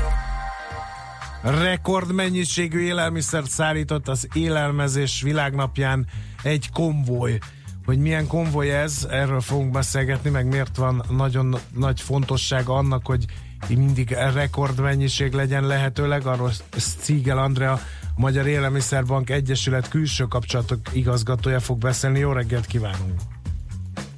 Rekordmennyiségű 1.43 2.79
élelmiszert 2.79 3.49
szállított 3.49 4.07
az 4.07 4.27
élelmezés 4.33 5.21
világnapján 5.21 6.07
egy 6.43 6.69
konvoj. 6.73 7.37
Hogy 7.85 7.99
milyen 7.99 8.27
konvoj 8.27 8.75
ez, 8.75 9.07
erről 9.09 9.41
fogunk 9.41 9.71
beszélgetni, 9.71 10.29
meg 10.29 10.47
miért 10.47 10.77
van 10.77 11.03
nagyon 11.09 11.55
nagy 11.75 12.01
fontossága 12.01 12.73
annak, 12.73 13.05
hogy 13.05 13.25
mindig 13.68 14.10
rekordmennyiség 14.10 15.34
legyen 15.34 15.68
lehetőleg. 15.68 16.26
Arról 16.26 16.51
Szígel 16.78 17.38
Andrea, 17.38 17.72
a 17.72 17.80
Magyar 18.16 18.47
Élelmiszerbank 18.47 19.30
Egyesület 19.30 19.88
külső 19.89 20.24
kapcsolatok 20.24 20.80
igazgatója 20.93 21.60
fog 21.60 21.78
beszélni. 21.78 22.20
Jó 22.20 22.32
reggelt 22.32 22.66
kívánunk! 22.66 23.22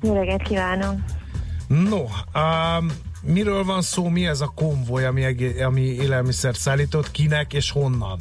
Jó 0.02 0.14
reggelt 0.14 0.42
kívánom! 0.42 1.06
No, 1.68 2.02
um, 2.02 2.92
miről 3.22 3.64
van 3.64 3.82
szó, 3.82 4.08
mi 4.08 4.28
ez 4.28 4.42
a 4.42 4.52
konvoj, 4.56 5.06
ami, 5.06 5.26
ami 5.64 5.82
élelmiszer 5.82 6.56
szállított, 6.56 7.12
kinek 7.12 7.54
és 7.54 7.72
honnan? 7.72 8.20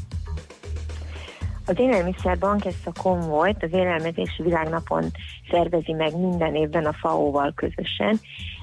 Az 1.71 1.79
Élelmiszerbank 1.79 2.64
ezt 2.64 2.87
a 2.87 3.03
konvojt 3.03 3.62
az 3.62 3.73
Élelmezési 3.73 4.43
Világnapon 4.43 5.05
szervezi 5.51 5.93
meg 5.93 6.16
minden 6.16 6.55
évben 6.55 6.85
a 6.85 6.93
FAO-val 6.93 7.53
közösen. 7.55 8.21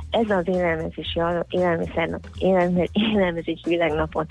Ez 0.10 0.30
az 0.30 0.48
élelmezési, 0.48 1.22
élelmiszer, 1.50 2.20
élelme, 2.38 2.84
élelmezési 3.14 3.62
világnapon 3.64 4.26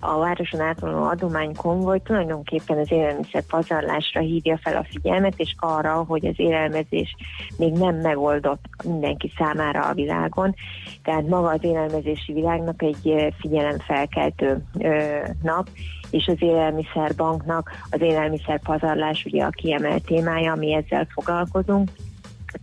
a 0.00 0.18
városon 0.18 0.60
átvonuló 0.60 1.04
adomány 1.04 1.54
konvoj 1.54 2.00
tulajdonképpen 2.02 2.78
az 2.78 2.92
élelmiszer 2.92 3.42
pazarlásra 3.42 4.20
hívja 4.20 4.58
fel 4.62 4.76
a 4.76 4.86
figyelmet, 4.90 5.34
és 5.36 5.54
arra, 5.58 6.04
hogy 6.04 6.26
az 6.26 6.34
élelmezés 6.36 7.14
még 7.56 7.72
nem 7.72 7.96
megoldott 7.96 8.64
mindenki 8.84 9.32
számára 9.38 9.80
a 9.80 9.94
világon. 9.94 10.54
Tehát 11.02 11.28
maga 11.28 11.48
az 11.48 11.64
élelmezési 11.64 12.32
világnap 12.32 12.82
egy 12.82 13.34
figyelemfelkeltő 13.38 14.64
nap, 15.42 15.68
és 16.10 16.26
az 16.26 16.42
élelmiszerbanknak 16.42 17.70
az 17.90 18.00
élelmiszer 18.00 18.60
pazarlás 18.60 19.24
ugye 19.24 19.44
a 19.44 19.50
kiemelt 19.50 20.04
témája, 20.04 20.54
mi 20.54 20.74
ezzel 20.74 21.06
foglalkozunk 21.10 21.90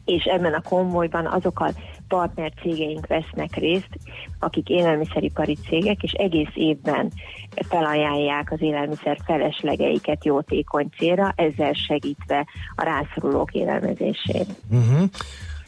és 0.05 0.23
ebben 0.23 0.53
a 0.53 0.61
konvojban 0.61 1.25
azok 1.25 1.59
a 1.59 1.71
partner 2.07 2.51
cégeink 2.61 3.07
vesznek 3.07 3.55
részt, 3.55 3.89
akik 4.39 4.69
élelmiszeripari 4.69 5.57
cégek, 5.67 6.03
és 6.03 6.11
egész 6.11 6.51
évben 6.53 7.11
felajánlják 7.69 8.51
az 8.51 8.61
élelmiszer 8.61 9.17
feleslegeiket 9.25 10.25
jótékony 10.25 10.89
célra, 10.97 11.33
ezzel 11.35 11.73
segítve 11.73 12.45
a 12.75 12.83
rászorulók 12.83 13.51
élelmezését. 13.51 14.47
Uh-huh. 14.69 15.09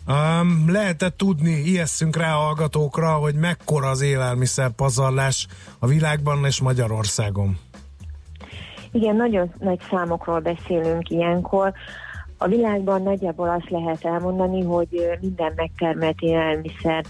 Um, 0.07 0.71
lehetett 0.71 1.17
tudni, 1.17 1.51
ijesszünk 1.51 2.15
rá 2.15 2.33
a 2.33 2.37
hallgatókra, 2.37 3.11
hogy 3.13 3.35
mekkora 3.35 3.89
az 3.89 4.01
élelmiszer 4.01 4.69
pazarlás 4.69 5.47
a 5.79 5.87
világban 5.87 6.45
és 6.45 6.61
Magyarországon. 6.61 7.57
Igen, 8.91 9.15
nagyon 9.15 9.53
nagy 9.59 9.79
számokról 9.89 10.39
beszélünk 10.39 11.09
ilyenkor. 11.09 11.73
A 12.37 12.47
világban 12.47 13.01
nagyjából 13.01 13.49
azt 13.49 13.69
lehet 13.69 14.05
elmondani, 14.05 14.63
hogy 14.63 15.17
minden 15.21 15.53
megtermelt 15.55 16.21
élelmiszer, 16.21 17.05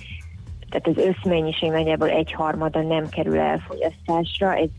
tehát 0.70 0.88
az 0.88 0.98
összmennyiség 0.98 1.72
nagyjából 1.72 2.10
egy 2.10 2.32
harmada 2.32 2.82
nem 2.82 3.10
kerül 3.10 3.40
elfogyasztásra, 3.40 4.56
ez 4.56 4.70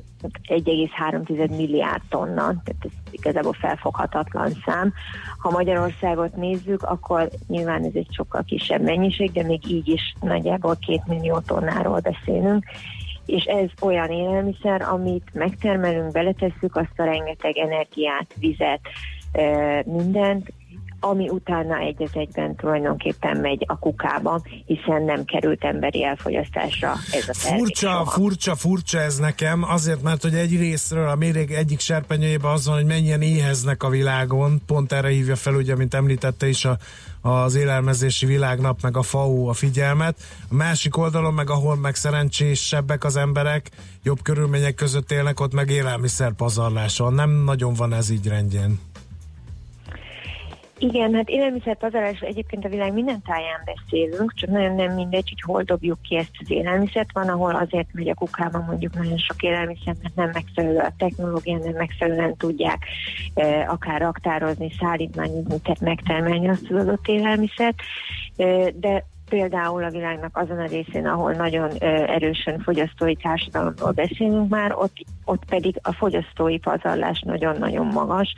1,3 0.48 1.56
milliárd 1.56 2.02
tonna, 2.08 2.42
tehát 2.42 2.84
ez 2.84 2.90
igazából 3.10 3.52
felfoghatatlan 3.52 4.52
szám. 4.64 4.92
Ha 5.38 5.50
Magyarországot 5.50 6.36
nézzük, 6.36 6.82
akkor 6.82 7.28
nyilván 7.46 7.84
ez 7.84 7.94
egy 7.94 8.08
sokkal 8.10 8.42
kisebb 8.46 8.82
mennyiség, 8.82 9.32
de 9.32 9.42
még 9.42 9.70
így 9.70 9.88
is 9.88 10.14
nagyjából 10.20 10.76
két 10.80 11.06
millió 11.06 11.38
tonnáról 11.38 12.00
beszélünk 12.00 12.64
és 13.28 13.44
ez 13.44 13.68
olyan 13.80 14.10
élelmiszer, 14.10 14.82
amit 14.82 15.30
megtermelünk, 15.32 16.12
beletesszük 16.12 16.76
azt 16.76 16.92
a 16.96 17.04
rengeteg 17.04 17.56
energiát, 17.56 18.34
vizet, 18.38 18.80
mindent, 19.84 20.52
ami 21.00 21.28
utána 21.28 21.78
egy 21.78 22.02
az 22.02 22.10
egyben 22.12 22.54
tulajdonképpen 22.56 23.36
megy 23.36 23.64
a 23.66 23.78
kukába, 23.78 24.42
hiszen 24.66 25.02
nem 25.02 25.24
került 25.24 25.64
emberi 25.64 26.04
elfogyasztásra 26.04 26.94
ez 27.12 27.28
a 27.28 27.32
termék 27.42 27.64
Furcsa, 27.64 27.88
soha. 27.90 28.04
furcsa, 28.04 28.54
furcsa 28.54 29.00
ez 29.00 29.18
nekem, 29.18 29.62
azért, 29.62 30.02
mert 30.02 30.22
hogy 30.22 30.34
egy 30.34 30.56
részről 30.56 31.08
a 31.08 31.14
méreg 31.14 31.52
egyik 31.52 31.80
serpenyőjében 31.80 32.52
az 32.52 32.66
van, 32.66 32.74
hogy 32.74 32.86
mennyien 32.86 33.22
éheznek 33.22 33.82
a 33.82 33.88
világon, 33.88 34.60
pont 34.66 34.92
erre 34.92 35.08
hívja 35.08 35.36
fel, 35.36 35.54
ugye, 35.54 35.76
mint 35.76 35.94
említette 35.94 36.48
is 36.48 36.64
a, 36.64 36.76
az 37.20 37.54
élelmezési 37.54 38.26
világnap, 38.26 38.82
meg 38.82 38.96
a 38.96 39.02
FAO 39.02 39.48
a 39.48 39.52
figyelmet. 39.52 40.16
A 40.50 40.54
másik 40.54 40.96
oldalon, 40.96 41.34
meg 41.34 41.50
ahol 41.50 41.76
meg 41.76 41.94
szerencsésebbek 41.94 43.04
az 43.04 43.16
emberek, 43.16 43.70
jobb 44.02 44.22
körülmények 44.22 44.74
között 44.74 45.12
élnek, 45.12 45.40
ott 45.40 45.52
meg 45.52 45.70
élelmiszer 45.70 46.32
pazarláson. 46.32 47.14
Nem 47.14 47.30
nagyon 47.30 47.74
van 47.74 47.92
ez 47.92 48.10
így 48.10 48.28
rendjén. 48.28 48.80
Igen, 50.78 51.14
hát 51.14 51.28
élelmiszer 51.28 51.76
pazarlásról 51.76 52.30
egyébként 52.30 52.64
a 52.64 52.68
világ 52.68 52.92
minden 52.92 53.22
táján 53.22 53.60
beszélünk, 53.64 54.34
csak 54.34 54.50
nagyon 54.50 54.74
nem 54.74 54.94
mindegy, 54.94 55.28
hogy 55.28 55.40
hol 55.40 55.62
dobjuk 55.62 56.02
ki 56.02 56.16
ezt 56.16 56.36
az 56.40 56.50
élelmiszert. 56.50 57.12
Van, 57.12 57.28
ahol 57.28 57.54
azért 57.54 57.88
megy 57.92 58.08
a 58.08 58.14
kukába 58.14 58.64
mondjuk 58.66 58.94
nagyon 58.94 59.18
sok 59.18 59.42
élelmiszer, 59.42 59.94
mert 60.02 60.14
nem 60.14 60.30
megfelelő 60.32 60.78
a 60.78 60.92
technológia, 60.98 61.58
nem 61.58 61.74
megfelelően 61.74 62.36
tudják 62.36 62.78
eh, 63.34 63.72
akár 63.72 64.00
raktározni, 64.00 64.72
szállítmányozni, 64.80 65.60
tehát 65.60 65.80
megtermelni 65.80 66.48
azt 66.48 66.70
az 66.70 66.80
adott 66.80 67.06
élelmiszert. 67.06 67.76
Eh, 68.36 68.66
de 68.74 69.04
például 69.28 69.84
a 69.84 69.90
világnak 69.90 70.36
azon 70.36 70.58
a 70.58 70.66
részén, 70.66 71.06
ahol 71.06 71.32
nagyon 71.32 71.70
erősen 72.06 72.60
fogyasztói 72.60 73.16
társadalomról 73.16 73.90
beszélünk 73.90 74.48
már, 74.48 74.72
ott, 74.74 74.96
ott 75.24 75.44
pedig 75.44 75.78
a 75.82 75.92
fogyasztói 75.92 76.58
pazarlás 76.58 77.20
nagyon-nagyon 77.20 77.86
magas, 77.86 78.34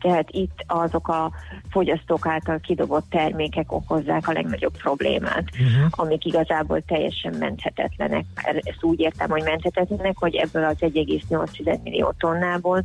tehát 0.00 0.30
itt 0.30 0.64
azok 0.66 1.08
a 1.08 1.30
fogyasztók 1.70 2.26
által 2.26 2.58
kidobott 2.58 3.10
termékek 3.10 3.72
okozzák 3.72 4.28
a 4.28 4.32
legnagyobb 4.32 4.76
problémát, 4.76 5.44
uh-huh. 5.52 5.90
amik 5.90 6.24
igazából 6.24 6.80
teljesen 6.80 7.34
menthetetlenek. 7.38 8.24
Ezt 8.34 8.82
úgy 8.82 9.00
értem, 9.00 9.30
hogy 9.30 9.42
menthetetlenek, 9.42 10.18
hogy 10.18 10.34
ebből 10.34 10.64
az 10.64 10.76
1,8 10.80 11.82
millió 11.82 12.14
tonnából 12.18 12.84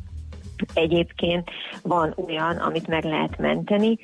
egyébként 0.74 1.50
van 1.82 2.14
olyan, 2.26 2.58
amit 2.58 2.88
meg 2.88 3.04
lehet 3.04 3.38
menteni, 3.38 3.98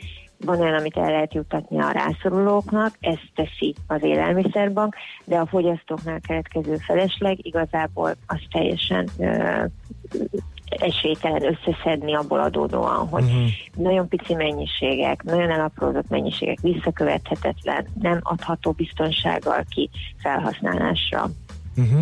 van 0.46 0.60
olyan, 0.60 0.80
amit 0.80 0.98
el 0.98 1.12
lehet 1.12 1.34
juttatni 1.34 1.82
a 1.82 1.92
rászorulóknak, 1.92 2.98
ezt 3.00 3.32
teszi 3.36 3.76
az 3.88 4.04
élelmiszerbank, 4.04 4.96
de 5.26 5.38
a 5.38 5.46
fogyasztóknál 5.46 6.20
keletkező 6.20 6.76
felesleg 6.76 7.46
igazából 7.46 8.16
az 8.28 8.40
teljesen 8.52 9.08
ö, 9.18 9.64
esélytelen 10.80 11.44
összeszedni 11.44 12.16
abból 12.16 12.40
adódóan, 12.40 13.08
hogy 13.08 13.24
uh-huh. 13.24 13.48
nagyon 13.76 14.08
pici 14.08 14.34
mennyiségek, 14.34 15.24
nagyon 15.24 15.50
elaprózott 15.50 16.10
mennyiségek, 16.10 16.60
visszakövethetetlen, 16.62 17.88
nem 18.02 18.20
adható 18.22 18.72
biztonsággal 18.72 19.66
ki 19.70 19.90
felhasználásra. 20.18 21.30
Uh-huh. 21.78 22.02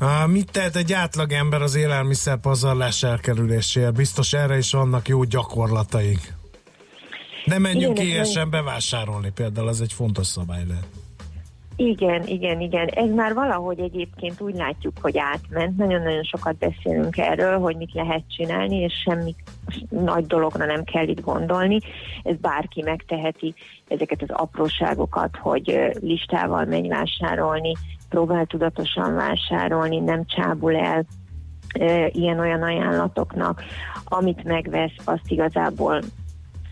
Uh, 0.00 0.30
mit 0.30 0.50
tehet 0.50 0.76
egy 0.76 0.92
átlagember 0.92 1.62
az 1.62 1.74
élelmiszer 1.74 2.36
pazarlás 2.36 3.02
elkerüléséért? 3.02 3.94
Biztos 3.94 4.32
erre 4.32 4.56
is 4.56 4.72
vannak 4.72 5.08
jó 5.08 5.24
gyakorlataik. 5.24 6.34
Ne 7.44 7.58
menjünk 7.58 7.98
éjesen 7.98 8.50
bevásárolni 8.50 9.30
például, 9.30 9.68
az 9.68 9.80
egy 9.80 9.92
fontos 9.92 10.26
szabály 10.26 10.64
lehet. 10.68 10.86
Igen, 11.76 12.26
igen, 12.26 12.60
igen. 12.60 12.86
Ez 12.86 13.10
már 13.10 13.34
valahogy 13.34 13.78
egyébként 13.78 14.40
úgy 14.40 14.54
látjuk, 14.54 14.92
hogy 15.00 15.18
átment. 15.18 15.76
Nagyon-nagyon 15.76 16.22
sokat 16.22 16.56
beszélünk 16.56 17.16
erről, 17.16 17.58
hogy 17.58 17.76
mit 17.76 17.92
lehet 17.92 18.22
csinálni, 18.28 18.76
és 18.76 18.92
semmi 19.04 19.34
nagy 19.88 20.26
dologra 20.26 20.66
nem 20.66 20.84
kell 20.84 21.08
itt 21.08 21.20
gondolni. 21.20 21.78
Ez 22.22 22.36
bárki 22.36 22.82
megteheti 22.82 23.54
ezeket 23.88 24.22
az 24.22 24.30
apróságokat, 24.30 25.36
hogy 25.36 25.90
listával 26.00 26.64
megy 26.64 26.88
vásárolni, 26.88 27.72
próbál 28.08 28.46
tudatosan 28.46 29.14
vásárolni, 29.14 29.98
nem 29.98 30.26
csábul 30.26 30.76
el 30.76 31.04
ilyen-olyan 32.08 32.62
ajánlatoknak. 32.62 33.62
Amit 34.04 34.44
megvesz, 34.44 34.96
azt 35.04 35.30
igazából 35.30 36.02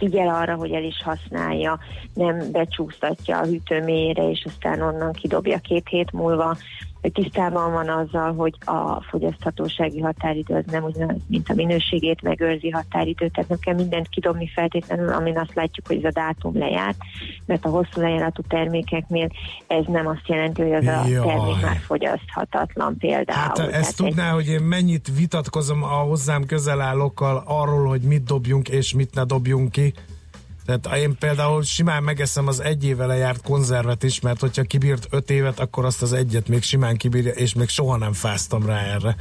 figyel 0.01 0.29
arra, 0.29 0.55
hogy 0.55 0.73
el 0.73 0.85
is 0.85 1.03
használja, 1.05 1.79
nem 2.15 2.51
becsúsztatja 2.53 3.39
a 3.39 3.47
hűtőmélyére, 3.47 4.31
és 4.31 4.45
aztán 4.47 4.81
onnan 4.81 5.13
kidobja 5.13 5.59
két 5.59 5.89
hét 5.89 6.13
múlva, 6.13 6.57
tisztában 7.13 7.73
van 7.73 7.89
azzal, 7.89 8.35
hogy 8.35 8.55
a 8.65 9.03
fogyaszthatósági 9.11 10.01
határidő 10.01 10.55
az 10.55 10.65
nem 10.73 10.83
ugyanaz, 10.85 11.17
mint 11.27 11.49
a 11.49 11.55
minőségét 11.55 12.23
megőrzi 12.23 12.71
határidő, 12.71 13.29
tehát 13.29 13.49
nem 13.49 13.59
kell 13.59 13.75
mindent 13.75 14.09
kidobni 14.09 14.51
feltétlenül, 14.55 15.13
amin 15.13 15.39
azt 15.39 15.55
látjuk, 15.55 15.87
hogy 15.87 15.97
ez 15.97 16.05
a 16.05 16.21
dátum 16.21 16.59
lejárt, 16.59 16.97
mert 17.47 17.65
a 17.65 17.69
hosszú 17.69 18.01
lejáratú 18.01 18.43
termékeknél 18.49 19.29
ez 19.67 19.85
nem 19.87 20.07
azt 20.07 20.29
jelenti, 20.29 20.63
hogy 20.63 20.73
az 20.73 20.87
a 20.87 21.07
Jaj. 21.09 21.27
termék 21.27 21.63
már 21.63 21.77
fogyaszthatatlan 21.77 22.97
például. 22.99 23.39
Hát 23.39 23.59
ezt 23.59 23.71
Tehát 23.71 23.97
tudná, 23.97 24.29
egy- 24.29 24.35
hogy 24.35 24.47
én 24.49 24.61
mennyit 24.63 25.09
vitatkozom 25.17 25.83
a 25.83 25.87
hozzám 25.87 26.45
közel 26.47 26.81
állókkal 26.81 27.43
arról, 27.47 27.89
hogy 27.89 28.01
mit 28.03 28.25
dobjunk 28.25 28.69
és 28.69 28.95
mit 28.95 29.15
ne 29.15 29.25
dobjunk 29.25 29.71
ki. 29.73 29.93
Tehát 30.79 30.99
én 30.99 31.17
például 31.19 31.63
simán 31.63 32.03
megeszem 32.03 32.47
az 32.47 32.61
egy 32.61 32.85
éve 32.85 33.07
lejárt 33.07 33.43
konzervet 33.43 34.03
is, 34.03 34.21
mert 34.21 34.41
hogyha 34.41 34.63
kibírt 34.63 35.07
öt 35.11 35.31
évet, 35.31 35.61
akkor 35.61 35.85
azt 35.85 36.03
az 36.03 36.13
egyet 36.13 36.49
még 36.49 36.63
simán 36.63 36.97
kibírja, 36.97 37.33
és 37.33 37.55
még 37.55 37.69
soha 37.69 37.97
nem 37.97 38.13
fáztam 38.13 38.67
rá 38.67 38.79
erre. 38.79 39.17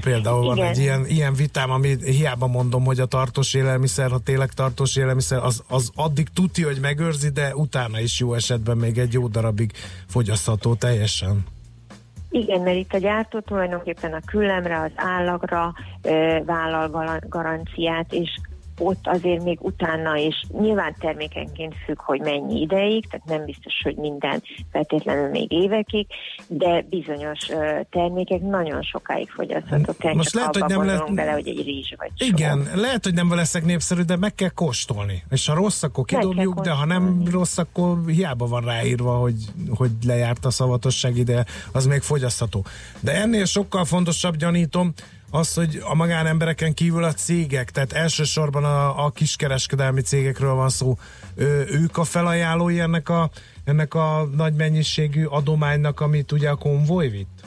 Például 0.00 0.44
van 0.44 0.56
Igen. 0.56 0.68
egy 0.68 0.78
ilyen, 0.78 1.06
ilyen 1.06 1.34
vitám, 1.34 1.70
ami 1.70 1.96
hiába 2.04 2.46
mondom, 2.46 2.84
hogy 2.84 3.00
a 3.00 3.06
tartós 3.06 3.54
élelmiszer, 3.54 4.10
ha 4.10 4.18
tényleg 4.18 4.52
tartós 4.52 4.96
élelmiszer, 4.96 5.38
az, 5.38 5.62
az 5.68 5.90
addig 5.94 6.28
tuti, 6.28 6.62
hogy 6.62 6.78
megőrzi, 6.80 7.28
de 7.28 7.54
utána 7.54 8.00
is 8.00 8.20
jó 8.20 8.34
esetben 8.34 8.76
még 8.76 8.98
egy 8.98 9.12
jó 9.12 9.26
darabig 9.26 9.72
fogyasztható 10.06 10.74
teljesen. 10.74 11.44
Igen, 12.30 12.60
mert 12.60 12.76
itt 12.76 12.92
a 12.92 12.98
gyártó 12.98 13.40
tulajdonképpen 13.40 14.12
a 14.12 14.20
küllemre, 14.26 14.80
az 14.80 14.90
állagra 14.94 15.74
ö, 16.02 16.38
vállal 16.46 17.18
garanciát, 17.28 18.12
és 18.12 18.30
ott 18.78 19.06
azért 19.06 19.44
még 19.44 19.58
utána 19.60 20.16
is 20.16 20.44
nyilván 20.60 20.94
termékenként 20.98 21.74
függ, 21.84 22.00
hogy 22.00 22.20
mennyi 22.20 22.60
ideig, 22.60 23.06
tehát 23.10 23.26
nem 23.26 23.44
biztos, 23.44 23.72
hogy 23.82 23.96
minden 23.96 24.42
feltétlenül 24.72 25.28
még 25.28 25.52
évekig, 25.52 26.06
de 26.46 26.84
bizonyos 26.90 27.38
termékek 27.90 28.40
nagyon 28.40 28.82
sokáig 28.82 29.30
fogyaszthatók. 29.30 29.96
Tehát 29.96 30.16
Most 30.16 30.34
lehet, 30.34 30.56
hogy 30.56 30.68
nem 30.68 30.84
lehet- 30.84 31.14
bele, 31.14 31.30
hogy 31.32 31.48
egy 31.48 31.64
rizs 31.64 31.92
vagy 31.96 32.10
Igen, 32.16 32.68
lehet, 32.74 33.04
hogy 33.04 33.14
nem 33.14 33.34
leszek 33.34 33.64
népszerű, 33.64 34.02
de 34.02 34.16
meg 34.16 34.34
kell 34.34 34.48
kóstolni. 34.48 35.22
És 35.30 35.46
ha 35.46 35.54
rossz, 35.54 35.82
akkor 35.82 36.04
kidobjuk, 36.04 36.60
de 36.60 36.70
ha 36.70 36.84
nem 36.84 37.22
rossz, 37.30 37.58
akkor 37.58 37.98
hiába 38.06 38.46
van 38.46 38.64
ráírva, 38.64 39.16
hogy, 39.16 39.34
hogy 39.70 39.90
lejárt 40.06 40.44
a 40.44 40.50
szavatosság 40.50 41.16
ide, 41.16 41.44
az 41.72 41.86
még 41.86 42.00
fogyasztható. 42.00 42.64
De 43.00 43.14
ennél 43.14 43.44
sokkal 43.44 43.84
fontosabb, 43.84 44.36
gyanítom, 44.36 44.92
az, 45.34 45.54
hogy 45.54 45.82
a 45.84 45.94
magánembereken 45.94 46.74
kívül 46.74 47.04
a 47.04 47.12
cégek, 47.12 47.70
tehát 47.70 47.92
elsősorban 47.92 48.64
a, 48.64 49.04
a 49.04 49.10
kiskereskedelmi 49.10 50.00
cégekről 50.00 50.54
van 50.54 50.68
szó, 50.68 50.94
ő, 51.34 51.66
ők 51.70 51.98
a 51.98 52.04
felajánlói 52.04 52.80
ennek 52.80 53.08
a, 53.08 53.30
ennek 53.64 53.94
a 53.94 54.28
nagy 54.36 54.54
mennyiségű 54.54 55.24
adománynak, 55.24 56.00
amit 56.00 56.32
ugye 56.32 56.48
a 56.48 56.54
konvoj 56.54 57.08
vitt? 57.08 57.44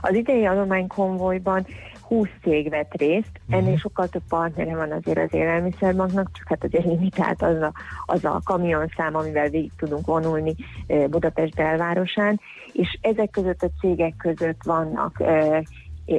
Az 0.00 0.14
idei 0.14 0.46
adománykonvojban 0.46 1.66
20 2.02 2.28
cég 2.42 2.70
vett 2.70 2.92
részt, 2.96 3.40
ennél 3.48 3.76
sokkal 3.76 4.08
több 4.08 4.22
partnere 4.28 4.76
van 4.76 4.92
azért 4.92 5.18
az 5.18 5.34
élelmiszerbanknak, 5.34 6.30
csak 6.32 6.48
hát 6.48 6.64
azért 6.64 6.84
limitált 6.84 7.42
az 7.42 7.62
a, 7.62 7.72
az 8.06 8.24
a 8.24 8.40
kamionszám, 8.44 9.16
amivel 9.16 9.48
végig 9.48 9.72
tudunk 9.76 10.06
vonulni 10.06 10.54
Budapest 11.10 11.54
belvárosán, 11.54 12.40
és 12.72 12.98
ezek 13.00 13.30
között 13.30 13.62
a 13.62 13.70
cégek 13.80 14.14
között 14.16 14.60
vannak 14.64 15.22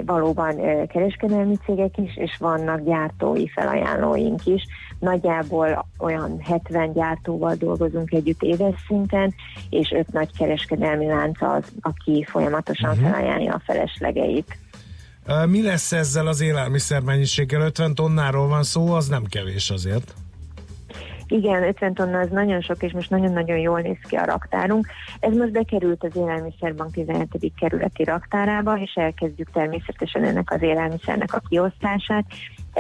valóban 0.06 0.56
kereskedelmi 0.88 1.58
cégek 1.66 1.98
is, 1.98 2.18
és 2.18 2.38
vannak 2.40 2.84
gyártói 2.84 3.48
felajánlóink 3.50 4.46
is. 4.46 4.64
Nagyjából 5.00 5.86
olyan 6.00 6.40
70 6.44 6.94
gyártóval 6.94 7.56
dolgozunk 7.56 8.12
együtt 8.12 8.42
éves 8.42 8.74
szinten, 8.88 9.34
és 9.70 9.92
öt 9.92 10.12
nagy 10.12 10.38
kereskedelmi 10.38 11.06
lánc 11.06 11.42
az, 11.42 11.64
aki 11.82 12.26
folyamatosan 12.30 12.96
Mhm. 12.96 13.04
felajánlja 13.06 13.54
a 13.54 13.62
feleslegeit. 13.66 14.58
Mi 15.46 15.62
lesz 15.64 15.92
ezzel 15.92 16.28
az 16.28 16.42
élelmiszer 16.42 17.02
mennyiséggel? 17.02 17.62
50 17.62 17.94
tonnáról 17.96 18.48
van 18.48 18.64
szó, 18.64 18.94
az 18.94 19.08
nem 19.08 19.24
kevés 19.30 19.70
azért. 19.70 20.14
Igen, 21.28 21.64
50 21.64 21.94
tonna 21.94 22.20
az 22.20 22.30
nagyon 22.30 22.62
sok, 22.62 22.84
és 22.84 22.92
most 22.92 23.10
nagyon-nagyon 23.10 23.58
jól 23.58 23.80
néz 23.80 23.98
ki 24.10 24.16
a 24.16 24.26
raktárunk. 24.26 24.88
Ez 25.20 25.36
most 25.36 25.52
bekerült 25.52 26.04
az 26.04 26.16
Élelmiszerbank 26.16 26.92
17. 26.92 27.54
kerületi 27.60 28.04
raktárába, 28.04 28.78
és 28.78 28.94
elkezdjük 28.96 29.52
természetesen 29.52 30.24
ennek 30.24 30.52
az 30.52 30.62
élelmiszernek 30.62 31.34
a 31.34 31.42
kiosztását. 31.50 32.26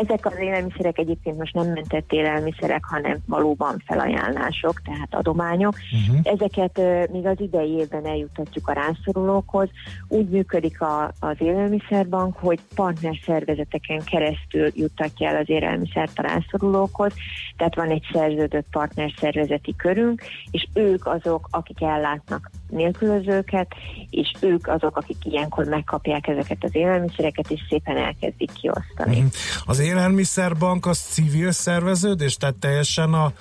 Ezek 0.01 0.25
az 0.25 0.37
élelmiszerek 0.39 0.97
egyébként 0.97 1.37
most 1.37 1.53
nem 1.53 1.67
mentett 1.67 2.11
élelmiszerek, 2.11 2.85
hanem 2.85 3.17
valóban 3.25 3.83
felajánlások, 3.85 4.81
tehát 4.81 5.15
adományok. 5.15 5.73
Uh-huh. 5.73 6.19
Ezeket 6.23 6.77
uh, 6.77 7.07
még 7.11 7.25
az 7.25 7.39
idei 7.39 7.71
évben 7.71 8.05
eljutatjuk 8.05 8.67
a 8.67 8.73
rászorulókhoz. 8.73 9.69
Úgy 10.07 10.29
működik 10.29 10.81
a, 10.81 11.11
az 11.19 11.35
élelmiszerbank, 11.37 12.37
hogy 12.37 12.59
partnerszervezeteken 12.75 14.01
keresztül 14.03 14.69
juttatja 14.73 15.29
el 15.29 15.35
az 15.35 15.49
élelmiszert 15.49 16.19
a 16.19 16.21
rászorulókhoz. 16.21 17.13
Tehát 17.57 17.75
van 17.75 17.89
egy 17.89 18.03
szerződött 18.11 18.65
partnerszervezeti 18.71 19.75
körünk, 19.75 20.21
és 20.51 20.67
ők 20.73 21.05
azok, 21.05 21.47
akik 21.51 21.81
ellátnak 21.81 22.49
nélkülözőket, 22.70 23.68
és 24.09 24.32
ők 24.41 24.68
azok, 24.68 24.97
akik 24.97 25.18
ilyenkor 25.24 25.65
megkapják 25.65 26.28
ezeket 26.28 26.57
az 26.59 26.76
élelmiszereket, 26.76 27.51
és 27.51 27.59
szépen 27.70 27.97
elkezdik 27.97 28.51
kiosztani. 28.51 29.18
Mhm. 29.18 29.28
Az 29.65 29.80
élelmiszerbank 29.80 30.86
az 30.86 30.97
civil 30.97 31.51
szerveződés, 31.51 32.36
tehát 32.36 32.55
teljesen 32.55 33.13
a, 33.13 33.32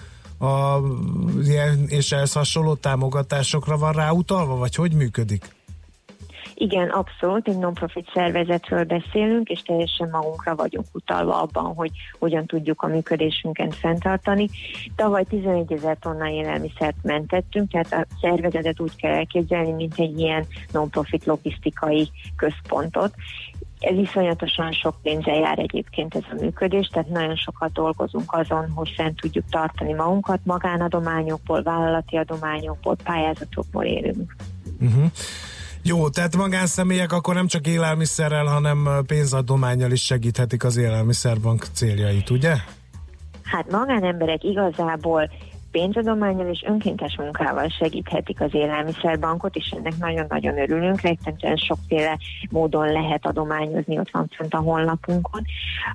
a 0.47 0.81
és 1.87 2.13
ehhez 2.13 2.33
hasonló 2.33 2.75
támogatásokra 2.75 3.77
van 3.77 3.93
ráutalva, 3.93 4.57
vagy 4.57 4.75
hogy 4.75 4.93
működik? 4.93 5.56
Igen, 6.59 6.89
abszolút, 6.89 7.49
egy 7.49 7.59
non-profit 7.59 8.11
szervezetről 8.15 8.85
beszélünk, 8.85 9.49
és 9.49 9.61
teljesen 9.61 10.09
magunkra 10.09 10.55
vagyunk 10.55 10.87
utalva 10.93 11.41
abban, 11.41 11.75
hogy 11.75 11.91
hogyan 12.19 12.47
tudjuk 12.47 12.83
a 12.83 12.87
működésünket 12.87 13.75
fenntartani. 13.75 14.49
Tavaly 14.95 15.25
11 15.25 15.73
ezer 15.73 15.97
tonna 16.01 16.29
élelmiszert 16.29 16.97
mentettünk, 17.03 17.71
tehát 17.71 17.93
a 17.93 18.07
szervezetet 18.21 18.81
úgy 18.81 18.97
kell 18.97 19.13
elképzelni, 19.13 19.73
mint 19.73 19.99
egy 19.99 20.19
ilyen 20.19 20.47
non-profit 20.73 21.25
logisztikai 21.25 22.11
központot, 22.37 23.15
Ez 23.79 23.97
iszonyatosan 23.97 24.73
sok 24.73 24.97
pénzzel 25.03 25.39
jár 25.39 25.59
egyébként 25.59 26.15
ez 26.15 26.23
a 26.31 26.41
működés, 26.41 26.89
tehát 26.89 27.09
nagyon 27.09 27.37
sokat 27.37 27.73
dolgozunk 27.73 28.33
azon, 28.33 28.71
hogy 28.71 28.93
fent 28.97 29.21
tudjuk 29.21 29.45
tartani 29.51 29.93
magunkat, 29.93 30.41
magánadományokból, 30.45 31.63
vállalati 31.63 32.17
adományokból, 32.17 32.97
pályázatokból 33.05 33.85
élünk. 33.85 34.37
Uh-huh. 34.81 35.11
Jó, 35.89 36.09
tehát 36.09 36.37
magánszemélyek 36.37 37.13
akkor 37.13 37.35
nem 37.35 37.47
csak 37.47 37.67
élelmiszerrel, 37.67 38.45
hanem 38.45 38.89
pénzadományjal 39.07 39.91
is 39.91 40.05
segíthetik 40.05 40.65
az 40.65 40.77
élelmiszerbank 40.77 41.67
céljait, 41.73 42.31
ugye? 42.31 42.55
Hát 43.43 43.71
magánemberek 43.71 44.45
igazából 44.45 45.31
pénzadományjal 45.77 46.49
és 46.49 46.65
önkéntes 46.67 47.17
munkával 47.17 47.69
segíthetik 47.69 48.41
az 48.41 48.55
élelmiszerbankot, 48.55 49.57
és 49.57 49.75
ennek 49.77 49.97
nagyon-nagyon 49.99 50.59
örülünk. 50.59 51.01
Rettentően 51.01 51.57
sokféle 51.57 52.19
módon 52.51 52.93
lehet 52.93 53.27
adományozni, 53.27 53.99
ott 53.99 54.11
van 54.11 54.31
fent 54.37 54.55
a 54.55 54.59
honlapunkon. 54.59 55.43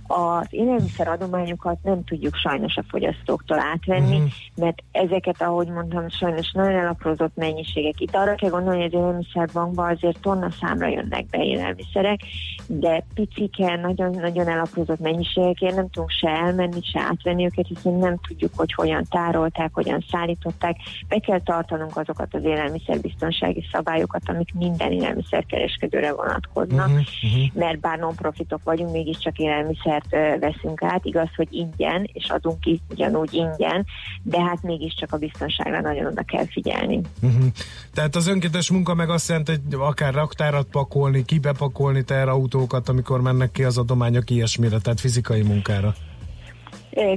Az 0.08 0.48
élelmiszer 0.50 1.08
adományokat 1.08 1.78
nem 1.84 2.04
tudjuk 2.04 2.36
sajnos 2.36 2.76
a 2.78 2.84
fogyasztóktól 2.90 3.60
átvenni, 3.60 4.18
mm. 4.18 4.26
mert 4.56 4.84
ezeket, 4.92 5.42
ahogy 5.42 5.68
mondtam, 5.68 6.10
sajnos 6.10 6.52
nagyon 6.52 6.80
elaprózott 6.80 7.36
mennyiségek. 7.36 8.00
Itt 8.00 8.16
arra 8.16 8.36
kell 8.36 8.50
gondolni, 8.50 8.82
hogy 8.82 8.94
az 8.94 9.02
élelmiszerbankba 9.02 9.88
azért 9.88 10.20
tonna 10.20 10.50
számra 10.60 10.88
jönnek 10.88 11.26
be 11.26 11.44
élelmiszerek, 11.44 12.20
de 12.68 13.04
picike, 13.14 13.76
nagyon-nagyon 13.76 14.48
elaprózott 14.48 15.00
mennyiségekért 15.00 15.76
nem 15.76 15.90
tudunk 15.90 16.12
se 16.12 16.30
elmenni, 16.30 16.82
se 16.82 17.00
átvenni 17.00 17.46
őket, 17.46 17.68
hiszen 17.68 17.94
nem 17.94 18.18
tudjuk, 18.28 18.52
hogy 18.56 18.74
hogyan 18.74 19.04
tárolták, 19.10 19.71
hogyan 19.74 20.06
szállították. 20.12 20.76
Be 21.08 21.20
kell 21.20 21.42
tartanunk 21.42 21.98
azokat 21.98 22.34
az 22.34 22.44
élelmiszerbiztonsági 22.44 23.68
szabályokat, 23.72 24.22
amik 24.26 24.54
minden 24.54 24.92
élelmiszerkereskedőre 24.92 26.14
vonatkoznak, 26.14 26.88
uh-huh, 26.88 27.06
uh-huh. 27.24 27.54
mert 27.54 27.80
bár 27.80 28.00
non-profitok 28.00 28.64
vagyunk, 28.64 28.92
mégiscsak 28.92 29.38
élelmiszert 29.38 30.10
veszünk 30.40 30.84
át. 30.84 31.06
Igaz, 31.06 31.30
hogy 31.36 31.48
ingyen, 31.52 32.10
és 32.14 32.30
adunk 32.30 32.60
ki 32.60 32.82
ugyanúgy 32.90 33.34
ingyen, 33.34 33.86
de 34.24 34.42
hát 34.42 34.64
mégiscsak 34.64 35.14
a 35.14 35.18
biztonságra 35.18 35.82
nagyon 35.82 36.06
oda 36.06 36.24
kell 36.24 36.46
figyelni. 36.46 37.02
Uh-huh. 37.22 37.46
Tehát 37.94 38.16
az 38.16 38.28
önkéntes 38.28 38.72
munka 38.72 38.94
meg 38.94 39.10
azt 39.10 39.30
jelenti, 39.30 39.52
hogy 39.52 39.80
akár 39.80 40.14
raktárat 40.14 40.68
pakolni, 40.72 41.26
kibepakolni 41.26 42.04
teherautókat, 42.04 42.90
amikor 42.90 43.22
mennek 43.22 43.52
ki 43.52 43.64
az 43.64 43.78
adományok 43.78 44.30
ilyesmire, 44.30 44.80
tehát 44.80 45.00
fizikai 45.00 45.42
munkára 45.42 45.94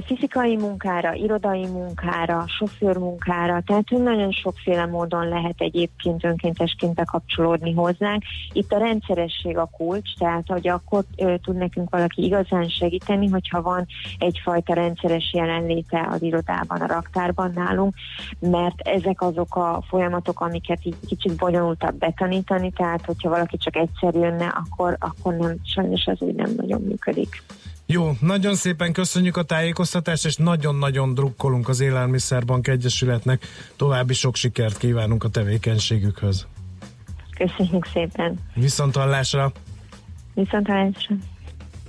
fizikai 0.05 0.55
munkára, 0.55 1.13
irodai 1.13 1.65
munkára, 1.65 2.43
sofőrmunkára, 2.47 3.61
tehát 3.65 3.89
hogy 3.89 4.01
nagyon 4.01 4.31
sokféle 4.31 4.85
módon 4.85 5.27
lehet 5.27 5.55
egyébként 5.57 6.23
önkéntesként 6.23 6.93
bekapcsolódni 6.93 7.73
hozzánk. 7.73 8.23
Itt 8.51 8.71
a 8.71 8.77
rendszeresség 8.77 9.57
a 9.57 9.69
kulcs, 9.77 10.17
tehát 10.17 10.43
hogy 10.47 10.67
akkor 10.67 11.03
tud 11.41 11.55
nekünk 11.55 11.89
valaki 11.89 12.23
igazán 12.23 12.67
segíteni, 12.67 13.27
hogyha 13.27 13.61
van 13.61 13.85
egyfajta 14.17 14.73
rendszeres 14.73 15.33
jelenléte 15.33 16.07
az 16.11 16.21
irodában, 16.21 16.81
a 16.81 16.87
raktárban 16.87 17.51
nálunk, 17.55 17.93
mert 18.39 18.81
ezek 18.81 19.21
azok 19.21 19.55
a 19.55 19.83
folyamatok, 19.87 20.39
amiket 20.39 20.85
így 20.85 20.95
kicsit 21.07 21.35
bonyolultabb 21.35 21.95
betanítani, 21.95 22.71
tehát 22.71 23.05
hogyha 23.05 23.29
valaki 23.29 23.57
csak 23.57 23.75
egyszer 23.75 24.13
jönne, 24.13 24.47
akkor, 24.47 24.97
akkor 24.99 25.33
nem, 25.33 25.55
sajnos 25.63 26.05
az 26.05 26.21
úgy 26.21 26.35
nem 26.35 26.53
nagyon 26.55 26.81
működik. 26.81 27.43
Jó, 27.87 28.11
nagyon 28.19 28.55
szépen 28.55 28.93
köszönjük 28.93 29.37
a 29.37 29.43
tájékoztatást, 29.43 30.25
és 30.25 30.35
nagyon-nagyon 30.35 31.13
drukkolunk 31.13 31.69
az 31.69 31.79
Élelmiszerbank 31.79 32.67
Egyesületnek. 32.67 33.45
További 33.75 34.13
sok 34.13 34.35
sikert 34.35 34.77
kívánunk 34.77 35.23
a 35.23 35.29
tevékenységükhöz. 35.29 36.47
Köszönjük 37.37 37.85
szépen. 37.93 38.39
Viszont 38.53 38.95
hallásra. 38.95 39.51
Viszont 40.33 40.67
hallásra. 40.67 41.15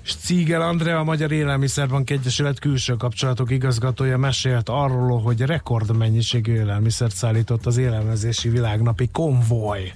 Cígel 0.05 0.62
Andrea, 0.62 0.99
a 0.99 1.05
Magyar 1.05 1.32
Élelmiszerbank 1.32 2.11
Egyesület 2.11 2.59
külső 2.59 2.94
kapcsolatok 2.94 3.51
igazgatója 3.51 4.18
mesélt 4.18 4.68
arról, 4.68 5.20
hogy 5.20 5.40
rekordmennyiségű 5.40 6.55
élelmiszert 6.55 7.14
szállított 7.14 7.66
az 7.66 7.76
élelmezési 7.76 8.49
világnapi 8.49 9.09
konvoj. 9.12 9.92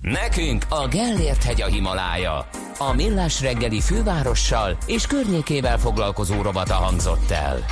Nekünk 0.00 0.64
a 0.68 0.88
Gellért 0.88 1.42
hegy 1.42 1.62
a 1.62 1.66
Himalája. 1.66 2.48
A 2.78 2.92
Millás 2.94 3.40
reggeli 3.40 3.80
fővárossal 3.80 4.76
és 4.86 5.06
környékével 5.06 5.78
foglalkozó 5.78 6.42
robata 6.42 6.74
hangzott 6.74 7.30
el. 7.30 7.64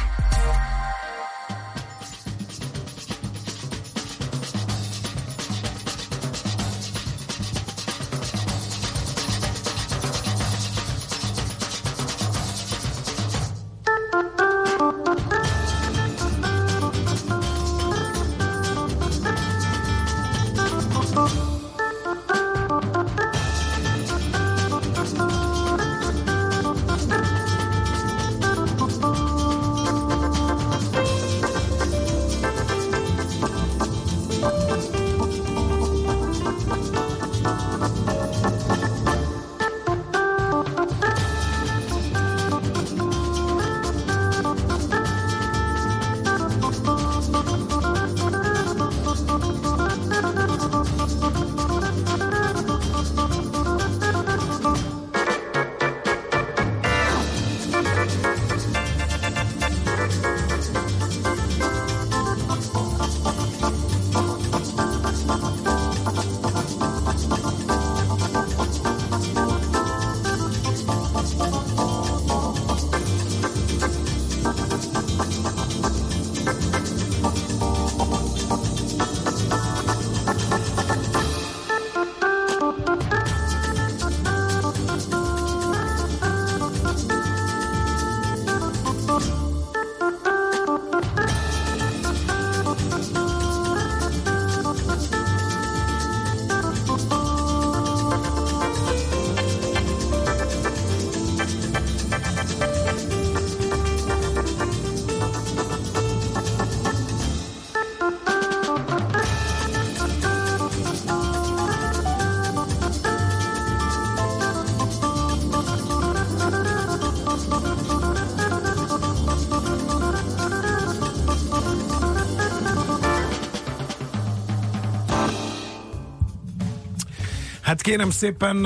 Kérem 127.87 128.11
szépen 128.11 128.65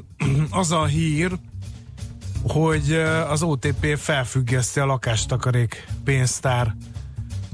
az 0.50 0.72
a 0.72 0.84
hír, 0.84 1.38
hogy 2.42 2.92
az 3.28 3.42
OTP 3.42 3.96
felfüggeszti 3.96 4.80
a 4.80 4.86
lakástakarék 4.86 5.86
pénztár 6.04 6.74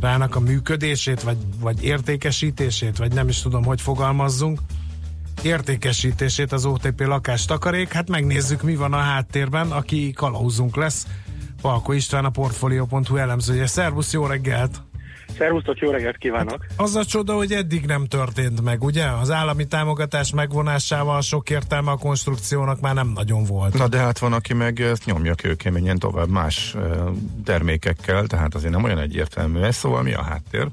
rának 0.00 0.36
a 0.36 0.40
működését, 0.40 1.22
vagy, 1.22 1.36
vagy 1.60 1.84
értékesítését, 1.84 2.96
vagy 2.96 3.12
nem 3.12 3.28
is 3.28 3.42
tudom, 3.42 3.64
hogy 3.64 3.80
fogalmazzunk, 3.80 4.60
értékesítését 5.42 6.52
az 6.52 6.64
OTP 6.64 7.00
lakástakarék. 7.00 7.92
Hát 7.92 8.08
megnézzük, 8.08 8.62
mi 8.62 8.76
van 8.76 8.92
a 8.92 9.00
háttérben, 9.00 9.70
aki 9.70 10.12
kalauzunk 10.12 10.76
lesz. 10.76 11.06
Palko 11.60 11.92
István, 11.92 12.24
a 12.24 12.30
Portfolio.hu 12.30 13.16
elemzője. 13.16 13.66
Szervusz, 13.66 14.12
jó 14.12 14.26
reggelt! 14.26 14.81
Szervusztok, 15.42 15.78
jó 15.78 15.90
reggelt 15.90 16.16
kívánok! 16.16 16.66
Az 16.76 16.96
a 16.96 17.04
csoda, 17.04 17.34
hogy 17.34 17.52
eddig 17.52 17.86
nem 17.86 18.06
történt 18.06 18.62
meg, 18.62 18.82
ugye? 18.82 19.04
Az 19.20 19.30
állami 19.30 19.66
támogatás 19.66 20.32
megvonásával 20.32 21.20
sok 21.20 21.50
értelme 21.50 21.90
a 21.90 21.96
konstrukciónak 21.96 22.80
már 22.80 22.94
nem 22.94 23.12
nagyon 23.14 23.44
volt. 23.44 23.78
Na 23.78 23.88
de 23.88 23.98
hát 23.98 24.18
van, 24.18 24.32
aki 24.32 24.54
meg 24.54 24.80
ezt 24.80 25.04
nyomja 25.04 25.34
kőkeményen 25.34 25.98
tovább 25.98 26.28
más 26.28 26.76
termékekkel, 27.44 28.26
tehát 28.26 28.54
azért 28.54 28.72
nem 28.72 28.84
olyan 28.84 28.98
egyértelmű 28.98 29.60
ez, 29.60 29.76
szóval 29.76 30.02
mi 30.02 30.12
a 30.12 30.22
háttér? 30.22 30.66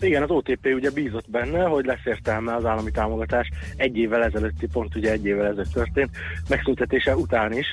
Igen, 0.00 0.22
az 0.22 0.30
OTP 0.30 0.66
ugye 0.74 0.90
bízott 0.90 1.30
benne, 1.30 1.64
hogy 1.64 1.84
lesz 1.84 2.04
értelme 2.04 2.54
az 2.54 2.64
állami 2.64 2.90
támogatás 2.90 3.48
egy 3.76 3.96
évvel 3.96 4.24
ezelőtti, 4.24 4.66
pont 4.66 4.96
ugye 4.96 5.10
egy 5.10 5.26
évvel 5.26 5.46
ezelőtt 5.46 5.72
történt, 5.72 6.10
megszüntetése 6.48 7.16
után 7.16 7.52
is 7.52 7.66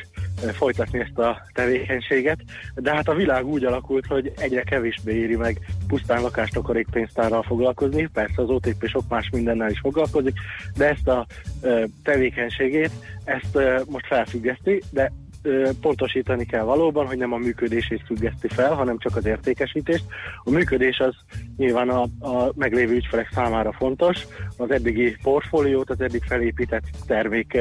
folytatni 0.53 0.99
ezt 0.99 1.17
a 1.17 1.41
tevékenységet, 1.53 2.39
de 2.75 2.95
hát 2.95 3.07
a 3.07 3.15
világ 3.15 3.45
úgy 3.45 3.65
alakult, 3.65 4.05
hogy 4.05 4.31
egyre 4.37 4.61
kevésbé 4.61 5.13
éri 5.13 5.35
meg 5.35 5.59
pusztán 5.87 6.21
lakástakarék 6.21 6.87
pénztárral 6.91 7.43
foglalkozni, 7.43 8.09
persze 8.13 8.41
az 8.41 8.49
OTP 8.49 8.87
sok 8.87 9.03
más 9.09 9.29
mindennel 9.31 9.69
is 9.69 9.79
foglalkozik, 9.79 10.33
de 10.77 10.89
ezt 10.89 11.07
a 11.07 11.25
tevékenységét, 12.03 12.91
ezt 13.23 13.57
most 13.89 14.05
felfüggeszti, 14.05 14.81
de 14.91 15.11
pontosítani 15.81 16.45
kell 16.45 16.63
valóban, 16.63 17.07
hogy 17.07 17.17
nem 17.17 17.33
a 17.33 17.37
működését 17.37 18.03
függeszti 18.05 18.47
fel, 18.47 18.73
hanem 18.73 18.97
csak 18.97 19.15
az 19.15 19.25
értékesítést. 19.25 20.03
A 20.43 20.49
működés 20.49 20.99
az 20.99 21.15
nyilván 21.57 21.89
a, 21.89 22.01
a 22.19 22.51
meglévő 22.55 22.93
ügyfelek 22.93 23.29
számára 23.33 23.71
fontos. 23.71 24.27
Az 24.57 24.71
eddigi 24.71 25.15
portfóliót, 25.23 25.89
az 25.89 26.01
eddig 26.01 26.23
felépített 26.23 26.83
termék 27.07 27.57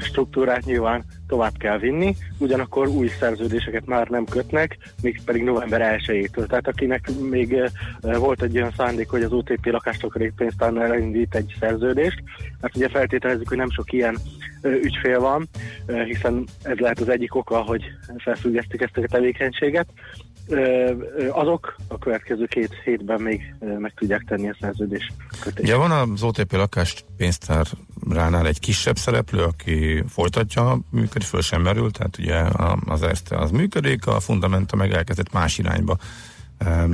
struktúrát 0.00 0.64
nyilván 0.64 1.04
tovább 1.26 1.56
kell 1.58 1.78
vinni, 1.78 2.16
ugyanakkor 2.38 2.88
új 2.88 3.08
szerződéseket 3.08 3.86
már 3.86 4.08
nem 4.08 4.24
kötnek, 4.24 4.78
még 5.02 5.20
pedig 5.24 5.42
november 5.42 6.00
1-től. 6.06 6.46
Tehát 6.46 6.68
akinek 6.68 7.10
még 7.30 7.52
ö, 8.00 8.18
volt 8.18 8.42
egy 8.42 8.56
olyan 8.56 8.72
szándék, 8.76 9.08
hogy 9.08 9.22
az 9.22 9.32
OTP 9.32 9.66
lakástakarék 9.66 10.32
pénztárnál 10.36 10.92
elindít 10.92 11.34
egy 11.34 11.56
szerződést, 11.60 12.22
hát 12.62 12.76
ugye 12.76 12.88
feltételezzük, 12.88 13.48
hogy 13.48 13.56
nem 13.56 13.70
sok 13.70 13.92
ilyen 13.92 14.16
ö, 14.60 14.70
ügyfél 14.70 15.20
van, 15.20 15.48
hiszen 15.86 16.44
ez 16.62 16.78
lehet 16.78 17.00
az 17.00 17.08
egyik 17.08 17.34
oka, 17.34 17.62
hogy 17.62 17.82
felfüggesztik 18.16 18.80
ezt 18.80 18.96
a 18.96 19.06
tevékenységet. 19.06 19.86
Azok 21.30 21.76
a 21.88 21.98
következő 21.98 22.44
két 22.44 22.74
hétben 22.84 23.20
még 23.20 23.54
meg 23.78 23.92
tudják 23.94 24.24
tenni 24.28 24.48
a 24.48 24.56
szerződés 24.60 25.12
kötést. 25.40 25.62
Ugye 25.62 25.76
van 25.76 25.90
az 25.90 26.22
OTP 26.22 26.52
lakáspénztáránál 26.52 28.46
egy 28.46 28.60
kisebb 28.60 28.96
szereplő, 28.96 29.42
aki 29.42 30.04
folytatja 30.08 30.70
a 30.70 30.78
működés, 30.90 31.28
föl 31.28 31.40
sem 31.40 31.62
merül, 31.62 31.90
tehát 31.90 32.18
ugye 32.18 32.42
az 32.86 33.02
Erste 33.02 33.36
az 33.36 33.50
működik, 33.50 34.06
a 34.06 34.20
Fundamenta 34.20 34.76
meg 34.76 34.92
elkezdett 34.92 35.32
más 35.32 35.58
irányba 35.58 35.96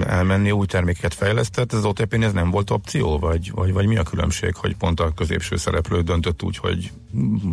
elmenni, 0.06 0.50
új 0.50 0.66
terméket 0.66 1.14
fejlesztett, 1.14 1.72
az 1.72 1.84
OTP-nél 1.84 2.26
ez 2.26 2.32
nem 2.32 2.50
volt 2.50 2.70
opció, 2.70 3.18
vagy, 3.18 3.50
vagy, 3.54 3.72
vagy 3.72 3.86
mi 3.86 3.96
a 3.96 4.02
különbség, 4.02 4.54
hogy 4.54 4.76
pont 4.76 5.00
a 5.00 5.12
középső 5.16 5.56
szereplő 5.56 6.00
döntött 6.00 6.42
úgy, 6.42 6.56
hogy 6.56 6.90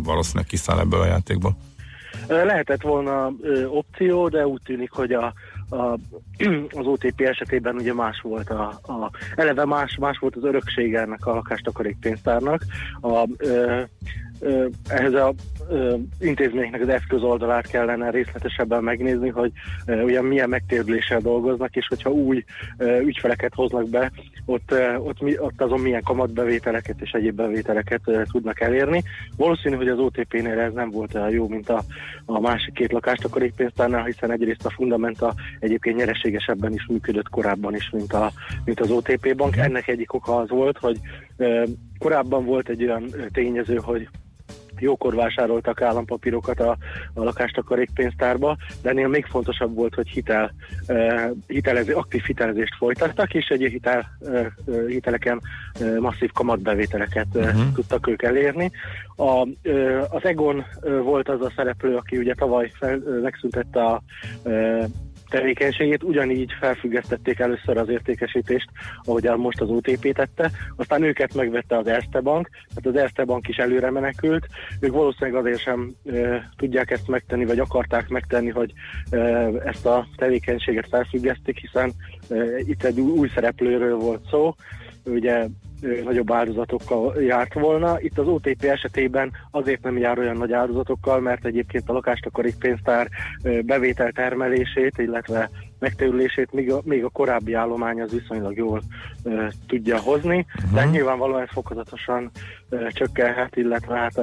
valószínűleg 0.04 0.46
kiszáll 0.46 0.78
ebből 0.78 1.00
a 1.00 1.06
játékból? 1.06 1.56
Lehetett 2.28 2.82
volna 2.82 3.32
ö, 3.42 3.64
opció, 3.64 4.28
de 4.28 4.46
úgy 4.46 4.60
tűnik, 4.64 4.90
hogy 4.90 5.12
a, 5.12 5.32
a, 5.70 5.98
az 6.80 6.86
OTP 6.86 7.20
esetében 7.20 7.74
ugye 7.74 7.94
más 7.94 8.20
volt 8.20 8.50
a, 8.50 8.80
a 8.82 9.10
eleve 9.36 9.64
más, 9.64 9.96
más 10.00 10.18
volt 10.18 10.36
az 10.36 10.44
öröksége 10.44 11.00
ennek 11.00 11.26
a 11.26 11.34
lakástakarék 11.34 11.96
pénztárnak. 12.00 12.64
A, 13.00 13.28
ö, 13.36 13.82
ehhez 14.88 15.14
a 15.14 15.34
intézményeknek 16.20 16.80
az 16.80 16.88
eszköz 16.88 17.22
oldalát 17.22 17.66
kellene 17.66 18.10
részletesebben 18.10 18.82
megnézni, 18.82 19.28
hogy 19.28 19.52
ugye 19.86 20.22
milyen 20.22 20.48
megtérüléssel 20.48 21.20
dolgoznak, 21.20 21.76
és 21.76 21.86
hogyha 21.86 22.10
új 22.10 22.44
ügyfeleket 23.02 23.54
hoznak 23.54 23.88
be, 23.88 24.12
ott, 24.44 24.74
ott, 24.98 25.22
ott 25.38 25.60
azon 25.60 25.80
milyen 25.80 26.02
kamatbevételeket 26.02 27.00
és 27.00 27.10
egyéb 27.10 27.34
bevételeket 27.34 28.00
tudnak 28.30 28.60
elérni. 28.60 29.02
Valószínű, 29.36 29.76
hogy 29.76 29.88
az 29.88 29.98
OTP-nél 29.98 30.58
ez 30.58 30.72
nem 30.72 30.90
volt 30.90 31.14
olyan 31.14 31.30
jó, 31.30 31.48
mint 31.48 31.68
a, 31.68 31.82
a 32.24 32.40
másik 32.40 32.74
két 32.74 32.92
lakástakarékpénztárnál, 32.92 34.04
hiszen 34.04 34.30
egyrészt 34.30 34.66
a 34.66 34.70
Fundamenta 34.70 35.34
egyébként 35.58 35.96
nyereségesebben 35.96 36.72
is 36.72 36.86
működött 36.86 37.28
korábban 37.28 37.74
is, 37.74 37.90
mint, 37.90 38.12
a, 38.12 38.32
mint 38.64 38.80
az 38.80 38.90
OTP 38.90 39.36
bank. 39.36 39.56
Ennek 39.56 39.88
egyik 39.88 40.12
oka 40.12 40.36
az 40.36 40.48
volt, 40.48 40.78
hogy 40.78 40.98
korábban 41.98 42.44
volt 42.44 42.68
egy 42.68 42.82
olyan 42.82 43.14
tényező, 43.32 43.76
hogy 43.76 44.08
jókor 44.80 45.14
vásároltak 45.14 45.82
állampapírokat 45.82 46.60
a, 46.60 46.76
a 47.14 47.24
lakástakarékpénztárba, 47.24 48.56
de 48.82 48.90
ennél 48.90 49.08
még 49.08 49.26
fontosabb 49.26 49.74
volt, 49.74 49.94
hogy 49.94 50.08
hitel, 50.08 50.54
uh, 50.88 51.30
hitelező, 51.46 51.94
aktív 51.94 52.22
hitelezést 52.22 52.74
folytattak, 52.76 53.34
és 53.34 53.46
egy 53.46 53.60
hitel, 53.60 54.06
uh, 54.20 54.46
uh, 54.64 54.88
hiteleken 54.88 55.40
masszív 55.98 56.32
kamatbevételeket 56.32 57.26
uh, 57.34 57.42
uh-huh. 57.42 57.72
tudtak 57.74 58.06
ők 58.06 58.22
elérni. 58.22 58.70
A, 59.16 59.48
az 60.10 60.24
Egon 60.24 60.64
volt 61.02 61.28
az 61.28 61.40
a 61.40 61.52
szereplő, 61.56 61.96
aki 61.96 62.16
ugye 62.16 62.34
tavaly 62.34 62.70
fel, 62.74 63.02
megszüntette 63.22 63.84
a 63.84 64.02
tevékenységét, 65.30 66.02
ugyanígy 66.02 66.52
felfüggesztették 66.60 67.38
először 67.38 67.76
az 67.76 67.88
értékesítést, 67.88 68.68
ahogy 69.04 69.26
el 69.26 69.36
most 69.36 69.60
az 69.60 69.68
OTP 69.68 70.12
tette, 70.12 70.50
aztán 70.76 71.02
őket 71.02 71.34
megvette 71.34 71.78
az 71.78 71.86
Erste 71.86 72.20
Bank, 72.20 72.48
tehát 72.50 72.96
az 72.96 73.02
Erste 73.02 73.24
Bank 73.24 73.48
is 73.48 73.56
előre 73.56 73.90
menekült, 73.90 74.46
ők 74.80 74.92
valószínűleg 74.92 75.40
azért 75.40 75.60
sem 75.60 75.94
e, 76.06 76.50
tudják 76.56 76.90
ezt 76.90 77.08
megtenni, 77.08 77.44
vagy 77.44 77.58
akarták 77.58 78.08
megtenni, 78.08 78.50
hogy 78.50 78.72
e, 79.10 79.16
ezt 79.64 79.86
a 79.86 80.06
tevékenységet 80.16 80.88
felfüggesztik, 80.90 81.58
hiszen 81.58 81.92
e, 82.30 82.58
itt 82.58 82.84
egy 82.84 83.00
új, 83.00 83.30
szereplőről 83.34 83.96
volt 83.96 84.28
szó, 84.30 84.54
ugye 85.04 85.46
nagyobb 86.04 86.32
áldozatokkal 86.32 87.22
járt 87.22 87.54
volna. 87.54 88.00
Itt 88.00 88.18
az 88.18 88.26
OTP 88.26 88.64
esetében 88.64 89.30
azért 89.50 89.82
nem 89.82 89.98
jár 89.98 90.18
olyan 90.18 90.36
nagy 90.36 90.52
áldozatokkal, 90.52 91.20
mert 91.20 91.44
egyébként 91.44 91.88
a 91.88 91.92
lakástakarék 91.92 92.54
pénztár 92.58 93.08
ö, 93.42 93.60
bevétel 93.60 94.12
termelését, 94.12 94.98
illetve 94.98 95.50
megtérülését 95.78 96.52
még 96.52 96.72
a, 96.72 96.80
még 96.84 97.04
a 97.04 97.08
korábbi 97.08 97.54
állomány 97.54 98.00
az 98.00 98.12
viszonylag 98.12 98.56
jól 98.56 98.82
ö, 99.24 99.46
tudja 99.66 99.98
hozni, 99.98 100.46
uh-huh. 100.56 100.72
de 100.74 100.84
nyilvánvalóan 100.84 101.42
ez 101.42 101.48
fokozatosan 101.50 102.30
ö, 102.68 102.86
csökkenhet, 102.88 103.56
illetve 103.56 103.94
hát 103.94 104.18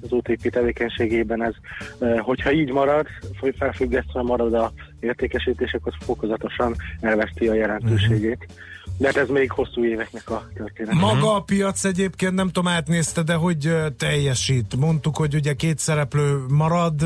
az 0.00 0.12
OTP 0.12 0.50
tevékenységében 0.50 1.42
ez, 1.42 1.54
ö, 1.98 2.16
hogyha 2.16 2.52
így 2.52 2.72
marad, 2.72 3.06
vagy 3.40 3.54
felfüggesztve 3.58 4.22
marad 4.22 4.54
a 4.54 4.72
értékesítések, 5.00 5.86
az 5.86 5.94
fokozatosan 6.00 6.74
elveszti 7.00 7.48
a 7.48 7.54
jelentőségét. 7.54 8.46
Uh-huh. 8.48 8.70
De 8.96 9.06
hát 9.06 9.16
ez 9.16 9.28
még 9.28 9.50
hosszú 9.50 9.84
éveknek 9.84 10.30
a 10.30 10.48
történet. 10.54 10.94
Maga 10.94 11.34
a 11.34 11.40
piac 11.40 11.84
egyébként 11.84 12.34
nem 12.34 12.46
tudom 12.46 12.68
átnézte, 12.68 13.22
de 13.22 13.34
hogy 13.34 13.74
teljesít? 13.98 14.76
Mondtuk, 14.76 15.16
hogy 15.16 15.34
ugye 15.34 15.52
két 15.54 15.78
szereplő 15.78 16.44
marad, 16.48 17.04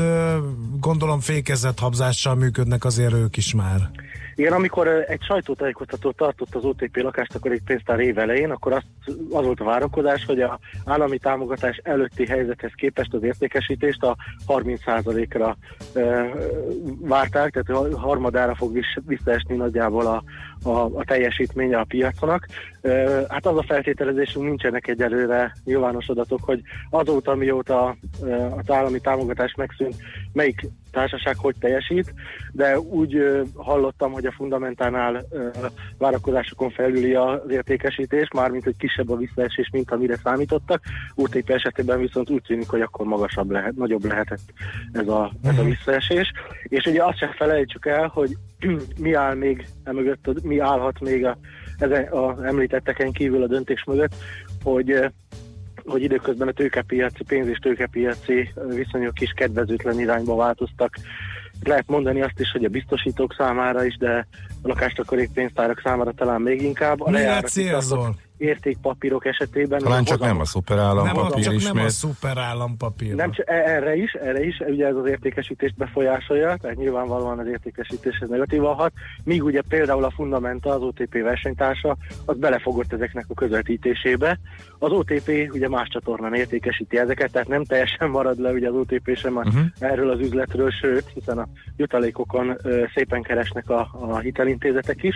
gondolom 0.79 1.19
fékezett 1.19 1.79
habzással 1.79 2.35
működnek 2.35 2.85
azért 2.85 3.13
ők 3.13 3.37
is 3.37 3.53
már. 3.53 3.89
Igen, 4.37 4.53
amikor 4.53 4.87
egy 4.87 5.23
sajtótájékoztatót 5.23 6.15
tartott 6.15 6.55
az 6.55 6.63
OTP 6.63 7.01
lakástakarék 7.01 7.63
pénztár 7.65 7.99
év 7.99 8.17
elején, 8.17 8.51
akkor 8.51 8.73
azt, 8.73 8.85
az 9.31 9.45
volt 9.45 9.59
a 9.59 9.63
várakozás, 9.63 10.25
hogy 10.25 10.41
a 10.41 10.59
állami 10.85 11.17
támogatás 11.17 11.79
előtti 11.83 12.25
helyzethez 12.25 12.71
képest 12.75 13.13
az 13.13 13.23
értékesítést 13.23 14.03
a 14.03 14.15
30%-ra 14.47 15.57
ö, 15.93 16.23
várták, 16.99 17.51
tehát 17.51 17.83
a 17.83 17.99
harmadára 17.99 18.55
fog 18.55 18.73
vis- 18.73 19.01
visszaesni 19.05 19.55
nagyjából 19.55 20.05
a, 20.05 20.23
a, 20.63 20.69
a 20.69 21.03
teljesítménye 21.05 21.77
a 21.77 21.85
piacnak. 21.87 22.47
Ö, 22.81 23.21
hát 23.27 23.45
az 23.45 23.57
a 23.57 23.63
feltételezésünk 23.63 24.45
nincsenek 24.45 24.87
egyelőre 24.87 25.55
nyilvános 25.63 26.07
adatok, 26.07 26.43
hogy 26.43 26.61
azóta, 26.89 27.35
mióta 27.35 27.95
az 28.57 28.71
állami 28.71 28.99
támogatás 28.99 29.53
megszűnt, 29.55 29.95
melyik 30.33 30.67
társaság 30.97 31.35
hogy 31.37 31.55
teljesít, 31.59 32.13
de 32.51 32.79
úgy 32.79 33.17
hallottam, 33.55 34.11
hogy 34.11 34.25
a 34.25 34.31
fundamentánál 34.31 35.25
várakozásokon 35.97 36.69
felüli 36.69 37.13
az 37.13 37.39
értékesítés, 37.49 38.27
mármint 38.33 38.63
hogy 38.63 38.77
kisebb 38.77 39.09
a 39.09 39.15
visszaesés, 39.15 39.69
mint 39.71 39.91
amire 39.91 40.17
számítottak. 40.23 40.81
OTP 41.15 41.49
esetében 41.49 41.99
viszont 41.99 42.29
úgy 42.29 42.41
tűnik, 42.41 42.69
hogy 42.69 42.81
akkor 42.81 43.05
magasabb 43.05 43.51
lehet, 43.51 43.75
nagyobb 43.75 44.05
lehetett 44.05 44.53
ez 44.91 45.07
a, 45.07 45.31
ez 45.43 45.57
a 45.57 45.63
visszaesés. 45.63 46.31
És 46.63 46.85
ugye 46.85 47.03
azt 47.03 47.17
sem 47.17 47.31
felejtsük 47.31 47.85
el, 47.85 48.07
hogy 48.07 48.29
mi 49.05 49.13
áll 49.13 49.35
még 49.35 49.67
emögött, 49.83 50.43
mi 50.43 50.59
állhat 50.59 50.99
még 50.99 51.25
a, 51.25 51.37
ezen, 51.77 52.03
a 52.03 52.45
említetteken 52.45 53.11
kívül 53.11 53.43
a 53.43 53.47
döntés 53.47 53.83
mögött, 53.83 54.15
hogy 54.63 55.11
hogy 55.87 56.01
időközben 56.03 56.47
a 56.47 56.51
tőkepiaci, 56.51 57.23
pénz 57.27 57.47
és 57.47 57.57
tőkepiaci 57.57 58.53
viszonyok 58.67 59.21
is 59.21 59.31
kedvezőtlen 59.35 59.99
irányba 59.99 60.35
változtak. 60.35 60.95
Lehet 61.63 61.87
mondani 61.87 62.21
azt 62.21 62.39
is, 62.39 62.51
hogy 62.51 62.63
a 62.63 62.69
biztosítók 62.69 63.33
számára 63.37 63.85
is, 63.85 63.97
de 63.97 64.27
a 64.61 64.67
lakástakarék 64.67 65.31
pénztárak 65.33 65.81
számára 65.83 66.11
talán 66.11 66.41
még 66.41 66.61
inkább. 66.61 67.01
A 67.01 67.09
Mire 67.09 67.41
célzol? 67.41 68.15
értékpapírok 68.37 69.25
esetében... 69.25 69.79
Talán 69.79 70.03
csak 70.03 70.19
nem 70.19 70.29
a 70.29 70.33
Nem, 70.33 70.43
szuperállampapír 70.43 71.43
csak 71.43 71.53
nem 71.53 71.61
a 71.61 71.75
ismét. 71.75 71.89
szuperállampapír. 71.89 73.15
Nem 73.15 73.31
csak 73.31 73.49
e- 73.49 73.53
erre 73.53 73.95
is, 73.95 74.11
erre 74.11 74.45
is, 74.45 74.59
ugye 74.67 74.85
ez 74.87 74.95
az 74.95 75.05
értékesítést 75.07 75.75
befolyásolja, 75.75 76.57
tehát 76.61 76.77
nyilvánvalóan 76.77 77.39
az 77.39 77.47
értékesítéshez 77.47 78.29
negatívan 78.29 78.75
hat, 78.75 78.91
míg 79.23 79.43
ugye 79.43 79.61
például 79.69 80.03
a 80.03 80.11
Fundamenta, 80.11 80.69
az 80.69 80.81
OTP 80.81 81.13
versenytársa, 81.21 81.97
az 82.25 82.37
belefogott 82.37 82.93
ezeknek 82.93 83.25
a 83.27 83.33
közvetítésébe. 83.33 84.39
Az 84.79 84.91
OTP 84.91 85.49
ugye 85.53 85.69
más 85.69 85.87
csatornán 85.87 86.33
értékesíti 86.33 86.97
ezeket, 86.97 87.31
tehát 87.31 87.47
nem 87.47 87.63
teljesen 87.63 88.09
marad 88.09 88.39
le 88.39 88.51
ugye 88.51 88.67
az 88.67 88.75
OTP 88.75 89.15
sem 89.15 89.35
uh-huh. 89.35 89.61
erről 89.79 90.09
az 90.09 90.19
üzletről, 90.19 90.69
sőt, 90.69 91.11
hiszen 91.13 91.37
a 91.37 91.47
jutalékokon 91.77 92.57
ö, 92.63 92.83
szépen 92.93 93.21
keresnek 93.21 93.69
a, 93.69 93.89
a 93.91 94.17
hitelintézetek 94.17 95.03
is, 95.03 95.15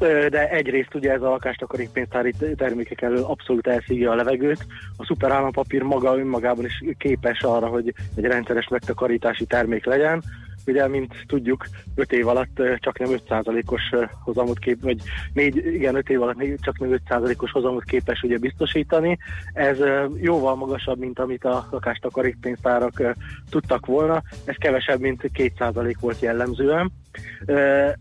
Ö, 0.00 0.26
de 0.28 0.50
egyrészt 0.50 0.94
ugye 0.94 1.12
ez 1.12 1.22
a 1.22 1.28
lakástakarékpénztári 1.28 2.32
termékek 2.56 3.02
elől 3.02 3.22
abszolút 3.22 3.66
elszívja 3.66 4.10
a 4.10 4.14
levegőt, 4.14 4.66
a 4.96 5.04
szuperállampapír 5.04 5.82
maga 5.82 6.18
önmagában 6.18 6.64
is 6.64 6.82
képes 6.98 7.42
arra, 7.42 7.66
hogy 7.66 7.94
egy 8.16 8.24
rendszeres 8.24 8.68
megtakarítási 8.68 9.46
termék 9.46 9.84
legyen, 9.84 10.22
ugye, 10.68 10.88
mint 10.88 11.14
tudjuk, 11.26 11.66
5 11.94 12.12
év 12.12 12.28
alatt 12.28 12.62
csak 12.76 12.98
nem 12.98 13.08
5%-os 13.28 13.82
ö, 13.92 14.04
hozamot 14.24 14.58
kép, 14.58 14.82
vagy 14.82 15.02
4, 15.32 15.56
igen, 15.56 15.94
5 15.94 16.08
év 16.08 16.22
alatt 16.22 16.60
csak 16.60 16.78
nem 16.78 16.98
5%-os 17.08 17.50
hozamot 17.50 17.84
képes 17.84 18.22
ugye 18.22 18.38
biztosítani. 18.38 19.18
Ez 19.52 19.78
jóval 20.20 20.56
magasabb, 20.56 20.98
mint 20.98 21.18
amit 21.18 21.44
a 21.44 21.66
lakástakarékpénztárak 21.70 23.02
tudtak 23.50 23.86
volna. 23.86 24.22
Ez 24.44 24.56
kevesebb, 24.56 25.00
mint 25.00 25.30
2% 25.34 25.94
volt 26.00 26.20
jellemzően. 26.20 26.92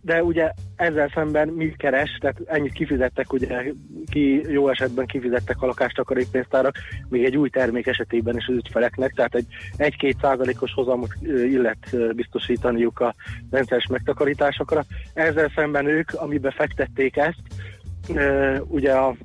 De 0.02 0.24
ugye 0.24 0.52
ezzel 0.76 1.12
szemben 1.14 1.48
mit 1.48 1.78
keres, 1.78 2.18
tehát 2.22 2.42
ennyit 2.46 2.74
kifizettek, 2.74 3.34
ugye 3.34 3.64
ki 4.12 4.52
jó 4.52 4.70
esetben 4.70 5.06
kifizettek 5.06 5.62
a 5.62 5.66
lakástakarékpénztárak, 5.66 6.76
még 7.10 7.24
egy 7.24 7.38
új 7.38 7.50
termék 7.50 7.88
esetében 7.88 8.38
is 8.38 8.48
az 8.48 8.56
ügyfeleknek, 8.56 9.14
tehát 9.14 9.36
egy 9.36 9.46
1-2 9.78 10.14
százalékos 10.22 10.74
hozamot 10.74 11.14
illet 11.22 12.16
biztosítaniuk 12.16 13.00
a 13.00 13.16
rendszeres 13.50 13.88
megtakarításokra. 13.88 14.84
Ezzel 15.14 15.52
szemben 15.56 15.86
ők, 15.86 16.14
amiben 16.14 16.52
fektették 16.52 17.18
ezt, 17.18 17.42
ugye 18.68 18.94
a 18.94 19.16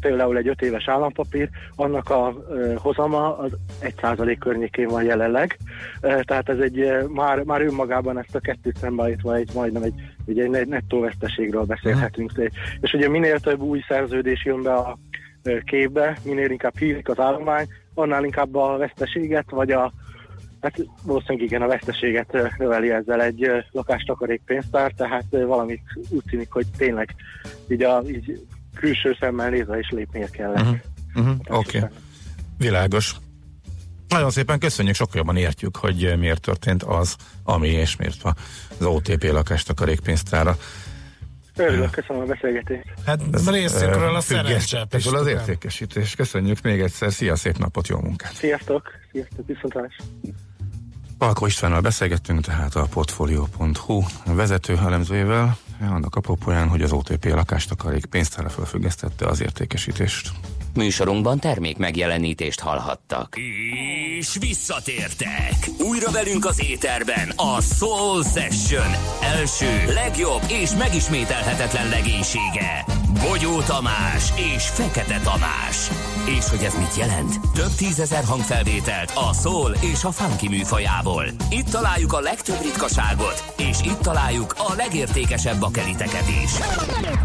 például 0.00 0.36
egy 0.36 0.48
5 0.48 0.62
éves 0.62 0.88
állampapír, 0.88 1.48
annak 1.76 2.10
a 2.10 2.34
hozama 2.76 3.38
az 3.38 3.52
1% 3.80 4.36
környékén 4.38 4.88
van 4.88 5.02
jelenleg, 5.02 5.58
tehát 6.00 6.48
ez 6.48 6.58
egy 6.58 6.92
már, 7.08 7.42
már 7.42 7.60
önmagában 7.60 8.18
ezt 8.18 8.34
a 8.34 8.40
kettőt 8.40 8.76
szembeállítva 8.76 9.34
egy 9.34 9.50
majdnem 9.54 9.82
egy, 9.82 9.94
ugye 10.24 10.42
egy 10.42 10.68
nettó 10.68 11.00
veszteségről 11.00 11.64
beszélhetünk. 11.64 12.32
És 12.80 12.92
ugye 12.92 13.08
minél 13.08 13.38
több 13.38 13.60
új 13.60 13.80
szerződés 13.88 14.44
jön 14.44 14.62
be 14.62 14.74
a 14.74 14.98
képbe, 15.64 16.18
minél 16.24 16.50
inkább 16.50 16.78
hízik 16.78 17.08
az 17.08 17.18
állomány, 17.18 17.66
annál 17.94 18.24
inkább 18.24 18.54
a 18.54 18.76
veszteséget, 18.76 19.50
vagy 19.50 19.70
a 19.70 19.92
Hát 20.60 20.76
valószínűleg 21.02 21.46
igen, 21.46 21.62
a 21.62 21.66
veszteséget 21.66 22.56
növeli 22.58 22.90
ezzel 22.90 23.22
egy 23.22 23.44
ö, 23.44 23.58
lakástakarék 23.70 24.42
pénztár, 24.44 24.92
tehát 24.92 25.24
valamit 25.30 25.82
úgy 26.10 26.22
tűnik, 26.30 26.52
hogy 26.52 26.66
tényleg 26.76 27.14
így, 27.68 27.82
a, 27.82 28.02
így 28.06 28.46
külső 28.80 29.16
szemmel 29.20 29.50
nézve 29.50 29.78
is 29.78 29.88
lépnie 29.90 30.28
kellett. 30.30 30.60
Uh-huh. 30.60 30.78
Uh-huh. 31.14 31.58
Oké, 31.58 31.78
okay. 31.78 31.90
világos. 32.58 33.14
Nagyon 34.08 34.30
szépen 34.30 34.58
köszönjük, 34.58 34.94
sokkal 34.94 35.16
jobban 35.16 35.36
értjük, 35.36 35.76
hogy 35.76 36.14
miért 36.18 36.40
történt 36.40 36.82
az, 36.82 37.16
ami 37.44 37.68
és 37.68 37.96
miért 37.96 38.22
van 38.22 38.36
az 38.78 38.86
OTP 38.86 39.24
lakástakarékpénztára. 39.32 40.56
Örülök, 41.56 41.90
köszönöm 41.90 42.22
a 42.22 42.24
beszélgetést. 42.24 42.84
Hát 43.06 43.20
részükről 43.46 44.14
a 44.14 44.20
szerencsét 44.20 44.94
is. 44.94 45.06
az 45.06 45.26
értékesítés. 45.26 46.14
Köszönjük 46.14 46.62
még 46.62 46.80
egyszer, 46.80 47.12
szia, 47.12 47.36
szép 47.36 47.58
napot, 47.58 47.88
jó 47.88 48.00
munkát! 48.00 48.32
Sziasztok, 48.32 48.90
sziasztok, 49.12 49.46
viszontlátás. 49.46 49.96
Palko 51.18 51.46
Istvánnal 51.46 51.80
beszélgettünk, 51.80 52.40
tehát 52.40 52.74
a 52.74 52.86
Portfolio.hu 52.90 54.02
vezető 54.24 54.76
elemzőjével, 54.76 55.56
annak 55.88 56.14
apropóján, 56.14 56.68
hogy 56.68 56.82
az 56.82 56.92
OTP 56.92 57.24
lakástakarék 57.24 58.06
pénztára 58.06 58.48
felfüggesztette 58.48 59.26
az 59.26 59.42
értékesítést. 59.42 60.30
Műsorunkban 60.74 61.38
termék 61.38 61.76
megjelenítést 61.76 62.60
hallhattak. 62.60 63.36
És 64.18 64.36
visszatértek! 64.40 65.54
Újra 65.78 66.10
velünk 66.10 66.44
az 66.44 66.62
éterben 66.62 67.32
a 67.36 67.60
Soul 67.60 68.22
Session 68.22 68.90
első, 69.22 69.92
legjobb 69.94 70.42
és 70.48 70.70
megismételhetetlen 70.78 71.88
legénysége. 71.88 72.84
Bogyó 73.28 73.60
Tamás 73.60 74.32
és 74.54 74.68
Fekete 74.68 75.18
Tamás. 75.18 75.90
És 76.38 76.48
hogy 76.48 76.62
ez 76.62 76.74
mit 76.74 76.96
jelent? 76.96 77.34
Több 77.54 77.74
tízezer 77.76 78.24
hangfelvételt 78.24 79.12
a 79.14 79.32
soul 79.32 79.74
és 79.80 80.04
a 80.04 80.10
funky 80.10 80.48
műfajából. 80.48 81.24
Itt 81.50 81.68
találjuk 81.68 82.12
a 82.12 82.20
legtöbb 82.20 82.62
ritkaságot, 82.62 83.44
és 83.56 83.78
itt 83.84 83.98
találjuk 83.98 84.54
a 84.58 84.74
legértékesebb 84.76 85.58
bakeliteket 85.58 86.28
is. 86.44 86.50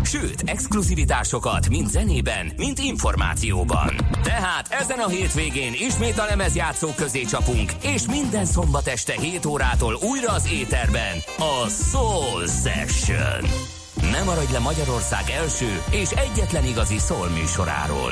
Sőt, 0.03 0.41
exkluzivitásokat 0.45 1.69
mind 1.69 1.89
zenében, 1.89 2.51
mind 2.57 2.79
információban. 2.79 3.95
Tehát 4.23 4.67
ezen 4.69 4.99
a 4.99 5.07
hétvégén 5.07 5.73
ismét 5.73 6.17
a 6.17 6.25
lemezjátszók 6.25 6.95
közé 6.95 7.21
csapunk, 7.21 7.71
és 7.81 8.05
minden 8.07 8.45
szombat 8.45 8.87
este 8.87 9.13
7 9.19 9.45
órától 9.45 9.97
újra 10.01 10.31
az 10.31 10.51
éterben 10.51 11.17
a 11.37 11.69
Soul 11.91 12.47
Session. 12.47 13.73
Ne 14.11 14.23
maradj 14.23 14.51
le 14.51 14.59
Magyarország 14.59 15.29
első 15.29 15.81
és 15.89 16.09
egyetlen 16.09 16.65
igazi 16.65 16.97
szól 16.97 17.29
műsoráról. 17.29 18.11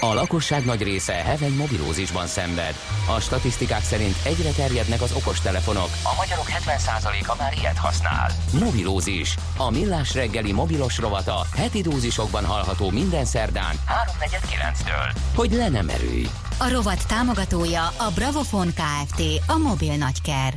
A 0.00 0.14
lakosság 0.14 0.64
nagy 0.64 0.82
része 0.82 1.12
heveny 1.12 1.54
mobilózisban 1.54 2.26
szenved. 2.26 2.74
A 3.16 3.20
statisztikák 3.20 3.82
szerint 3.82 4.16
egyre 4.24 4.50
terjednek 4.50 5.02
az 5.02 5.12
okostelefonok. 5.12 5.88
A 6.02 6.14
magyarok 6.16 6.46
70%-a 6.48 7.36
már 7.38 7.54
ilyet 7.58 7.76
használ. 7.76 8.30
Mobilózis. 8.64 9.34
A 9.56 9.70
millás 9.70 10.14
reggeli 10.14 10.52
mobilos 10.52 10.98
rovata 10.98 11.46
heti 11.56 11.80
dózisokban 11.80 12.44
hallható 12.44 12.90
minden 12.90 13.24
szerdán 13.24 13.74
3.49-től. 14.20 15.16
Hogy 15.34 15.52
le 15.52 15.68
nem 15.68 15.88
erőj. 15.88 16.26
A 16.58 16.68
rovat 16.70 17.06
támogatója 17.06 17.86
a 17.86 18.10
Bravofon 18.14 18.66
Kft. 18.74 19.22
A 19.46 19.56
mobil 19.56 19.96
nagyker. 19.96 20.54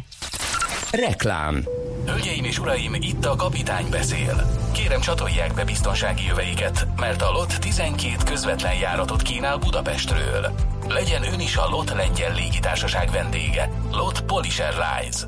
Reklám. 0.92 1.64
Hölgyeim 2.06 2.44
és 2.44 2.60
uraim, 2.60 2.94
itt 2.94 3.26
a 3.26 3.36
kapitány 3.36 3.90
beszél. 3.90 4.50
Kérem 4.74 5.02
csatolják 5.02 5.54
be 5.54 5.66
biztonsági 5.66 6.26
jöveiket, 6.26 6.88
mert 7.00 7.22
a 7.22 7.32
LOT 7.32 7.60
12 7.60 8.16
közvetlen 8.26 8.76
járatot 8.76 9.22
kínál 9.22 9.58
Budapestről. 9.58 10.52
Legyen 10.88 11.24
ön 11.34 11.40
is 11.40 11.56
a 11.56 11.70
LOT 11.70 11.94
lengyel 11.94 12.34
légitársaság 12.34 13.10
vendége. 13.12 13.72
LOT 13.92 14.22
Polish 14.22 14.62
Airlines. 14.62 15.28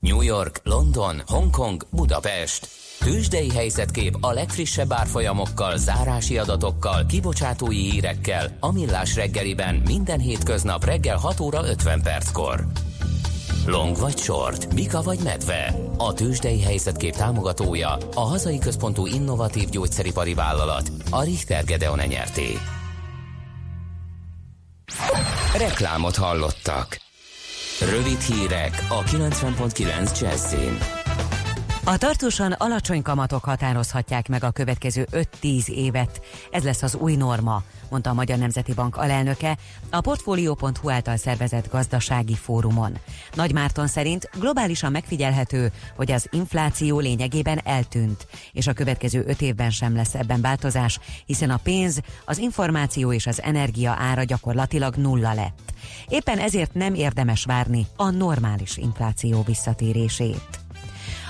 New 0.00 0.20
York, 0.20 0.60
London, 0.62 1.22
Hongkong, 1.26 1.86
Budapest. 1.90 2.68
Tőzsdei 2.98 3.50
helyzetkép 3.50 4.16
a 4.20 4.32
legfrissebb 4.32 4.92
árfolyamokkal, 4.92 5.76
zárási 5.76 6.38
adatokkal, 6.38 7.06
kibocsátói 7.06 7.90
hírekkel, 7.90 8.56
a 8.60 8.72
millás 8.72 9.14
reggeliben 9.14 9.74
minden 9.74 10.18
hétköznap 10.18 10.84
reggel 10.84 11.16
6 11.16 11.40
óra 11.40 11.68
50 11.68 12.02
perckor. 12.02 12.66
Long 13.66 13.96
vagy 13.96 14.18
short, 14.18 14.74
Mika 14.74 15.02
vagy 15.02 15.18
medve. 15.22 15.74
A 15.96 16.12
tőzsdei 16.12 16.60
helyzetkép 16.62 17.14
támogatója 17.14 17.96
a 18.14 18.20
hazai 18.20 18.58
központú 18.58 19.06
innovatív 19.06 19.68
gyógyszeripari 19.68 20.34
vállalat, 20.34 20.90
a 21.10 21.22
Richter 21.22 21.64
Gedeon 21.64 22.00
nyerté. 22.06 22.58
Reklámot 25.58 26.16
hallottak. 26.16 27.00
Rövid 27.80 28.20
hírek 28.20 28.86
a 28.88 29.02
90.9 29.02 30.20
Jazzin. 30.20 31.03
A 31.86 31.98
tartósan 31.98 32.52
alacsony 32.52 33.02
kamatok 33.02 33.44
határozhatják 33.44 34.28
meg 34.28 34.44
a 34.44 34.50
következő 34.50 35.06
5-10 35.42 35.66
évet. 35.66 36.20
Ez 36.50 36.64
lesz 36.64 36.82
az 36.82 36.94
új 36.94 37.16
norma, 37.16 37.62
mondta 37.90 38.10
a 38.10 38.14
Magyar 38.14 38.38
Nemzeti 38.38 38.74
Bank 38.74 38.96
alelnöke 38.96 39.56
a 39.90 40.00
Portfolio.hu 40.00 40.90
által 40.90 41.16
szervezett 41.16 41.70
gazdasági 41.70 42.34
fórumon. 42.34 42.98
Nagy 43.34 43.52
Márton 43.52 43.86
szerint 43.86 44.28
globálisan 44.38 44.92
megfigyelhető, 44.92 45.72
hogy 45.96 46.12
az 46.12 46.28
infláció 46.30 46.98
lényegében 46.98 47.60
eltűnt, 47.64 48.26
és 48.52 48.66
a 48.66 48.72
következő 48.72 49.24
5 49.26 49.42
évben 49.42 49.70
sem 49.70 49.96
lesz 49.96 50.14
ebben 50.14 50.40
változás, 50.40 50.98
hiszen 51.26 51.50
a 51.50 51.60
pénz, 51.62 52.00
az 52.24 52.38
információ 52.38 53.12
és 53.12 53.26
az 53.26 53.42
energia 53.42 53.96
ára 53.98 54.22
gyakorlatilag 54.22 54.94
nulla 54.94 55.34
lett. 55.34 55.72
Éppen 56.08 56.38
ezért 56.38 56.74
nem 56.74 56.94
érdemes 56.94 57.44
várni 57.44 57.86
a 57.96 58.10
normális 58.10 58.76
infláció 58.76 59.42
visszatérését. 59.42 60.63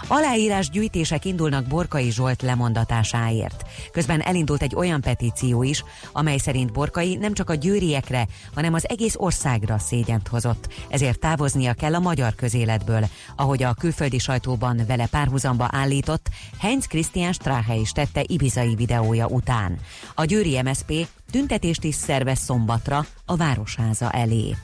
Aláírás 0.07 0.71
gyűjtések 0.71 1.25
indulnak 1.25 1.67
Borkai 1.67 2.11
Zsolt 2.11 2.43
lemondatásáért. 2.43 3.65
Közben 3.93 4.21
elindult 4.21 4.63
egy 4.63 4.75
olyan 4.75 5.01
petíció 5.01 5.63
is, 5.63 5.85
amely 6.13 6.37
szerint 6.37 6.73
Borkai 6.73 7.17
nem 7.17 7.33
csak 7.33 7.51
a 7.51 7.55
győriekre, 7.55 8.27
hanem 8.55 8.75
az 8.75 8.89
egész 8.89 9.15
országra 9.17 9.79
szégyent 9.79 10.29
hozott. 10.29 10.73
Ezért 10.89 11.19
távoznia 11.19 11.73
kell 11.73 11.95
a 11.95 12.01
magyar 12.01 12.35
közéletből, 12.35 13.09
ahogy 13.37 13.63
a 13.63 13.75
külföldi 13.75 14.19
sajtóban 14.19 14.81
vele 14.87 15.07
párhuzamba 15.07 15.69
állított 15.71 16.29
Heinz 16.59 16.87
Christian 16.87 17.33
Strache 17.33 17.75
is 17.75 17.93
tette 17.93 18.25
ibizai 18.27 18.75
videója 18.75 19.27
után. 19.27 19.79
A 20.15 20.25
győri 20.25 20.63
MSP 20.63 21.07
tüntetést 21.31 21.85
is 21.85 21.95
szervez 21.95 22.39
szombatra 22.39 23.07
a 23.25 23.37
Városháza 23.37 24.11
elé. 24.11 24.55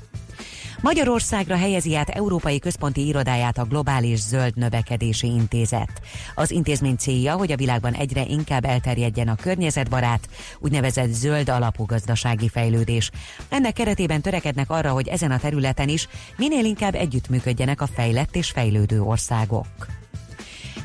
Magyarországra 0.83 1.57
helyezi 1.57 1.97
át 1.97 2.09
Európai 2.09 2.59
Központi 2.59 3.07
Irodáját 3.07 3.59
a 3.59 3.65
Globális 3.65 4.19
Zöld 4.19 4.57
Növekedési 4.57 5.27
Intézet. 5.27 6.01
Az 6.35 6.51
intézmény 6.51 6.97
célja, 6.97 7.37
hogy 7.37 7.53
a 7.53 7.57
világban 7.57 7.93
egyre 7.93 8.25
inkább 8.25 8.65
elterjedjen 8.65 9.29
a 9.29 9.35
környezetbarát, 9.35 10.29
úgynevezett 10.59 11.11
zöld 11.11 11.49
alapú 11.49 11.85
gazdasági 11.85 12.49
fejlődés. 12.49 13.11
Ennek 13.49 13.73
keretében 13.73 14.21
törekednek 14.21 14.71
arra, 14.71 14.91
hogy 14.91 15.09
ezen 15.09 15.31
a 15.31 15.39
területen 15.39 15.89
is 15.89 16.09
minél 16.37 16.65
inkább 16.65 16.95
együttműködjenek 16.95 17.81
a 17.81 17.87
fejlett 17.87 18.37
és 18.37 18.51
fejlődő 18.51 19.01
országok 19.01 19.67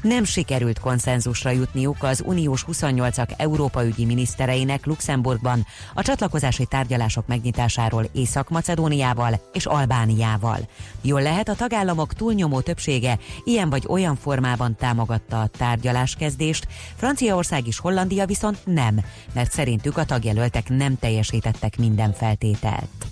nem 0.05 0.23
sikerült 0.23 0.79
konszenzusra 0.79 1.49
jutniuk 1.49 2.03
az 2.03 2.23
uniós 2.25 2.65
28-ak 2.71 3.29
Európa 3.37 3.85
ügyi 3.85 4.05
minisztereinek 4.05 4.85
Luxemburgban 4.85 5.65
a 5.93 6.01
csatlakozási 6.01 6.65
tárgyalások 6.65 7.27
megnyitásáról 7.27 8.09
Észak-Macedóniával 8.13 9.39
és 9.53 9.65
Albániával. 9.65 10.59
Jól 11.01 11.21
lehet 11.21 11.49
a 11.49 11.55
tagállamok 11.55 12.13
túlnyomó 12.13 12.61
többsége 12.61 13.19
ilyen 13.43 13.69
vagy 13.69 13.83
olyan 13.87 14.15
formában 14.15 14.75
támogatta 14.75 15.41
a 15.41 15.47
tárgyaláskezdést, 15.47 16.67
Franciaország 16.95 17.67
és 17.67 17.79
Hollandia 17.79 18.25
viszont 18.25 18.57
nem, 18.65 18.99
mert 19.33 19.51
szerintük 19.51 19.97
a 19.97 20.05
tagjelöltek 20.05 20.69
nem 20.69 20.97
teljesítettek 20.99 21.77
minden 21.77 22.13
feltételt. 22.13 23.05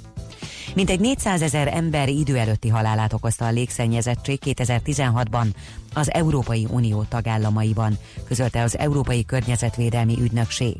Mintegy 0.75 0.99
400 0.99 1.41
ezer 1.41 1.67
ember 1.67 2.09
idő 2.09 2.37
előtti 2.37 2.67
halálát 2.67 3.13
okozta 3.13 3.45
a 3.45 3.51
légszennyezettség 3.51 4.39
2016-ban 4.45 5.45
az 5.93 6.13
Európai 6.13 6.67
Unió 6.69 7.03
tagállamaiban, 7.09 7.97
közölte 8.27 8.61
az 8.61 8.77
Európai 8.77 9.25
Környezetvédelmi 9.25 10.17
Ügynökség. 10.21 10.75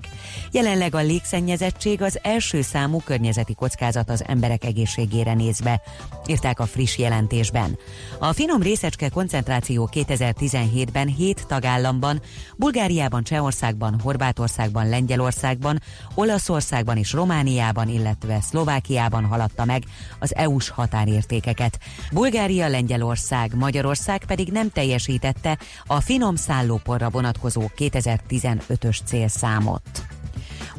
Jelenleg 0.52 0.96
a 0.96 1.02
légszennyezettség 1.02 2.02
az 2.02 2.20
első 2.22 2.62
számú 2.62 3.02
környezeti 3.06 3.54
kockázat 3.54 4.10
az 4.10 4.24
emberek 4.28 4.64
egészségére 4.64 5.34
nézve, 5.34 5.82
írták 6.28 6.60
a 6.60 6.66
friss 6.66 6.98
jelentésben. 6.98 7.78
A 8.20 8.34
finom 8.34 8.62
részecske 8.62 9.10
koncentráció 9.10 9.90
2017-ben 9.94 11.08
7 11.08 11.46
tagállamban, 11.48 12.22
Bulgáriában, 12.58 13.24
Csehországban, 13.24 14.00
Horvátországban, 14.00 14.90
Lengyelországban, 14.90 15.82
Olaszországban 16.16 16.98
és 16.98 17.14
Romániában, 17.14 17.90
illetve 17.90 18.42
Szlovákiában 18.42 19.26
haladta 19.26 19.66
meg 19.66 19.84
az 20.20 20.36
EU-s 20.36 20.70
határértékeket. 20.70 21.80
Bulgária, 22.12 22.68
Lengyelország, 22.68 23.56
Magyarország 23.56 24.24
pedig 24.26 24.52
nem 24.52 24.70
teljes 24.70 25.03
teljesítette 25.04 25.58
a 25.86 26.02
finom 26.02 26.36
szállóporra 26.36 27.10
vonatkozó 27.10 27.62
2015-ös 27.78 29.00
célszámot. 29.06 30.22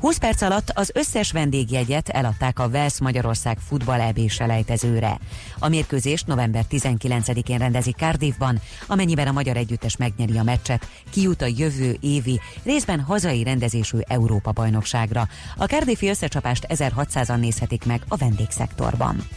20 0.04 0.18
perc 0.18 0.42
alatt 0.42 0.70
az 0.74 0.90
összes 0.94 1.32
vendégjegyet 1.32 2.08
eladták 2.08 2.58
a 2.58 2.68
Vels 2.68 3.00
Magyarország 3.00 3.58
futball 3.58 4.00
EB 4.00 4.28
selejtezőre. 4.28 5.18
A 5.58 5.68
mérkőzést 5.68 6.26
november 6.26 6.64
19-én 6.70 7.58
rendezik 7.58 7.96
Cardiffban, 7.96 8.60
amennyiben 8.86 9.26
a 9.26 9.32
magyar 9.32 9.56
együttes 9.56 9.96
megnyeri 9.96 10.38
a 10.38 10.42
meccset, 10.42 10.88
kijut 11.10 11.42
a 11.42 11.52
jövő 11.56 11.96
évi, 12.00 12.40
részben 12.62 13.00
hazai 13.00 13.42
rendezésű 13.42 13.98
Európa-bajnokságra. 14.00 15.28
A 15.56 15.64
Cardiffi 15.64 16.08
összecsapást 16.08 16.66
1600-an 16.68 17.38
nézhetik 17.38 17.84
meg 17.84 18.02
a 18.08 18.16
vendégszektorban. 18.16 19.28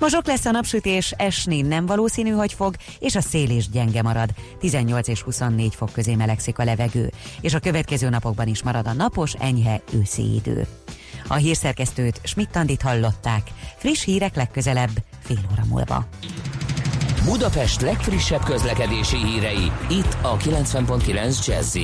Mozsok 0.00 0.26
lesz 0.26 0.44
a 0.44 0.50
napsütés, 0.50 1.10
esni 1.10 1.60
nem 1.60 1.86
valószínű, 1.86 2.30
hogy 2.30 2.52
fog, 2.52 2.74
és 2.98 3.14
a 3.14 3.20
szél 3.20 3.50
is 3.50 3.68
gyenge 3.68 4.02
marad. 4.02 4.30
18 4.60 5.08
és 5.08 5.22
24 5.22 5.74
fok 5.74 5.92
közé 5.92 6.14
melegszik 6.14 6.58
a 6.58 6.64
levegő, 6.64 7.10
és 7.40 7.54
a 7.54 7.58
következő 7.58 8.08
napokban 8.08 8.46
is 8.46 8.62
marad 8.62 8.86
a 8.86 8.92
napos, 8.92 9.32
enyhe 9.32 9.80
őszi 10.00 10.34
idő. 10.34 10.66
A 11.28 11.34
hírszerkesztőt 11.34 12.20
Schmidt-Tandit 12.24 12.82
hallották. 12.82 13.50
Friss 13.76 14.04
hírek 14.04 14.34
legközelebb, 14.34 14.90
fél 15.22 15.40
óra 15.52 15.64
múlva. 15.68 16.06
Budapest 17.24 17.80
legfrissebb 17.80 18.44
közlekedési 18.44 19.16
hírei, 19.16 19.72
itt 19.88 20.16
a 20.22 20.36
90.9 20.36 21.46
jazz 21.46 21.76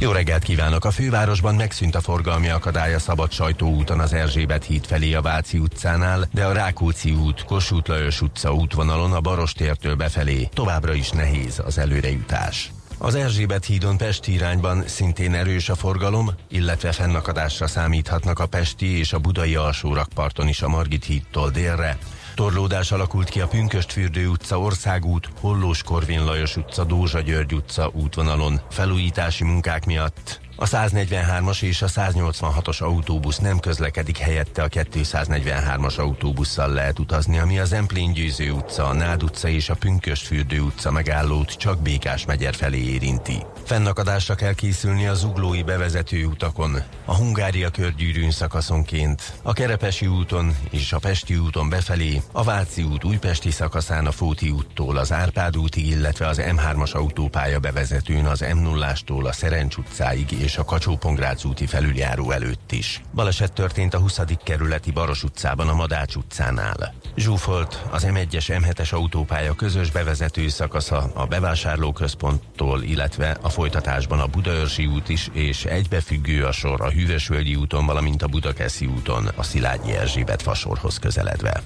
jó 0.00 0.12
reggelt 0.12 0.42
kívánok! 0.42 0.84
A 0.84 0.90
fővárosban 0.90 1.54
megszűnt 1.54 1.94
a 1.94 2.00
forgalmi 2.00 2.48
akadály 2.48 2.94
a 2.94 2.98
Szabad 2.98 3.32
Sajtóúton 3.32 4.00
az 4.00 4.12
Erzsébet 4.12 4.64
híd 4.64 4.86
felé 4.86 5.14
a 5.14 5.22
Váci 5.22 5.58
utcánál, 5.58 6.28
de 6.32 6.44
a 6.44 6.52
Rákóczi 6.52 7.10
út, 7.10 7.44
Kossuth 7.44 7.88
Lajos 7.88 8.20
utca 8.20 8.54
útvonalon 8.54 9.12
a 9.12 9.20
Barostértől 9.20 9.94
befelé 9.94 10.48
továbbra 10.52 10.94
is 10.94 11.10
nehéz 11.10 11.62
az 11.64 11.78
előrejutás. 11.78 12.70
Az 13.00 13.14
Erzsébet 13.14 13.64
hídon 13.64 13.96
Pesti 13.96 14.32
irányban 14.32 14.82
szintén 14.86 15.34
erős 15.34 15.68
a 15.68 15.74
forgalom, 15.74 16.30
illetve 16.48 16.92
fennakadásra 16.92 17.66
számíthatnak 17.66 18.38
a 18.38 18.46
Pesti 18.46 18.98
és 18.98 19.12
a 19.12 19.18
Budai 19.18 19.54
alsórakparton 19.54 20.48
is 20.48 20.62
a 20.62 20.68
Margit 20.68 21.04
hídtól 21.04 21.50
délre, 21.50 21.98
Torlódás 22.34 22.92
alakult 22.92 23.28
ki 23.28 23.40
a 23.40 23.46
Pünköstfürdő 23.46 24.28
utca, 24.28 24.60
Országút, 24.60 25.28
Hollós 25.40 25.82
Korvin 25.82 26.24
Lajos 26.24 26.56
utca, 26.56 26.84
Dózsa 26.84 27.20
György 27.20 27.54
utca 27.54 27.90
útvonalon. 27.94 28.60
Felújítási 28.70 29.44
munkák 29.44 29.86
miatt 29.86 30.40
a 30.60 30.66
143-as 30.66 31.62
és 31.62 31.82
a 31.82 31.86
186-os 31.86 32.82
autóbusz 32.82 33.38
nem 33.38 33.58
közlekedik 33.58 34.18
helyette 34.18 34.62
a 34.62 34.68
243-as 34.68 35.98
autóbusszal 35.98 36.72
lehet 36.72 36.98
utazni, 36.98 37.38
ami 37.38 37.58
az 37.58 37.72
Emplén 37.72 38.12
Győző 38.12 38.50
utca, 38.50 38.86
a 38.86 38.92
Nád 38.92 39.22
utca 39.22 39.48
és 39.48 39.68
a 39.68 39.74
Pünköstfürdő 39.74 40.60
utca 40.60 40.90
megállót 40.90 41.52
csak 41.52 41.82
Békás 41.82 42.24
megyer 42.24 42.54
felé 42.54 42.78
érinti. 42.78 43.36
Fennakadásra 43.64 44.34
kell 44.34 44.52
készülni 44.52 45.06
a 45.06 45.14
zuglói 45.14 45.62
bevezető 45.62 46.24
utakon, 46.24 46.82
a 47.04 47.14
Hungária 47.14 47.70
körgyűrűn 47.70 48.30
szakaszonként, 48.30 49.32
a 49.42 49.52
Kerepesi 49.52 50.06
úton 50.06 50.56
és 50.70 50.92
a 50.92 50.98
Pesti 50.98 51.36
úton 51.36 51.68
befelé, 51.68 52.22
a 52.32 52.42
Váci 52.44 52.82
út 52.82 53.04
újpesti 53.04 53.50
szakaszán 53.50 54.06
a 54.06 54.12
Fóti 54.12 54.50
úttól 54.50 54.96
az 54.96 55.12
Árpád 55.12 55.56
útig, 55.56 55.86
illetve 55.86 56.26
az 56.26 56.40
M3-as 56.40 56.92
autópálya 56.92 57.58
bevezetőn 57.58 58.24
az 58.24 58.44
M0-ástól 58.44 59.24
a 59.24 59.32
Szerencs 59.32 59.76
utcáig 59.76 60.32
és 60.32 60.47
a 60.56 60.64
kacsó 60.64 60.98
úti 61.44 61.66
felüljáró 61.66 62.30
előtt 62.30 62.72
is. 62.72 63.02
Baleset 63.14 63.52
történt 63.52 63.94
a 63.94 63.98
20. 63.98 64.20
kerületi 64.44 64.90
Baros 64.90 65.24
utcában 65.24 65.68
a 65.68 65.74
Madács 65.74 66.14
utcánál. 66.14 66.94
Zsúfolt 67.16 67.82
az 67.90 68.06
M1-es 68.06 68.60
M7-es 68.62 68.92
autópálya 68.92 69.54
közös 69.54 69.90
bevezető 69.90 70.48
szakasza 70.48 71.10
a 71.14 71.26
bevásárlóközponttól, 71.26 72.82
illetve 72.82 73.36
a 73.40 73.48
folytatásban 73.48 74.20
a 74.20 74.26
Budaörsi 74.26 74.86
út 74.86 75.08
is, 75.08 75.28
és 75.32 75.64
egybefüggő 75.64 76.44
a 76.44 76.52
sor 76.52 76.80
a 76.80 76.90
Hűvösvölgyi 76.90 77.54
úton, 77.54 77.86
valamint 77.86 78.22
a 78.22 78.26
Budakeszi 78.26 78.86
úton 78.86 79.26
a 79.36 79.42
Szilágyi 79.42 79.92
Erzsébet 79.92 80.42
fasorhoz 80.42 80.98
közeledve. 80.98 81.62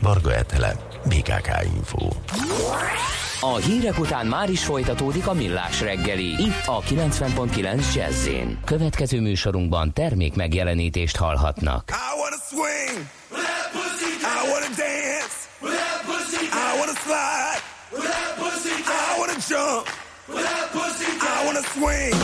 Varga 0.00 0.34
Etele, 0.34 0.76
BKK 1.04 1.50
Info. 1.76 2.08
A 3.52 3.56
hírek 3.56 3.98
után 3.98 4.26
már 4.26 4.50
is 4.50 4.64
folytatódik 4.64 5.26
a 5.26 5.32
millás 5.32 5.80
reggeli. 5.80 6.24
Itt 6.24 6.66
a 6.66 6.80
90.9 6.80 7.94
jazz 7.94 8.28
Következő 8.64 9.20
műsorunkban 9.20 9.92
termék 9.92 10.34
megjelenítést 10.34 11.16
hallhatnak. 11.16 11.90
I 11.90 12.18
wanna 12.20 12.36
swing. 12.48 13.06
I 14.20 14.50
wanna 14.50 14.70
dance. 14.76 15.36
I 15.62 16.78
wanna 16.78 16.96
slide. 17.04 17.62
I 18.86 19.18
wanna 19.18 19.38
jump. 19.48 19.86
I 21.20 21.44
wanna 21.44 21.62
swing. 21.74 22.14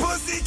Pussy 0.00 0.40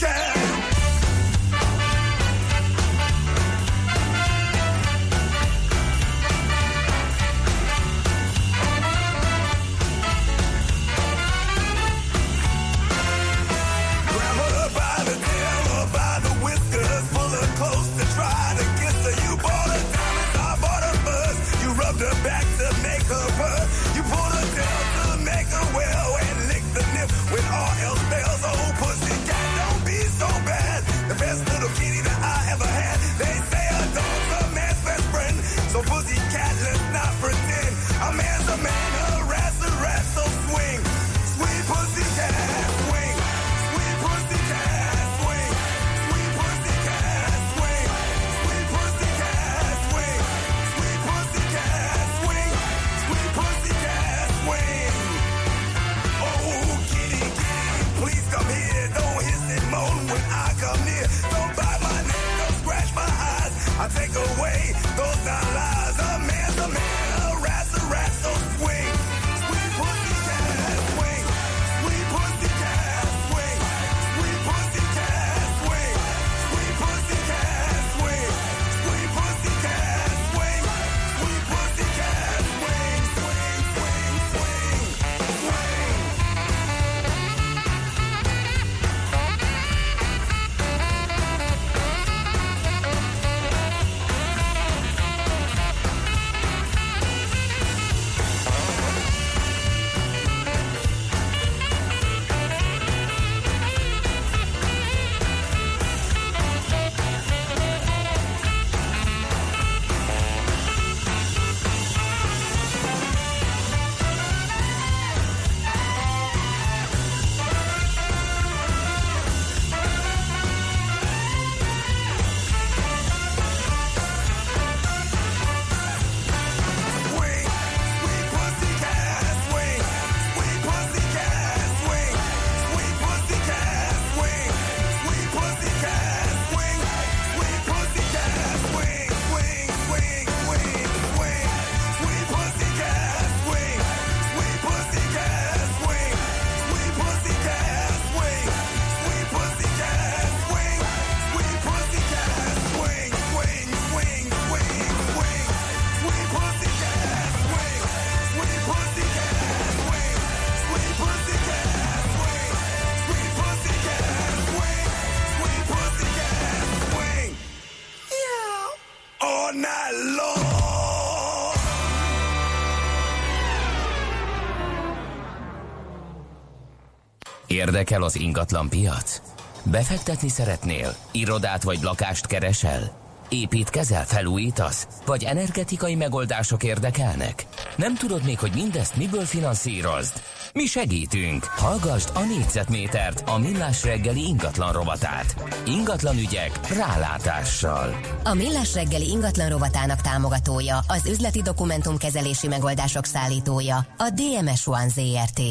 Érdekel 177.74 178.04
az 178.04 178.16
ingatlan 178.16 178.70
piac? 178.70 179.22
Befektetni 179.64 180.30
szeretnél? 180.30 180.96
Irodát 181.12 181.64
vagy 181.64 181.82
lakást 181.82 182.26
keresel? 182.26 182.92
Építkezel, 183.30 184.06
felújítasz? 184.06 184.88
Vagy 185.06 185.24
energetikai 185.24 185.96
megoldások 185.96 186.64
érdekelnek? 186.64 187.46
Nem 187.76 187.96
tudod 187.96 188.24
még, 188.24 188.40
hogy 188.40 188.52
mindezt 188.56 188.96
miből 188.96 189.26
finanszírozd? 189.26 190.22
Mi 190.54 190.66
segítünk! 190.66 191.44
Hallgassd 191.44 192.12
a 192.14 192.20
négyzetmétert, 192.20 193.30
a 193.30 193.38
millás 193.38 193.84
reggeli 193.84 194.26
ingatlan 194.28 194.72
rovatát. 194.72 195.36
Ingatlan 195.68 196.18
ügyek 196.18 196.74
rálátással. 196.76 198.00
A 198.24 198.34
Millás 198.34 198.74
reggeli 198.74 199.10
ingatlan 199.10 199.50
rovatának 199.50 200.02
támogatója, 200.02 200.80
az 200.88 201.08
üzleti 201.08 201.42
dokumentumkezelési 201.42 202.48
megoldások 202.48 203.06
szállítója, 203.06 203.78
a 203.98 204.10
DMS 204.10 204.68
One 204.68 204.88
ZRT. 204.88 205.42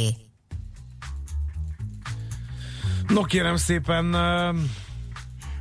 No 3.12 3.22
kérem 3.22 3.56
szépen, 3.56 4.04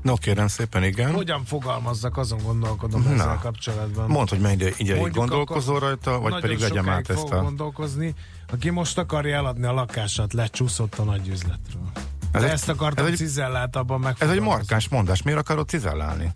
No 0.02 0.16
kérem 0.16 0.48
szépen, 0.48 0.84
igen. 0.84 1.14
hogyan 1.14 1.44
fogalmazzak, 1.46 2.18
azon 2.18 2.40
gondolkodom 2.44 3.04
Na. 3.04 3.10
ezzel 3.14 3.40
kapcsolatban. 3.42 4.10
Mondd, 4.10 4.30
hogy 4.30 4.40
mennyi 4.40 4.64
ideig 4.78 5.12
gondolkozol 5.14 5.80
rajta, 5.80 6.20
vagy 6.20 6.40
pedig 6.40 6.60
vegyem 6.60 6.90
át 6.90 7.10
ezt 7.10 7.30
a... 7.32 7.42
gondolkozni. 7.42 8.14
Aki 8.52 8.70
most 8.70 8.98
akarja 8.98 9.36
eladni 9.36 9.66
a 9.66 9.72
lakását, 9.74 10.34
lecsúszott 10.34 10.96
a 11.00 11.04
nagy 11.04 11.28
üzletről. 11.28 11.92
Ez 12.32 12.42
De 12.42 12.48
egy- 12.48 12.54
ezt 12.54 12.70
akartam 12.70 13.06
ez 13.06 13.12
egy- 13.12 13.18
cizelláltabban 13.18 14.16
Ez 14.18 14.30
egy 14.30 14.40
markáns 14.40 14.88
mondás, 14.90 15.22
miért 15.22 15.40
akarod 15.40 15.68
cizellálni? 15.68 16.32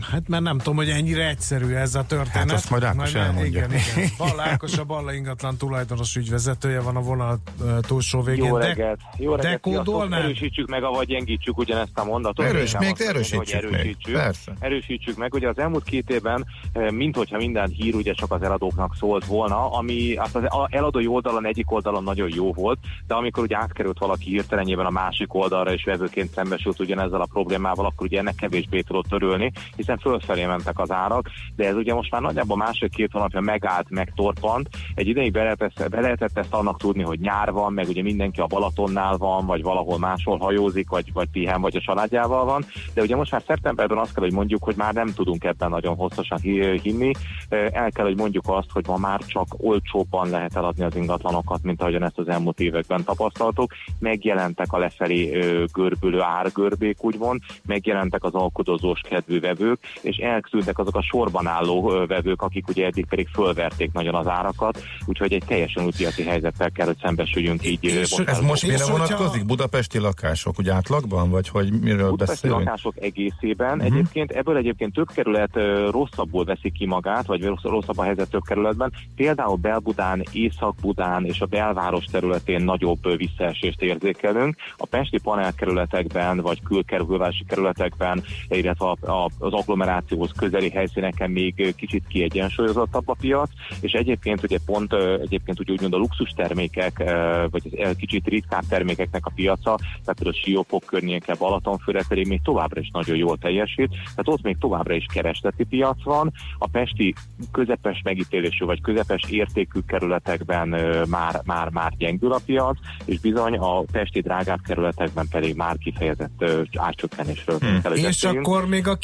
Hát 0.00 0.28
mert 0.28 0.42
nem 0.42 0.58
tudom, 0.58 0.76
hogy 0.76 0.88
ennyire 0.88 1.28
egyszerű 1.28 1.74
ez 1.74 1.94
a 1.94 2.04
történet. 2.06 2.48
Hát 2.48 2.50
azt 2.50 2.70
majd 2.70 2.82
Ákos 2.82 2.96
Majd- 2.96 3.16
elmondja. 3.16 3.46
Igen, 3.46 3.70
igen. 3.70 4.10
Balla 4.18 4.42
Ákos 4.42 4.78
a 4.78 4.84
Balla 4.84 5.12
ingatlan 5.12 5.56
tulajdonos 5.56 6.16
ügyvezetője 6.16 6.80
van 6.80 6.96
a 6.96 7.00
vonal 7.00 7.38
túlsó 7.80 8.22
végén. 8.22 8.44
Jó 8.44 8.56
reggelt! 8.56 9.00
Jó 9.18 9.34
reggelt! 9.34 9.62
Dekódolnál? 9.62 10.22
Erősítsük 10.22 10.68
meg, 10.68 10.82
avagy 10.82 11.06
gyengítsük 11.06 11.58
ugyanezt 11.58 11.98
a 11.98 12.04
mondatot. 12.04 12.46
Erős, 12.46 12.78
még 12.78 12.90
azt 12.92 13.00
erősítsük 13.00 13.38
hogy 13.60 13.70
még. 13.70 13.72
erősítsük. 13.72 14.14
Persze. 14.14 14.52
Erősítsük 14.58 15.16
meg. 15.16 15.34
Ugye 15.34 15.48
az 15.48 15.58
elmúlt 15.58 15.84
két 15.84 16.10
évben, 16.10 16.46
mint 16.90 17.16
hogyha 17.16 17.36
minden 17.36 17.68
hír 17.68 17.94
ugye 17.94 18.12
csak 18.12 18.32
az 18.32 18.42
eladóknak 18.42 18.94
szólt 18.98 19.24
volna, 19.24 19.70
ami 19.72 20.16
hát 20.16 20.34
az 20.36 20.42
eladói 20.70 21.06
oldalon 21.06 21.46
egyik 21.46 21.70
oldalon 21.70 22.02
nagyon 22.02 22.30
jó 22.34 22.52
volt, 22.52 22.78
de 23.06 23.14
amikor 23.14 23.42
ugye 23.42 23.56
átkerült 23.56 23.98
valaki 23.98 24.30
hirtelenjében 24.30 24.86
a 24.86 24.90
másik 24.90 25.34
oldalra 25.34 25.72
és 25.72 25.84
vevőként 25.84 26.30
szembesült 26.32 26.80
ugyanezzel 26.80 27.20
a 27.20 27.26
problémával, 27.32 27.86
akkor 27.86 28.06
ugye 28.06 28.18
ennek 28.18 28.34
kevésbé 28.34 28.80
tudott 28.80 29.12
örülni, 29.12 29.52
hiszen 29.84 29.98
fölfelé 29.98 30.44
mentek 30.44 30.78
az 30.78 30.90
árak, 30.90 31.30
de 31.56 31.66
ez 31.66 31.74
ugye 31.74 31.94
most 31.94 32.10
már 32.10 32.20
nagyjából 32.20 32.56
másfél-két 32.56 33.12
hónapja 33.12 33.40
megállt, 33.40 33.90
megtorpant. 33.90 34.68
Egy 34.94 35.08
ideig 35.08 35.32
be 35.32 35.42
lehetett, 35.42 35.90
be 35.90 36.00
lehetett 36.00 36.38
ezt 36.38 36.54
annak 36.54 36.78
tudni, 36.78 37.02
hogy 37.02 37.20
nyár 37.20 37.52
van, 37.52 37.72
meg 37.72 37.88
ugye 37.88 38.02
mindenki 38.02 38.40
a 38.40 38.46
Balatonnál 38.46 39.16
van, 39.16 39.46
vagy 39.46 39.62
valahol 39.62 39.98
máshol 39.98 40.38
hajózik, 40.38 40.88
vagy, 40.88 41.12
vagy 41.12 41.28
pihen, 41.28 41.60
vagy 41.60 41.76
a 41.76 41.80
családjával 41.80 42.44
van. 42.44 42.64
De 42.94 43.02
ugye 43.02 43.16
most 43.16 43.30
már 43.30 43.42
szeptemberben 43.46 43.98
azt 43.98 44.14
kell, 44.14 44.22
hogy 44.22 44.32
mondjuk, 44.32 44.64
hogy 44.64 44.76
már 44.76 44.94
nem 44.94 45.12
tudunk 45.14 45.44
ebben 45.44 45.70
nagyon 45.70 45.96
hosszasan 45.96 46.38
hi- 46.38 46.80
hinni. 46.80 47.12
El 47.48 47.90
kell, 47.90 48.04
hogy 48.04 48.16
mondjuk 48.16 48.44
azt, 48.46 48.70
hogy 48.72 48.86
ma 48.86 48.96
már 48.96 49.20
csak 49.20 49.46
olcsóbban 49.56 50.30
lehet 50.30 50.56
eladni 50.56 50.84
az 50.84 50.96
ingatlanokat, 50.96 51.62
mint 51.62 51.80
ahogyan 51.80 52.04
ezt 52.04 52.18
az 52.18 52.28
elmúlt 52.28 52.60
években 52.60 53.04
tapasztaltuk. 53.04 53.72
Megjelentek 53.98 54.72
a 54.72 54.78
lefelé 54.78 55.38
görbülő 55.72 56.20
árgörbék, 56.20 57.04
úgymond, 57.04 57.40
megjelentek 57.66 58.24
az 58.24 58.34
alkudozós 58.34 59.00
kedvű 59.00 59.40
vevők, 59.40 59.73
és 60.02 60.16
elszűntek 60.16 60.78
azok 60.78 60.96
a 60.96 61.02
sorban 61.02 61.46
álló 61.46 62.04
vevők, 62.06 62.42
akik 62.42 62.68
ugye 62.68 62.86
eddig 62.86 63.06
pedig 63.06 63.28
fölverték 63.28 63.92
nagyon 63.92 64.14
az 64.14 64.26
árakat, 64.26 64.82
úgyhogy 65.06 65.32
egy 65.32 65.44
teljesen 65.46 65.84
új 65.84 65.90
piaci 65.96 66.22
helyzettel 66.22 66.70
kell, 66.70 66.86
hogy 66.86 66.98
szembesüljünk 67.02 67.66
így. 67.66 67.86
ö, 67.86 68.22
Ez 68.26 68.40
most 68.40 68.62
mire 68.62 68.74
És 68.74 68.90
vonatkozik? 68.90 69.44
Budapesti 69.44 69.98
lakások, 69.98 70.58
ugye 70.58 70.72
átlagban? 70.72 71.30
Vagy 71.30 71.48
hogy 71.48 71.72
miről 71.80 72.10
Budapesti 72.10 72.32
beszélünk? 72.48 72.64
lakások 72.64 72.94
egészében. 73.00 73.76
Mhm. 73.76 73.86
Egyébként 73.86 74.30
ebből 74.30 74.56
egyébként 74.56 74.92
több 74.92 75.08
kerület 75.14 75.50
rosszabbul 75.90 76.44
veszi 76.44 76.70
ki 76.70 76.86
magát, 76.86 77.26
vagy 77.26 77.44
rossz- 77.44 77.62
rosszabb 77.64 77.98
a 77.98 78.02
helyzet 78.02 78.30
több 78.30 78.42
kerületben. 78.46 78.92
Például 79.16 79.56
Belbudán, 79.56 80.22
Észak-Budán 80.32 81.24
és 81.24 81.40
a 81.40 81.46
belváros 81.46 82.04
területén 82.04 82.62
nagyobb 82.64 83.16
visszaesést 83.16 83.82
érzékelünk. 83.82 84.56
A 84.76 84.86
pesti 84.86 85.18
panelkerületekben, 85.22 86.40
vagy 86.40 86.62
külkerülvási 86.62 87.44
kerületekben, 87.48 88.24
illetve 88.48 88.96
az 89.38 89.52
agglomerációhoz 89.64 90.30
közeli 90.36 90.70
helyszíneken 90.70 91.30
még 91.30 91.74
kicsit 91.76 92.06
kiegyensúlyozottabb 92.08 93.08
a 93.08 93.16
piac, 93.20 93.50
és 93.80 93.92
egyébként 93.92 94.42
ugye 94.42 94.58
pont 94.66 94.92
egyébként 95.22 95.60
úgy 95.60 95.70
úgymond 95.70 95.94
a 95.94 95.96
luxus 95.96 96.30
termékek, 96.36 97.02
vagy 97.50 97.94
kicsit 97.96 98.26
ritkább 98.26 98.62
termékeknek 98.68 99.26
a 99.26 99.32
piaca, 99.34 99.76
tehát 99.76 100.18
például 100.18 100.42
Siófok 100.42 100.84
környéke, 100.84 101.34
Balatonfüre 101.34 102.04
pedig 102.08 102.26
még 102.28 102.40
továbbra 102.42 102.80
is 102.80 102.90
nagyon 102.92 103.16
jól 103.16 103.38
teljesít, 103.38 103.88
tehát 103.88 104.28
ott 104.28 104.42
még 104.42 104.56
továbbra 104.58 104.94
is 104.94 105.06
keresleti 105.12 105.64
piac 105.64 106.02
van. 106.04 106.32
A 106.58 106.68
pesti 106.68 107.14
közepes 107.52 108.00
megítélésű 108.04 108.64
vagy 108.64 108.80
közepes 108.80 109.22
értékű 109.30 109.80
kerületekben 109.86 110.68
már, 111.08 111.40
már, 111.44 111.68
már 111.70 111.92
gyengül 111.96 112.32
a 112.32 112.40
piac, 112.46 112.78
és 113.04 113.20
bizony 113.20 113.56
a 113.56 113.80
pesti 113.80 114.20
drágább 114.20 114.60
kerületekben 114.66 115.26
pedig 115.30 115.56
már 115.56 115.76
kifejezett 115.78 116.34
ö, 116.38 116.62
árcsökkenésről 116.74 117.58
Hmm. 117.64 117.82
kell, 117.82 117.92
És 117.92 118.24
akkor 118.24 118.66
még 118.66 118.88
a 118.88 118.94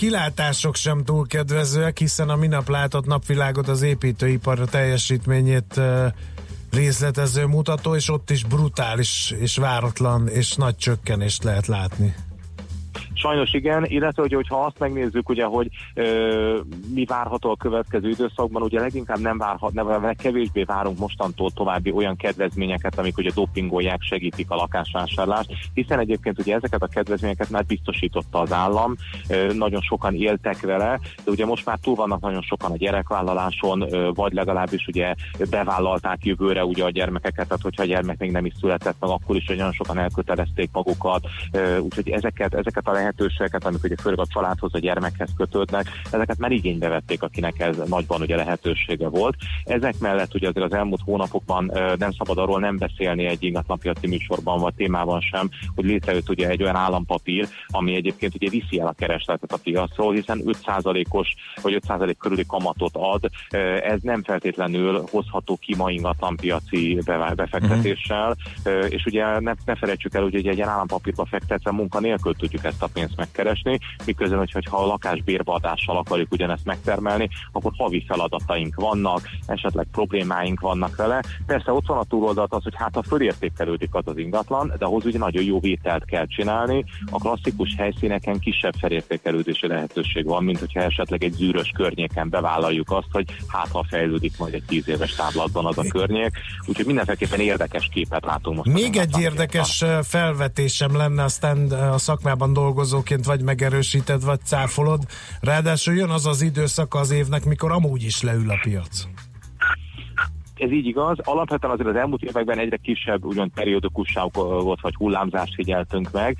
kilátások 0.51 0.77
sem 0.77 1.05
túl 1.05 1.27
kedvezőek, 1.27 1.99
hiszen 1.99 2.29
a 2.29 2.37
minap 2.37 2.69
látott 2.69 3.07
napvilágot 3.07 3.69
az 3.69 3.83
építőipar 3.83 4.59
teljesítményét 4.59 5.81
részletező 6.71 7.47
mutató, 7.47 7.95
és 7.95 8.09
ott 8.09 8.31
is 8.31 8.45
brutális 8.45 9.35
és 9.39 9.57
váratlan 9.57 10.29
és 10.29 10.55
nagy 10.55 10.77
csökkenést 10.77 11.43
lehet 11.43 11.67
látni. 11.67 12.15
Sajnos 13.15 13.53
igen, 13.53 13.85
illetve 13.85 14.23
hogy, 14.23 14.33
hogyha 14.33 14.65
azt 14.65 14.79
megnézzük, 14.79 15.29
ugye, 15.29 15.45
hogy 15.45 15.69
ö, 15.95 16.59
mi 16.95 17.05
várható 17.05 17.51
a 17.51 17.57
következő 17.57 18.09
időszakban, 18.09 18.63
ugye 18.63 18.81
leginkább 18.81 19.19
nem 19.19 19.39
várhat, 19.39 19.73
nem, 19.73 20.15
kevésbé 20.17 20.63
várunk 20.63 20.99
mostantól 20.99 21.51
további 21.51 21.93
olyan 21.93 22.17
kedvezményeket, 22.17 22.99
amik 22.99 23.19
ugye 23.19 23.31
dopingolják, 23.35 24.03
segítik 24.03 24.51
a 24.51 24.55
lakásvásárlást, 24.55 25.53
hiszen 25.75 25.99
egyébként 25.99 26.39
ugye 26.39 26.55
ezeket 26.55 26.83
a 26.83 26.87
kedvezményeket 26.87 27.51
már 27.51 27.65
biztosította 27.65 28.41
az 28.41 28.53
állam, 28.53 28.97
ö, 29.29 29.53
nagyon 29.53 29.81
sokan 29.81 30.15
éltek 30.15 30.61
vele, 30.61 31.01
de 31.25 31.31
ugye 31.31 31.47
most 31.47 31.67
már 31.67 31.79
túl 31.83 31.95
vannak 31.95 32.21
nagyon 32.21 32.43
sokan 32.43 32.71
a 32.71 32.77
gyerekvállaláson, 32.77 33.93
ö, 33.93 34.11
vagy 34.15 34.33
legalábbis 34.33 34.87
ugye 34.87 35.15
bevállalták 35.51 36.25
jövőre 36.25 36.65
ugye 36.65 36.85
a 36.85 36.91
gyermekeket, 36.91 37.47
tehát 37.47 37.63
hogyha 37.63 37.83
a 37.83 37.87
gyermek 37.87 38.19
még 38.19 38.31
nem 38.31 38.45
is 38.45 38.53
született 38.61 38.97
meg, 39.01 39.11
akkor 39.11 39.37
is 39.37 39.47
nagyon 39.47 39.73
sokan 39.73 39.99
elkötelezték 39.99 40.69
magukat, 40.73 41.27
ö, 41.53 41.79
úgyhogy 41.79 42.09
ezeket, 42.09 42.55
ezeket 42.55 42.89
a 42.89 42.99
lehetőségeket, 43.01 43.65
amik 43.65 43.85
ugye 43.85 43.95
főleg 44.01 44.19
a 44.19 44.27
családhoz, 44.27 44.75
a 44.75 44.79
gyermekhez 44.79 45.31
kötődnek, 45.37 45.87
ezeket 46.11 46.39
már 46.39 46.51
igénybe 46.51 46.89
vették, 46.89 47.23
akinek 47.23 47.61
ez 47.61 47.77
nagyban 47.87 48.21
ugye 48.21 48.37
lehetősége 48.37 49.09
volt. 49.09 49.37
Ezek 49.65 49.99
mellett 49.99 50.35
ugye 50.35 50.49
azért 50.49 50.67
az 50.67 50.73
elmúlt 50.73 51.01
hónapokban 51.05 51.73
nem 51.99 52.11
szabad 52.11 52.39
arról 52.39 52.61
nem 52.61 52.77
beszélni 52.77 53.25
egy 53.25 53.43
ingatlanpiaci 53.43 54.07
műsorban 54.07 54.61
vagy 54.61 54.75
témában 54.75 55.21
sem, 55.21 55.49
hogy 55.75 55.85
létrejött 55.85 56.29
ugye 56.29 56.49
egy 56.49 56.63
olyan 56.63 56.77
állampapír, 56.77 57.49
ami 57.67 57.95
egyébként 57.95 58.35
ugye 58.35 58.49
viszi 58.49 58.81
el 58.81 58.87
a 58.87 58.93
keresletet 58.93 59.53
a 59.53 59.59
piacról, 59.63 60.15
hiszen 60.15 60.43
5%-os 60.45 61.35
vagy 61.63 61.81
5% 61.89 62.15
körüli 62.19 62.45
kamatot 62.47 62.97
ad. 62.97 63.31
Ez 63.83 64.01
nem 64.03 64.23
feltétlenül 64.23 65.05
hozható 65.11 65.57
ki 65.57 65.75
ma 65.77 65.91
ingatlanpiaci 65.91 66.99
befektetéssel, 67.35 68.37
uh-huh. 68.65 68.93
és 68.93 69.05
ugye 69.05 69.41
ne, 69.41 69.53
ne 69.65 69.75
felejtsük 69.75 70.15
el, 70.15 70.23
hogy 70.23 70.35
egy 70.35 70.45
ilyen 70.45 70.69
állampapírba 70.69 71.25
fektetve 71.25 71.71
munka 71.71 72.01
nélkül 72.01 72.35
tudjuk 72.35 72.65
ezt 72.65 72.83
a 72.83 72.89
pénzt 72.93 73.17
megkeresni, 73.17 73.79
miközben, 74.05 74.39
hogy, 74.39 74.67
ha 74.71 74.77
a 74.77 74.87
lakásbérbeadással 74.87 75.97
akarjuk 75.97 76.33
ugyanezt 76.33 76.65
megtermelni, 76.65 77.29
akkor 77.53 77.73
havi 77.77 78.05
feladataink 78.09 78.75
vannak, 78.75 79.21
esetleg 79.47 79.87
problémáink 79.93 80.61
vannak 80.61 80.97
vele. 80.97 81.23
Persze 81.47 81.73
ott 81.73 81.87
van 81.87 81.99
a 81.99 82.05
túloldat 82.05 82.55
az, 82.55 82.63
hogy 82.63 82.75
hát 82.77 82.95
ha 82.95 83.03
fölértékelődik 83.03 83.95
az 83.95 84.07
az 84.07 84.17
ingatlan, 84.17 84.73
de 84.79 84.85
ahhoz 84.85 85.05
ugye 85.05 85.19
nagyon 85.19 85.45
jó 85.45 85.61
vételt 85.61 86.05
kell 86.05 86.27
csinálni. 86.27 86.85
A 87.11 87.19
klasszikus 87.19 87.75
helyszíneken 87.77 88.39
kisebb 88.39 88.75
felértékelődési 88.79 89.67
lehetőség 89.67 90.25
van, 90.25 90.45
mint 90.45 90.59
hogyha 90.59 90.81
esetleg 90.81 91.25
egy 91.25 91.33
zűrös 91.33 91.73
környéken 91.75 92.29
bevállaljuk 92.29 92.91
azt, 92.91 93.09
hogy 93.13 93.25
hát 93.49 93.69
ha 93.69 93.85
fejlődik 93.89 94.39
majd 94.39 94.55
egy 94.55 94.65
tíz 94.67 94.89
éves 94.89 95.15
táblatban 95.15 95.67
az 95.67 95.79
a 95.79 95.85
környék. 95.89 96.33
Úgyhogy 96.67 96.87
mindenféleképpen 96.87 97.41
érdekes 97.41 97.89
képet 97.93 98.25
látunk 98.25 98.57
most. 98.57 98.73
Még 98.73 98.97
egy 98.97 99.19
érdekes 99.19 99.85
felvetésem 100.03 100.97
lenne, 100.97 101.23
aztán 101.23 101.71
a 101.71 101.99
szakmában 101.99 102.53
dolgozóként 102.81 103.25
vagy 103.25 103.43
megerősíted, 103.43 104.25
vagy 104.25 104.41
cáfolod. 104.45 105.03
Ráadásul 105.41 105.95
jön 105.95 106.11
az 106.11 106.27
az 106.27 106.43
időszak 106.43 106.95
az 106.95 107.11
évnek, 107.11 107.45
mikor 107.45 107.73
amúgy 107.73 108.03
is 108.03 108.23
leül 108.23 108.51
a 108.51 108.59
piac 108.63 109.07
ez 110.61 110.71
így 110.71 110.87
igaz. 110.87 111.19
Alapvetően 111.25 111.73
azért 111.73 111.89
az 111.89 111.97
elmúlt 111.97 112.23
években 112.23 112.59
egyre 112.59 112.77
kisebb 112.77 113.25
ugyan 113.25 113.51
periódikusságot 113.55 114.81
vagy 114.81 114.95
hullámzást 114.95 115.55
figyeltünk 115.55 116.11
meg, 116.13 116.37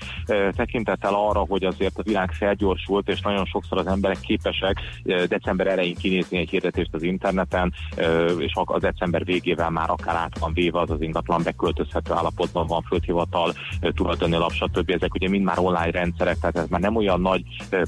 tekintettel 0.57 1.15
arra, 1.15 1.41
hogy 1.49 1.65
azért 1.65 1.99
a 1.99 2.03
világ 2.03 2.33
felgyorsult, 2.33 3.09
és 3.09 3.21
nagyon 3.21 3.45
sokszor 3.45 3.79
az 3.79 3.87
emberek 3.87 4.21
képesek 4.21 4.77
december 5.29 5.67
elején 5.67 5.95
kinézni 5.95 6.39
egy 6.39 6.51
hirdetést 6.51 6.95
az 6.95 7.03
interneten, 7.03 7.73
és 8.39 8.53
a 8.55 8.79
december 8.79 9.25
végével 9.25 9.71
már 9.71 9.91
akár 9.91 10.17
át 10.17 10.39
van 10.39 10.53
véve 10.53 10.81
az 10.81 10.91
az 10.91 11.03
ingatlan 11.03 11.43
beköltözhető 11.43 12.13
állapotban 12.13 12.67
van 12.67 12.83
földhivatal, 12.83 13.53
tulajdoni 13.81 14.37
lap, 14.37 14.53
stb. 14.53 14.91
Ezek 14.91 15.15
ugye 15.15 15.29
mind 15.29 15.45
már 15.45 15.59
online 15.59 15.91
rendszerek, 15.91 16.39
tehát 16.39 16.57
ez 16.57 16.69
már 16.69 16.81
nem 16.81 16.97
olyan 16.97 17.21
nagy 17.21 17.43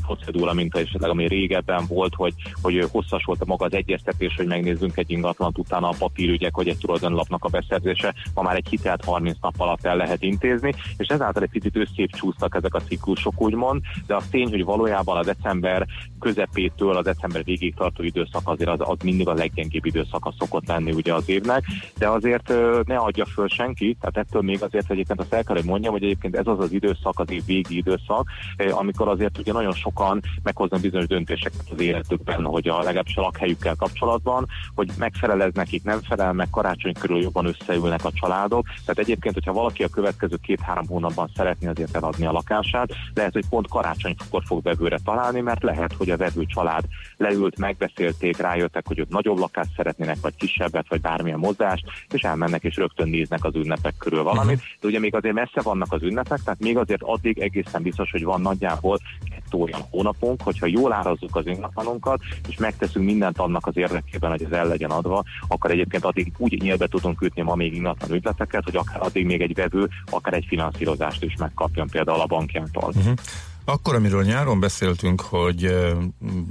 procedúra, 0.07 0.53
mint 0.53 0.77
esetleg 0.77 1.11
ami 1.11 1.27
régebben 1.27 1.85
volt, 1.89 2.15
hogy, 2.15 2.35
hogy 2.63 2.89
hosszas 2.91 3.25
volt 3.25 3.41
a 3.41 3.45
maga 3.47 3.65
az 3.65 3.75
egyeztetés, 3.75 4.35
hogy 4.37 4.47
megnézzünk 4.47 4.97
egy 4.97 5.11
ingatlant, 5.11 5.59
utána 5.59 5.89
a 5.89 5.95
papír 5.99 6.22
papírügyek, 6.23 6.57
vagy 6.57 6.69
egy 6.69 6.78
tulajdonlapnak 6.78 7.44
a 7.44 7.49
beszerzése, 7.49 8.15
ma 8.35 8.43
már 8.43 8.57
egy 8.57 8.69
hitelt 8.69 9.05
30 9.05 9.36
nap 9.40 9.61
alatt 9.61 9.85
el 9.85 9.97
lehet 9.97 10.23
intézni, 10.23 10.74
és 10.97 11.07
ezáltal 11.07 11.43
egy 11.43 11.51
picit 11.51 11.77
összép 11.77 12.16
csúsztak 12.16 12.55
ezek 12.55 12.74
a 12.74 12.81
ciklusok, 12.81 13.40
úgymond, 13.40 13.82
de 14.07 14.15
a 14.15 14.23
tény, 14.31 14.51
hogy 14.51 14.65
valójában 14.65 15.16
a 15.16 15.23
december 15.23 15.86
közepétől 16.20 16.97
a 16.97 17.03
december 17.03 17.44
végig 17.44 17.74
tartó 17.74 18.03
időszak 18.03 18.43
azért 18.44 18.70
az, 18.70 18.78
az 18.81 18.97
mindig 19.05 19.28
a 19.28 19.32
leggyengébb 19.32 19.85
időszaka 19.85 20.35
szokott 20.39 20.66
lenni 20.66 20.93
ugye 20.93 21.15
az 21.15 21.28
évnek, 21.28 21.65
de 21.99 22.09
azért 22.09 22.53
ne 22.85 22.97
adja 22.97 23.24
föl 23.24 23.49
senki, 23.49 23.97
tehát 24.01 24.16
ettől 24.16 24.43
még 24.43 24.62
azért 24.62 24.90
egyébként 24.90 25.20
azt 25.20 25.32
el 25.32 25.44
kell, 25.44 25.57
hogy 25.57 25.65
mondjam, 25.65 25.93
hogy 25.93 26.03
egyébként 26.03 26.36
ez 26.36 26.47
az 26.47 26.59
az 26.59 26.73
időszak, 26.73 27.19
az 27.19 27.31
év 27.31 27.44
végi 27.47 27.77
időszak, 27.77 28.28
amikor 28.70 29.09
azért 29.09 29.39
ugye 29.39 29.53
nagyon 29.53 29.73
sokan 29.73 30.20
meghoznak 30.43 30.81
bizonyos 30.81 31.07
döntéseket 31.07 31.66
az 31.70 31.81
életükben, 31.81 32.44
hogy 32.44 32.69
a 32.69 32.78
legalábbis 32.78 33.16
a 33.16 33.20
lakhelyükkel 33.20 33.74
kapcsolatban, 33.74 34.47
hogy 34.74 34.90
megfelel 34.99 35.43
ez 35.43 35.53
nekik, 35.55 35.85
nem 35.85 36.01
felel 36.17 36.33
meg, 36.33 36.51
karácsony 36.51 36.93
körül 37.01 37.23
jobban 37.23 37.47
összeülnek 37.47 38.05
a 38.05 38.13
családok. 38.13 38.67
Tehát 38.67 38.99
egyébként, 38.99 39.35
hogyha 39.35 39.53
valaki 39.53 39.83
a 39.83 39.89
következő 39.89 40.37
két-három 40.43 40.87
hónapban 40.87 41.31
szeretné 41.37 41.67
azért 41.69 41.97
eladni 41.97 42.27
a 42.27 42.33
lakását, 42.33 42.93
lehet, 43.15 43.33
hogy 43.33 43.49
pont 43.49 43.69
karácsonykor 43.69 44.43
fog 44.45 44.63
vevőre 44.63 44.99
találni, 45.05 45.41
mert 45.41 45.63
lehet, 45.63 45.93
hogy 45.93 46.11
a 46.11 46.17
vevő 46.17 46.45
család 46.45 46.85
leült, 47.17 47.59
megbeszélték, 47.59 48.37
rájöttek, 48.37 48.87
hogy 48.87 48.99
ők 48.99 49.09
nagyobb 49.09 49.39
lakást 49.39 49.71
szeretnének, 49.77 50.17
vagy 50.21 50.35
kisebbet, 50.37 50.89
vagy 50.89 51.01
bármilyen 51.01 51.39
mozdást, 51.39 51.85
és 52.11 52.23
elmennek 52.23 52.65
és 52.65 52.77
rögtön 52.77 53.09
néznek 53.09 53.45
az 53.45 53.55
ünnepek 53.55 53.95
körül 53.99 54.23
valamit. 54.23 54.57
Mhm. 54.57 54.65
De 54.81 54.89
ugye 54.89 54.99
még 54.99 55.15
azért 55.15 55.35
messze 55.35 55.61
vannak 55.63 55.93
az 55.93 56.03
ünnepek, 56.03 56.41
tehát 56.45 56.61
még 56.61 56.77
azért 56.77 57.03
addig 57.03 57.39
egészen 57.39 57.83
biztos, 57.83 58.11
hogy 58.11 58.25
van 58.25 58.41
nagyjából 58.41 58.99
kettő 59.31 59.59
olyan 59.59 59.81
hónapunk, 59.91 60.43
hogyha 60.43 60.67
jól 60.67 60.93
árazzuk 60.93 61.37
az 61.37 61.47
ingatlanunkat, 61.47 62.21
és 62.49 62.57
megteszünk 62.57 63.05
mindent 63.05 63.39
annak 63.39 63.67
az 63.67 63.77
érdekében, 63.77 64.31
hogy 64.31 64.43
ez 64.43 64.53
el 64.53 64.67
legyen 64.67 64.91
adva, 64.91 65.23
akkor 65.49 65.71
egyébként 65.71 66.02
addig 66.05 66.33
úgy 66.37 66.62
nyílbe 66.62 66.87
tudunk 66.87 67.20
ütni 67.20 67.43
ma 67.43 67.55
még 67.55 67.74
ingatlan 67.74 68.11
ügyleteket, 68.11 68.65
hogy 68.65 68.77
akár 68.77 69.03
addig 69.03 69.27
még 69.27 69.41
egy 69.41 69.55
vevő, 69.55 69.89
akár 70.11 70.35
egy 70.35 70.45
finanszírozást 70.49 71.23
is 71.23 71.35
megkapjon 71.39 71.89
például 71.89 72.20
a 72.20 72.27
bankjától. 72.27 72.93
Uh-huh. 72.97 73.15
Akkor, 73.65 73.95
amiről 73.95 74.23
nyáron 74.23 74.61
beszéltünk, 74.61 75.20
hogy 75.20 75.77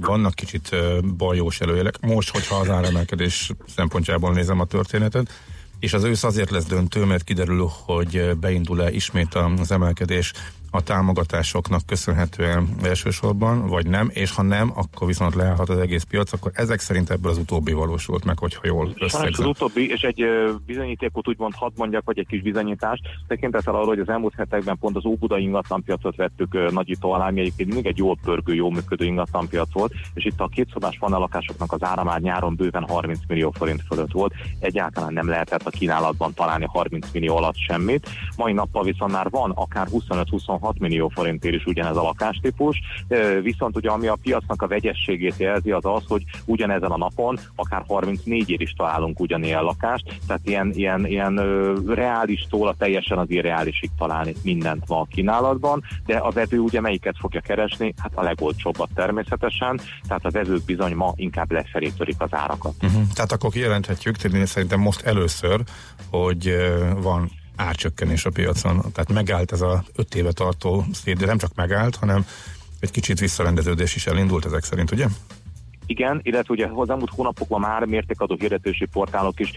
vannak 0.00 0.34
kicsit 0.34 0.76
bajós 1.16 1.60
előjelek, 1.60 2.00
most, 2.00 2.30
hogyha 2.30 2.56
az 2.56 2.70
áremelkedés 2.70 3.50
szempontjából 3.76 4.32
nézem 4.32 4.60
a 4.60 4.64
történetet, 4.64 5.30
és 5.78 5.92
az 5.92 6.04
ősz 6.04 6.24
azért 6.24 6.50
lesz 6.50 6.64
döntő, 6.64 7.04
mert 7.04 7.24
kiderül, 7.24 7.70
hogy 7.84 8.36
beindul-e 8.40 8.90
ismét 8.90 9.34
az 9.34 9.70
emelkedés 9.72 10.32
a 10.74 10.82
támogatásoknak 10.82 11.86
köszönhetően 11.86 12.68
elsősorban, 12.82 13.66
vagy 13.66 13.86
nem, 13.86 14.10
és 14.12 14.34
ha 14.34 14.42
nem, 14.42 14.72
akkor 14.74 15.06
viszont 15.06 15.34
leállhat 15.34 15.68
az 15.68 15.78
egész 15.78 16.02
piac, 16.02 16.32
akkor 16.32 16.50
ezek 16.54 16.80
szerint 16.80 17.10
ebből 17.10 17.30
az 17.30 17.38
utóbbi 17.38 17.72
valósult 17.72 18.24
meg, 18.24 18.38
hogyha 18.38 18.60
jól 18.64 18.92
összegzem. 18.98 19.46
Az 19.46 19.46
utóbbi, 19.46 19.90
és 19.90 20.02
egy 20.02 20.24
bizonyítékot 20.66 21.28
úgymond 21.28 21.54
hadd 21.54 21.70
mondjak, 21.76 22.04
vagy 22.04 22.18
egy 22.18 22.26
kis 22.26 22.42
bizonyítást, 22.42 23.02
tekintettel 23.26 23.74
arra, 23.74 23.86
hogy 23.86 23.98
az 23.98 24.08
elmúlt 24.08 24.34
hetekben 24.34 24.78
pont 24.78 24.96
az 24.96 25.04
Óbuda 25.04 25.38
ingatlanpiacot 25.38 26.16
vettük 26.16 26.70
nagyító 26.70 27.12
alá, 27.12 27.28
ami 27.28 27.40
egyébként 27.40 27.68
mindig 27.68 27.86
egy 27.86 27.98
jól 27.98 28.18
pörgő, 28.24 28.54
jó 28.54 28.70
működő 28.70 29.04
ingatlanpiac 29.04 29.72
volt, 29.72 29.92
és 30.14 30.24
itt 30.24 30.40
a 30.40 30.48
kétszobás 30.48 30.98
lakásoknak 31.00 31.72
az 31.72 31.82
ára 31.82 32.04
már 32.04 32.20
nyáron 32.20 32.54
bőven 32.54 32.86
30 32.88 33.18
millió 33.28 33.50
forint 33.50 33.82
fölött 33.88 34.12
volt, 34.12 34.34
egyáltalán 34.58 35.12
nem 35.12 35.28
lehetett 35.28 35.66
a 35.66 35.70
kínálatban 35.70 36.34
találni 36.34 36.66
30 36.68 37.06
millió 37.12 37.36
alatt 37.36 37.56
semmit. 37.56 38.08
Mai 38.36 38.52
nappal 38.52 38.84
viszont 38.84 39.12
már 39.12 39.30
van 39.30 39.50
akár 39.50 39.88
25-26 39.90 40.60
6 40.62 40.78
millió 40.78 41.08
forintért 41.08 41.54
is 41.54 41.64
ugyanez 41.64 41.96
a 41.96 42.02
lakástípus, 42.02 42.80
viszont 43.42 43.76
ugye 43.76 43.90
ami 43.90 44.06
a 44.06 44.18
piacnak 44.22 44.62
a 44.62 44.66
vegyességét 44.66 45.34
jelzi 45.36 45.70
az 45.70 45.84
az, 45.84 46.02
hogy 46.06 46.24
ugyanezen 46.44 46.90
a 46.90 46.96
napon 46.96 47.38
akár 47.54 47.84
34 47.86 48.50
ér 48.50 48.60
is 48.60 48.72
találunk 48.72 49.20
ugyanilyen 49.20 49.62
lakást, 49.62 50.18
tehát 50.26 50.42
ilyen, 50.44 50.72
ilyen, 50.74 51.06
ilyen 51.06 51.34
reálistól 51.86 52.68
a 52.68 52.74
teljesen 52.78 53.18
az 53.18 53.30
irreálisig 53.30 53.90
találni 53.98 54.34
mindent 54.42 54.88
ma 54.88 55.00
a 55.00 55.06
kínálatban, 55.10 55.82
de 56.06 56.16
a 56.16 56.30
vevő 56.30 56.58
ugye 56.58 56.80
melyiket 56.80 57.16
fogja 57.18 57.40
keresni? 57.40 57.94
Hát 57.98 58.12
a 58.14 58.22
legolcsóbbat 58.22 58.88
természetesen, 58.94 59.80
tehát 60.08 60.24
a 60.24 60.30
vevők 60.30 60.64
bizony 60.64 60.94
ma 60.94 61.12
inkább 61.16 61.52
lefelé 61.52 61.88
törik 61.96 62.20
az 62.20 62.34
árakat. 62.34 62.74
Uh-huh. 62.82 63.02
Tehát 63.14 63.32
akkor 63.32 63.50
kijelenthetjük, 63.50 64.16
szerintem 64.44 64.80
most 64.80 65.02
először, 65.02 65.60
hogy 66.10 66.56
van 67.02 67.30
árcsökkenés 67.62 68.24
a 68.24 68.30
piacon. 68.30 68.92
Tehát 68.92 69.12
megállt 69.12 69.52
ez 69.52 69.60
a 69.60 69.84
öt 69.96 70.14
éve 70.14 70.32
tartó 70.32 70.84
szét, 70.92 71.16
de 71.16 71.26
nem 71.26 71.38
csak 71.38 71.54
megállt, 71.54 71.96
hanem 71.96 72.26
egy 72.80 72.90
kicsit 72.90 73.18
visszarendeződés 73.18 73.94
is 73.94 74.06
elindult 74.06 74.44
ezek 74.44 74.64
szerint, 74.64 74.90
ugye? 74.92 75.06
Igen, 75.86 76.20
illetve 76.22 76.54
ugye 76.54 76.68
az 76.74 76.90
elmúlt 76.90 77.10
hónapokban 77.10 77.60
már 77.60 77.84
mértékadó 77.84 78.36
hirdetési 78.38 78.86
portálok 78.86 79.40
is, 79.40 79.52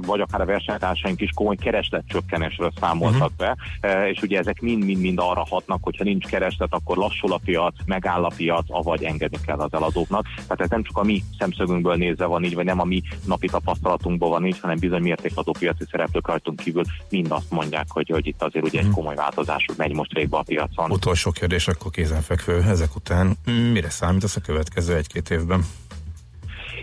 vagy 0.00 0.20
akár 0.20 0.40
a 0.40 0.44
versenytársaink 0.44 1.20
is 1.20 1.30
komoly 1.34 1.56
keresletcsökkenésről 1.56 2.72
számoltak 2.80 3.30
uh-huh. 3.38 3.56
be, 3.80 4.06
és 4.06 4.22
ugye 4.22 4.38
ezek 4.38 4.60
mind-mind-mind 4.60 5.18
arra 5.18 5.46
hatnak, 5.48 5.78
hogyha 5.82 6.04
nincs 6.04 6.26
kereslet, 6.26 6.72
akkor 6.72 6.96
lassul 6.96 7.32
a 7.32 7.40
piac, 7.44 7.74
megáll 7.86 8.24
a 8.24 8.32
piac, 8.36 8.64
avagy 8.68 9.04
engedni 9.04 9.38
kell 9.46 9.58
az 9.58 9.72
eladóknak. 9.72 10.26
Tehát 10.34 10.60
ez 10.60 10.68
nem 10.68 10.82
csak 10.82 10.96
a 10.96 11.02
mi 11.02 11.22
szemszögünkből 11.38 11.94
nézve 11.94 12.24
van 12.24 12.44
így, 12.44 12.54
vagy 12.54 12.64
nem 12.64 12.80
a 12.80 12.84
mi 12.84 13.02
napi 13.26 13.46
tapasztalatunkból 13.46 14.28
van 14.28 14.46
így, 14.46 14.60
hanem 14.60 14.78
bizony 14.78 15.02
mértékadó 15.02 15.54
piaci 15.58 15.84
szereplők 15.90 16.26
rajtunk 16.26 16.60
kívül 16.60 16.82
mind 17.10 17.26
azt 17.30 17.50
mondják, 17.50 17.86
hogy, 17.88 18.08
hogy 18.08 18.26
itt 18.26 18.42
azért 18.42 18.64
ugye 18.64 18.80
egy 18.80 18.90
komoly 18.90 19.14
változás 19.14 19.66
megy 19.76 19.94
most 19.94 20.12
végbe 20.12 20.36
a 20.36 20.42
piacon. 20.42 20.90
Utolsó 20.90 21.30
kérdés, 21.30 21.68
akkor 21.68 21.90
kézenfekvő. 21.90 22.62
Ezek 22.62 22.96
után 22.96 23.36
mire 23.72 23.90
számítasz 23.90 24.36
a 24.36 24.40
következő 24.40 24.96
egy-két 24.96 25.27
évben? 25.30 25.64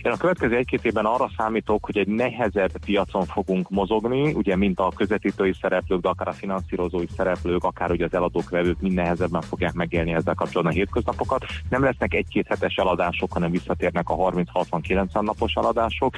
Én 0.05 0.11
a 0.11 0.17
következő 0.17 0.55
egy-két 0.55 0.85
évben 0.85 1.05
arra 1.05 1.29
számítok, 1.37 1.85
hogy 1.85 1.97
egy 1.97 2.07
nehezebb 2.07 2.71
piacon 2.85 3.25
fogunk 3.25 3.69
mozogni, 3.69 4.33
ugye 4.33 4.55
mint 4.55 4.79
a 4.79 4.91
közvetítői 4.95 5.53
szereplők, 5.61 6.01
de 6.01 6.09
akár 6.09 6.27
a 6.27 6.33
finanszírozói 6.33 7.05
szereplők, 7.15 7.63
akár 7.63 7.91
ugye 7.91 8.05
az 8.05 8.13
eladók, 8.13 8.49
vevők 8.49 8.81
mind 8.81 8.93
nehezebben 8.93 9.41
fogják 9.41 9.73
megélni 9.73 10.13
ezzel 10.13 10.33
kapcsolatban 10.33 10.73
a 10.73 10.77
hétköznapokat. 10.77 11.45
Nem 11.69 11.83
lesznek 11.83 12.13
egy-két 12.13 12.47
hetes 12.47 12.75
eladások, 12.75 13.33
hanem 13.33 13.51
visszatérnek 13.51 14.09
a 14.09 14.15
30-60-90 14.15 15.21
napos 15.21 15.53
eladások, 15.53 16.15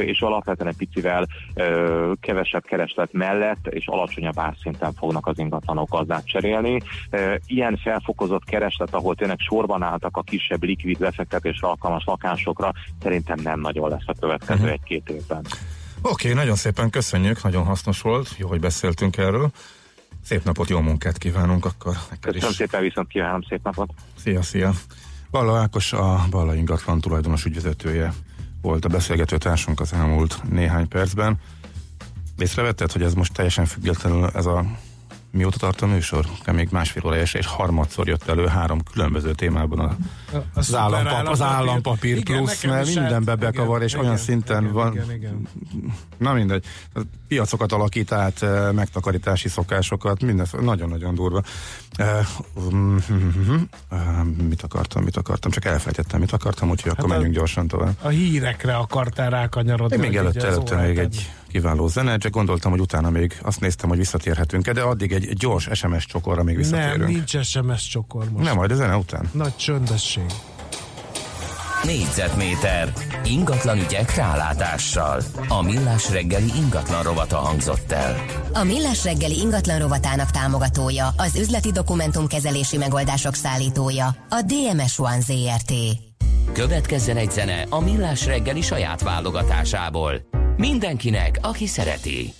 és 0.00 0.20
alapvetően 0.20 0.68
egy 0.68 0.76
picivel 0.76 1.26
kevesebb 2.20 2.64
kereslet 2.64 3.12
mellett 3.12 3.66
és 3.66 3.86
alacsonyabb 3.86 4.38
árszinten 4.38 4.92
fognak 4.92 5.26
az 5.26 5.38
ingatlanok 5.38 5.88
gazdát 5.88 6.26
cserélni. 6.26 6.80
Ilyen 7.46 7.76
felfokozott 7.76 8.44
kereslet, 8.44 8.94
ahol 8.94 9.14
tényleg 9.14 9.38
sorban 9.38 9.82
álltak 9.82 10.16
a 10.16 10.22
kisebb 10.22 10.62
likvid 10.62 10.98
befektetésre 10.98 11.68
alkalmas 11.68 12.04
lakásokra, 12.04 12.72
szerintem 13.24 13.52
nem 13.52 13.60
nagyon 13.60 13.88
lesz 13.88 14.02
a 14.06 14.14
következő 14.20 14.62
Mhm. 14.62 14.72
egy-két 14.72 15.08
évben. 15.08 15.46
Oké, 16.02 16.30
okay, 16.30 16.32
nagyon 16.32 16.56
szépen 16.56 16.90
köszönjük, 16.90 17.42
nagyon 17.42 17.64
hasznos 17.64 18.00
volt, 18.00 18.34
jó, 18.36 18.48
hogy 18.48 18.60
beszéltünk 18.60 19.16
erről. 19.16 19.50
Szép 20.24 20.44
napot, 20.44 20.68
jó 20.68 20.80
munkát 20.80 21.18
kívánunk 21.18 21.64
akkor 21.64 21.92
neked 22.10 22.34
is. 22.34 22.40
Köszönöm 22.40 22.54
szépen, 22.54 22.82
viszont 22.82 23.08
kívánom 23.08 23.42
szép 23.48 23.60
napot. 23.62 23.90
Szia, 24.22 24.42
szia. 24.42 24.72
Balla 25.30 25.58
Ákos, 25.58 25.92
a 25.92 26.24
Balla 26.30 26.54
ingatlan 26.54 27.00
tulajdonos 27.00 27.44
ügyvezetője 27.44 28.12
volt 28.62 28.84
a 28.84 28.88
beszélgető 28.88 29.38
társunk 29.38 29.80
az 29.80 29.92
elmúlt 29.92 30.40
néhány 30.50 30.88
percben. 30.88 31.36
Észrevetted, 32.38 32.92
hogy 32.92 33.02
ez 33.02 33.14
most 33.14 33.32
teljesen 33.32 33.64
függetlenül 33.64 34.26
ez 34.34 34.46
a 34.46 34.64
mióta 35.32 35.58
tart 35.58 35.80
a 35.80 35.86
műsor? 35.86 36.26
Még 36.52 36.68
másfél 36.70 37.02
órája 37.06 37.22
és 37.22 37.46
harmadszor 37.46 38.08
jött 38.08 38.28
elő 38.28 38.46
három 38.46 38.82
különböző 38.92 39.32
témában 39.32 39.78
a, 39.78 39.96
az, 40.54 40.64
szuper 40.64 40.80
állampap, 40.80 41.28
az 41.28 41.40
állampapír. 41.40 41.68
állampapír 41.68 42.16
Igen, 42.16 42.36
plusz, 42.36 42.64
mert 42.64 42.86
mindenbe 42.86 43.34
bekavar, 43.34 43.76
igen, 43.76 43.88
és 43.88 43.94
olyan 43.94 44.06
igen, 44.06 44.16
szinten 44.18 44.62
igen, 44.62 44.72
van. 44.72 44.92
igen, 44.92 45.12
igen. 45.12 45.48
Na 46.18 46.32
mindegy. 46.32 46.64
A 46.94 47.00
piacokat 47.28 47.72
alakít 47.72 48.12
át, 48.12 48.44
megtakarítási 48.72 49.48
szokásokat, 49.48 50.22
minden, 50.22 50.46
nagyon-nagyon 50.60 51.14
durva. 51.14 51.42
Mit 54.48 54.62
akartam, 54.62 55.02
mit 55.02 55.16
akartam, 55.16 55.50
csak 55.50 55.64
elfelejtettem, 55.64 56.20
mit 56.20 56.32
akartam, 56.32 56.70
úgyhogy 56.70 56.90
akkor 56.90 57.04
Hát 57.04 57.10
a- 57.12 57.14
menjünk 57.14 57.34
gyorsan 57.34 57.66
tovább. 57.68 57.96
A 58.02 58.08
hírekre 58.08 58.76
akartál 58.76 59.30
rákanyarodni. 59.30 59.96
Én 59.96 60.02
még 60.02 60.16
előtte, 60.16 60.46
előtte 60.46 60.76
még 60.76 60.98
egy 60.98 61.30
kiváló 61.48 61.88
zene, 61.88 62.16
csak 62.18 62.32
gondoltam, 62.32 62.70
hogy 62.70 62.80
utána 62.80 63.10
még 63.10 63.38
azt 63.42 63.60
néztem, 63.60 63.88
hogy 63.88 63.98
visszatérhetünk 63.98 64.70
de 64.70 64.80
addig 64.82 65.12
egy, 65.12 65.26
egy 65.26 65.36
gyors 65.36 65.68
SMS 65.72 66.06
csokorra 66.06 66.42
még 66.42 66.56
visszatérünk. 66.56 66.98
Nem, 67.02 67.10
nincs 67.10 67.38
SMS 67.40 67.88
csokor 67.88 68.30
most. 68.30 68.44
Nem, 68.44 68.56
majd 68.56 68.70
a 68.70 68.74
zene 68.74 68.96
után. 68.96 69.28
Nagy 69.32 69.56
csöndesség. 69.56 70.24
Négyzetméter 71.82 72.92
ingatlan 73.24 73.78
ügyek 73.78 74.14
rálátással. 74.14 75.20
A 75.48 75.62
Millás 75.62 76.10
reggeli 76.10 76.52
ingatlan 76.56 77.02
rovata 77.02 77.36
hangzott 77.36 77.92
el. 77.92 78.24
A 78.52 78.62
Millás 78.62 79.04
reggeli 79.04 79.38
ingatlan 79.38 79.78
rovatának 79.78 80.30
támogatója, 80.30 81.08
az 81.16 81.36
üzleti 81.36 81.70
dokumentumkezelési 81.70 82.76
megoldások 82.76 83.34
szállítója, 83.34 84.06
a 84.28 84.42
DMS 84.46 84.98
One 84.98 85.20
ZRT. 85.20 85.72
Következzen 86.52 87.16
egy 87.16 87.30
zene 87.30 87.66
a 87.68 87.80
Millás 87.80 88.26
reggeli 88.26 88.60
saját 88.60 89.02
válogatásából. 89.02 90.14
Mindenkinek, 90.56 91.38
aki 91.42 91.66
szereti. 91.66 92.34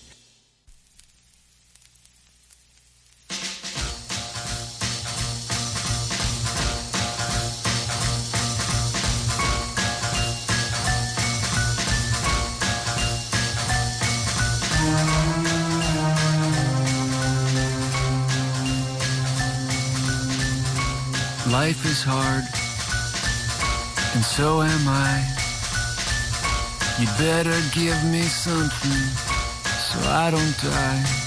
Life 21.67 21.87
is 21.87 22.03
hard, 22.03 22.43
and 24.17 24.25
so 24.25 24.63
am 24.63 24.89
I. 24.89 25.23
You'd 26.99 27.17
better 27.19 27.57
give 27.73 28.03
me 28.11 28.23
something 28.23 29.05
so 29.79 30.01
I 30.11 30.33
don't 30.33 30.57
die. 30.61 31.22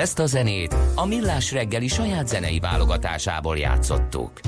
Ezt 0.00 0.18
a 0.18 0.26
zenét 0.26 0.76
a 0.94 1.06
Millás 1.06 1.52
reggeli 1.52 1.88
saját 1.88 2.28
zenei 2.28 2.58
válogatásából 2.58 3.56
játszottuk. 3.58 4.40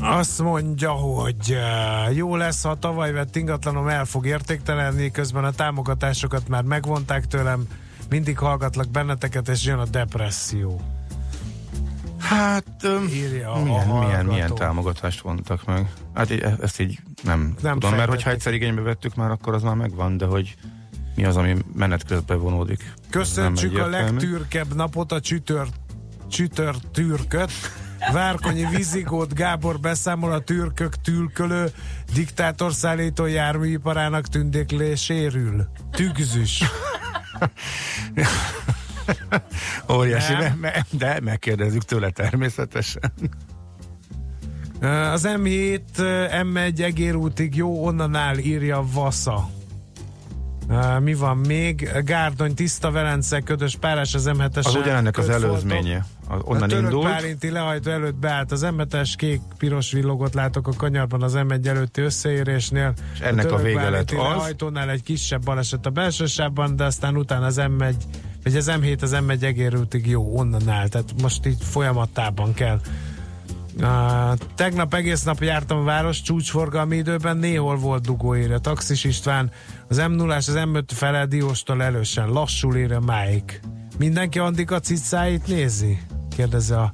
Azt 0.00 0.42
mondja, 0.42 0.90
hogy 0.90 1.52
eh, 1.52 2.16
jó 2.16 2.36
lesz, 2.36 2.62
ha 2.62 2.70
a 2.70 2.74
tavaly 2.74 3.12
vett 3.12 3.36
ingatlanom 3.36 3.88
el 3.88 4.04
fog 4.04 4.26
értéktelenni, 4.26 5.10
közben 5.10 5.44
a 5.44 5.50
támogatásokat 5.50 6.48
már 6.48 6.62
megvonták 6.62 7.26
tőlem, 7.26 7.66
mindig 8.08 8.38
hallgatlak 8.38 8.90
benneteket, 8.90 9.48
és 9.48 9.64
jön 9.64 9.78
a 9.78 9.86
depresszió. 9.86 10.80
Hát, 12.18 12.86
Írja 13.12 13.52
a 13.52 13.62
milyen, 13.62 13.86
milyen, 13.88 14.26
milyen 14.26 14.54
támogatást 14.54 15.20
vontak 15.20 15.64
meg? 15.64 15.92
Hát 16.14 16.30
így- 16.30 16.46
ezt 16.60 16.80
így 16.80 16.98
nem, 17.22 17.40
Nem 17.40 17.54
tudom, 17.54 17.72
mert 17.72 17.82
fejtették. 17.82 18.08
hogyha 18.08 18.30
egyszer 18.30 18.52
igénybe 18.52 18.80
vettük 18.80 19.14
már, 19.14 19.30
akkor 19.30 19.54
az 19.54 19.62
már 19.62 19.74
megvan, 19.74 20.16
de 20.16 20.24
hogy 20.26 20.56
mi 21.18 21.24
az, 21.24 21.36
ami 21.36 21.56
menet 21.74 22.04
közben 22.04 22.38
vonódik. 22.38 22.92
Köszöntsük 23.10 23.78
a 23.78 23.86
legtürkebb 23.86 24.74
napot, 24.74 25.12
a 25.12 25.20
csütör, 25.20 25.66
csütör 26.28 26.74
türköt. 26.92 27.50
Várkonyi 28.12 28.66
Vizigót 28.66 29.34
Gábor 29.34 29.80
beszámol 29.80 30.32
a 30.32 30.40
türkök 30.40 30.94
tülkölő 31.00 31.70
diktátorszállító 32.14 33.26
járműiparának 33.26 34.26
tündékléséről. 34.26 35.68
Tügzüs. 35.90 36.64
Óriási, 39.92 40.32
Nem. 40.32 40.58
me, 40.60 40.86
de 40.90 41.20
megkérdezzük 41.20 41.82
tőle 41.82 42.10
természetesen. 42.10 43.12
Az 45.12 45.28
M7 45.28 45.80
M1 46.42 46.80
egérútig 46.80 47.56
jó, 47.56 47.84
onnan 47.84 48.14
áll, 48.14 48.36
írja 48.36 48.84
Vassa. 48.92 49.56
Uh, 50.68 51.00
Mi 51.00 51.14
van 51.14 51.36
még? 51.36 51.90
Gárdony, 52.04 52.54
Tiszta 52.54 52.90
Velence, 52.90 53.40
Ködös 53.40 53.76
Párás 53.76 54.14
az 54.14 54.30
M7-es. 54.32 54.66
Az 54.66 54.74
ugyanennek 54.74 55.18
az 55.18 55.28
előzménye. 55.28 56.06
Az 56.28 56.40
onnan 56.44 56.70
a 56.70 56.76
indult. 56.76 57.04
Bálinti 57.04 57.50
lehajtó 57.50 57.90
előtt 57.90 58.14
beállt 58.14 58.52
az 58.52 58.66
M7-es, 58.70 59.12
kék-piros 59.16 59.92
villogot 59.92 60.34
látok 60.34 60.68
a 60.68 60.72
kanyarban 60.76 61.22
az 61.22 61.34
M1 61.36 61.66
előtti 61.66 62.00
összeérésnél. 62.00 62.92
És 63.12 63.20
ennek 63.20 63.44
a 63.44 63.48
török 63.48 63.64
vége 63.64 63.90
lett 63.90 64.10
az. 64.10 64.16
lehajtónál 64.16 64.90
egy 64.90 65.02
kisebb 65.02 65.44
baleset 65.44 65.86
a 65.86 65.90
belső 65.90 66.26
sávban, 66.26 66.76
de 66.76 66.84
aztán 66.84 67.16
utána 67.16 67.46
az 67.46 67.60
M1, 67.60 67.94
vagy 68.42 68.56
az 68.56 68.70
M7 68.80 69.02
az 69.02 69.16
M1 69.26 69.42
egérútig 69.42 70.06
jó, 70.06 70.38
onnan 70.38 70.68
áll. 70.68 70.88
Tehát 70.88 71.14
most 71.22 71.46
így 71.46 71.58
folyamatában 71.60 72.54
kell 72.54 72.80
Uh, 73.80 74.38
tegnap 74.54 74.94
egész 74.94 75.22
nap 75.22 75.42
jártam 75.42 75.78
a 75.78 75.82
város 75.82 76.22
csúcsforgalmi 76.22 76.96
időben, 76.96 77.36
néhol 77.36 77.76
volt 77.76 78.02
dugó 78.02 78.36
írja. 78.36 78.58
Taxis 78.58 79.04
István, 79.04 79.50
az 79.88 79.96
m 79.96 80.12
0 80.12 80.36
az 80.36 80.54
M5 80.54 80.82
fele 80.86 81.26
Dióstól 81.26 81.82
elősen, 81.82 82.28
lassul 82.28 82.76
írja 82.76 83.00
máig. 83.00 83.60
Mindenki 83.98 84.38
addig 84.38 84.72
a 84.72 84.80
cicáit 84.80 85.46
nézi? 85.46 85.98
Kérdezi 86.36 86.72
a 86.72 86.92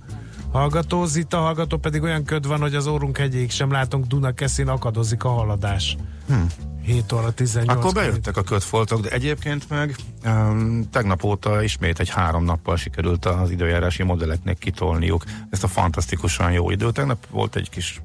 hallgató. 0.52 1.04
Zita 1.04 1.38
hallgató 1.38 1.76
pedig 1.76 2.02
olyan 2.02 2.24
köd 2.24 2.46
van, 2.46 2.60
hogy 2.60 2.74
az 2.74 2.86
órunk 2.86 3.16
hegyéig 3.16 3.50
sem 3.50 3.70
látunk 3.70 4.06
Dunakeszin, 4.06 4.68
akadozik 4.68 5.24
a 5.24 5.28
haladás. 5.28 5.96
Hm. 6.26 6.34
7 6.82 7.12
óra 7.12 7.32
18 7.32 7.78
Akkor 7.78 7.92
bejöttek 7.92 8.36
a 8.36 8.42
kötfoltok, 8.42 9.00
de 9.00 9.08
egyébként 9.08 9.68
meg 9.68 9.96
um, 10.24 10.90
tegnap 10.90 11.24
óta 11.24 11.62
ismét 11.62 12.00
egy 12.00 12.08
három 12.08 12.44
nappal 12.44 12.76
sikerült 12.76 13.24
az 13.24 13.50
időjárási 13.50 14.02
modelleknek 14.02 14.58
kitolniuk 14.58 15.24
ezt 15.50 15.64
a 15.64 15.68
fantasztikusan 15.68 16.52
jó 16.52 16.70
időt. 16.70 16.92
Tegnap 16.92 17.26
volt 17.30 17.56
egy 17.56 17.70
kis 17.70 18.02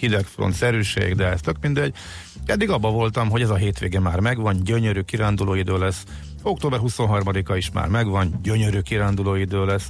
hidegfront 0.00 0.54
szerűség, 0.54 1.14
de 1.14 1.26
ez 1.26 1.40
tök 1.40 1.56
mindegy. 1.60 1.94
Eddig 2.46 2.70
abban 2.70 2.92
voltam, 2.92 3.30
hogy 3.30 3.42
ez 3.42 3.50
a 3.50 3.54
hétvége 3.54 4.00
már 4.00 4.20
megvan, 4.20 4.62
gyönyörű 4.64 5.00
kiránduló 5.00 5.54
idő 5.54 5.78
lesz. 5.78 6.04
Október 6.42 6.80
23-a 6.82 7.54
is 7.54 7.70
már 7.70 7.88
megvan, 7.88 8.40
gyönyörű 8.42 8.80
kiránduló 8.80 9.34
idő 9.34 9.64
lesz. 9.64 9.88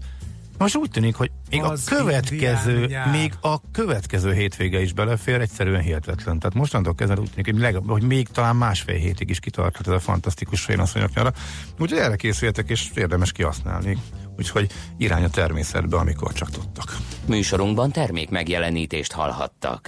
Most 0.61 0.77
úgy 0.77 0.91
tűnik, 0.91 1.15
hogy 1.15 1.31
még 1.51 1.63
Az 1.63 1.87
a 1.87 1.95
következő, 1.95 2.89
még 3.13 3.33
a 3.41 3.71
következő 3.73 4.33
hétvége 4.33 4.81
is 4.81 4.93
belefér, 4.93 5.41
egyszerűen 5.41 5.81
hihetetlen. 5.81 6.39
Tehát 6.39 6.57
mostantól 6.57 6.95
kezdve 6.95 7.21
úgy 7.21 7.31
tűnik, 7.31 7.45
hogy, 7.45 7.59
leg, 7.59 7.83
hogy 7.87 8.03
még 8.03 8.29
talán 8.29 8.57
másfél 8.57 8.97
hétig 8.97 9.31
is 9.31 9.41
kitarthat 9.41 9.87
ez 9.87 9.93
a 9.93 9.99
fantasztikus 9.99 10.61
fénasszonyok 10.61 11.15
nyara. 11.15 11.33
Úgyhogy 11.79 11.99
erre 11.99 12.17
készüljetek, 12.17 12.71
és 12.71 12.91
érdemes 12.95 13.33
kihasználni. 13.33 13.99
Úgyhogy 14.39 14.71
irány 14.97 15.25
a 15.25 15.29
természetbe, 15.29 15.97
amikor 15.97 16.33
csak 16.33 16.51
tudtak. 16.51 16.97
Műsorunkban 17.27 17.93
termék 17.93 18.31
megjelenítést 18.31 19.13
hallhattak. 19.13 19.79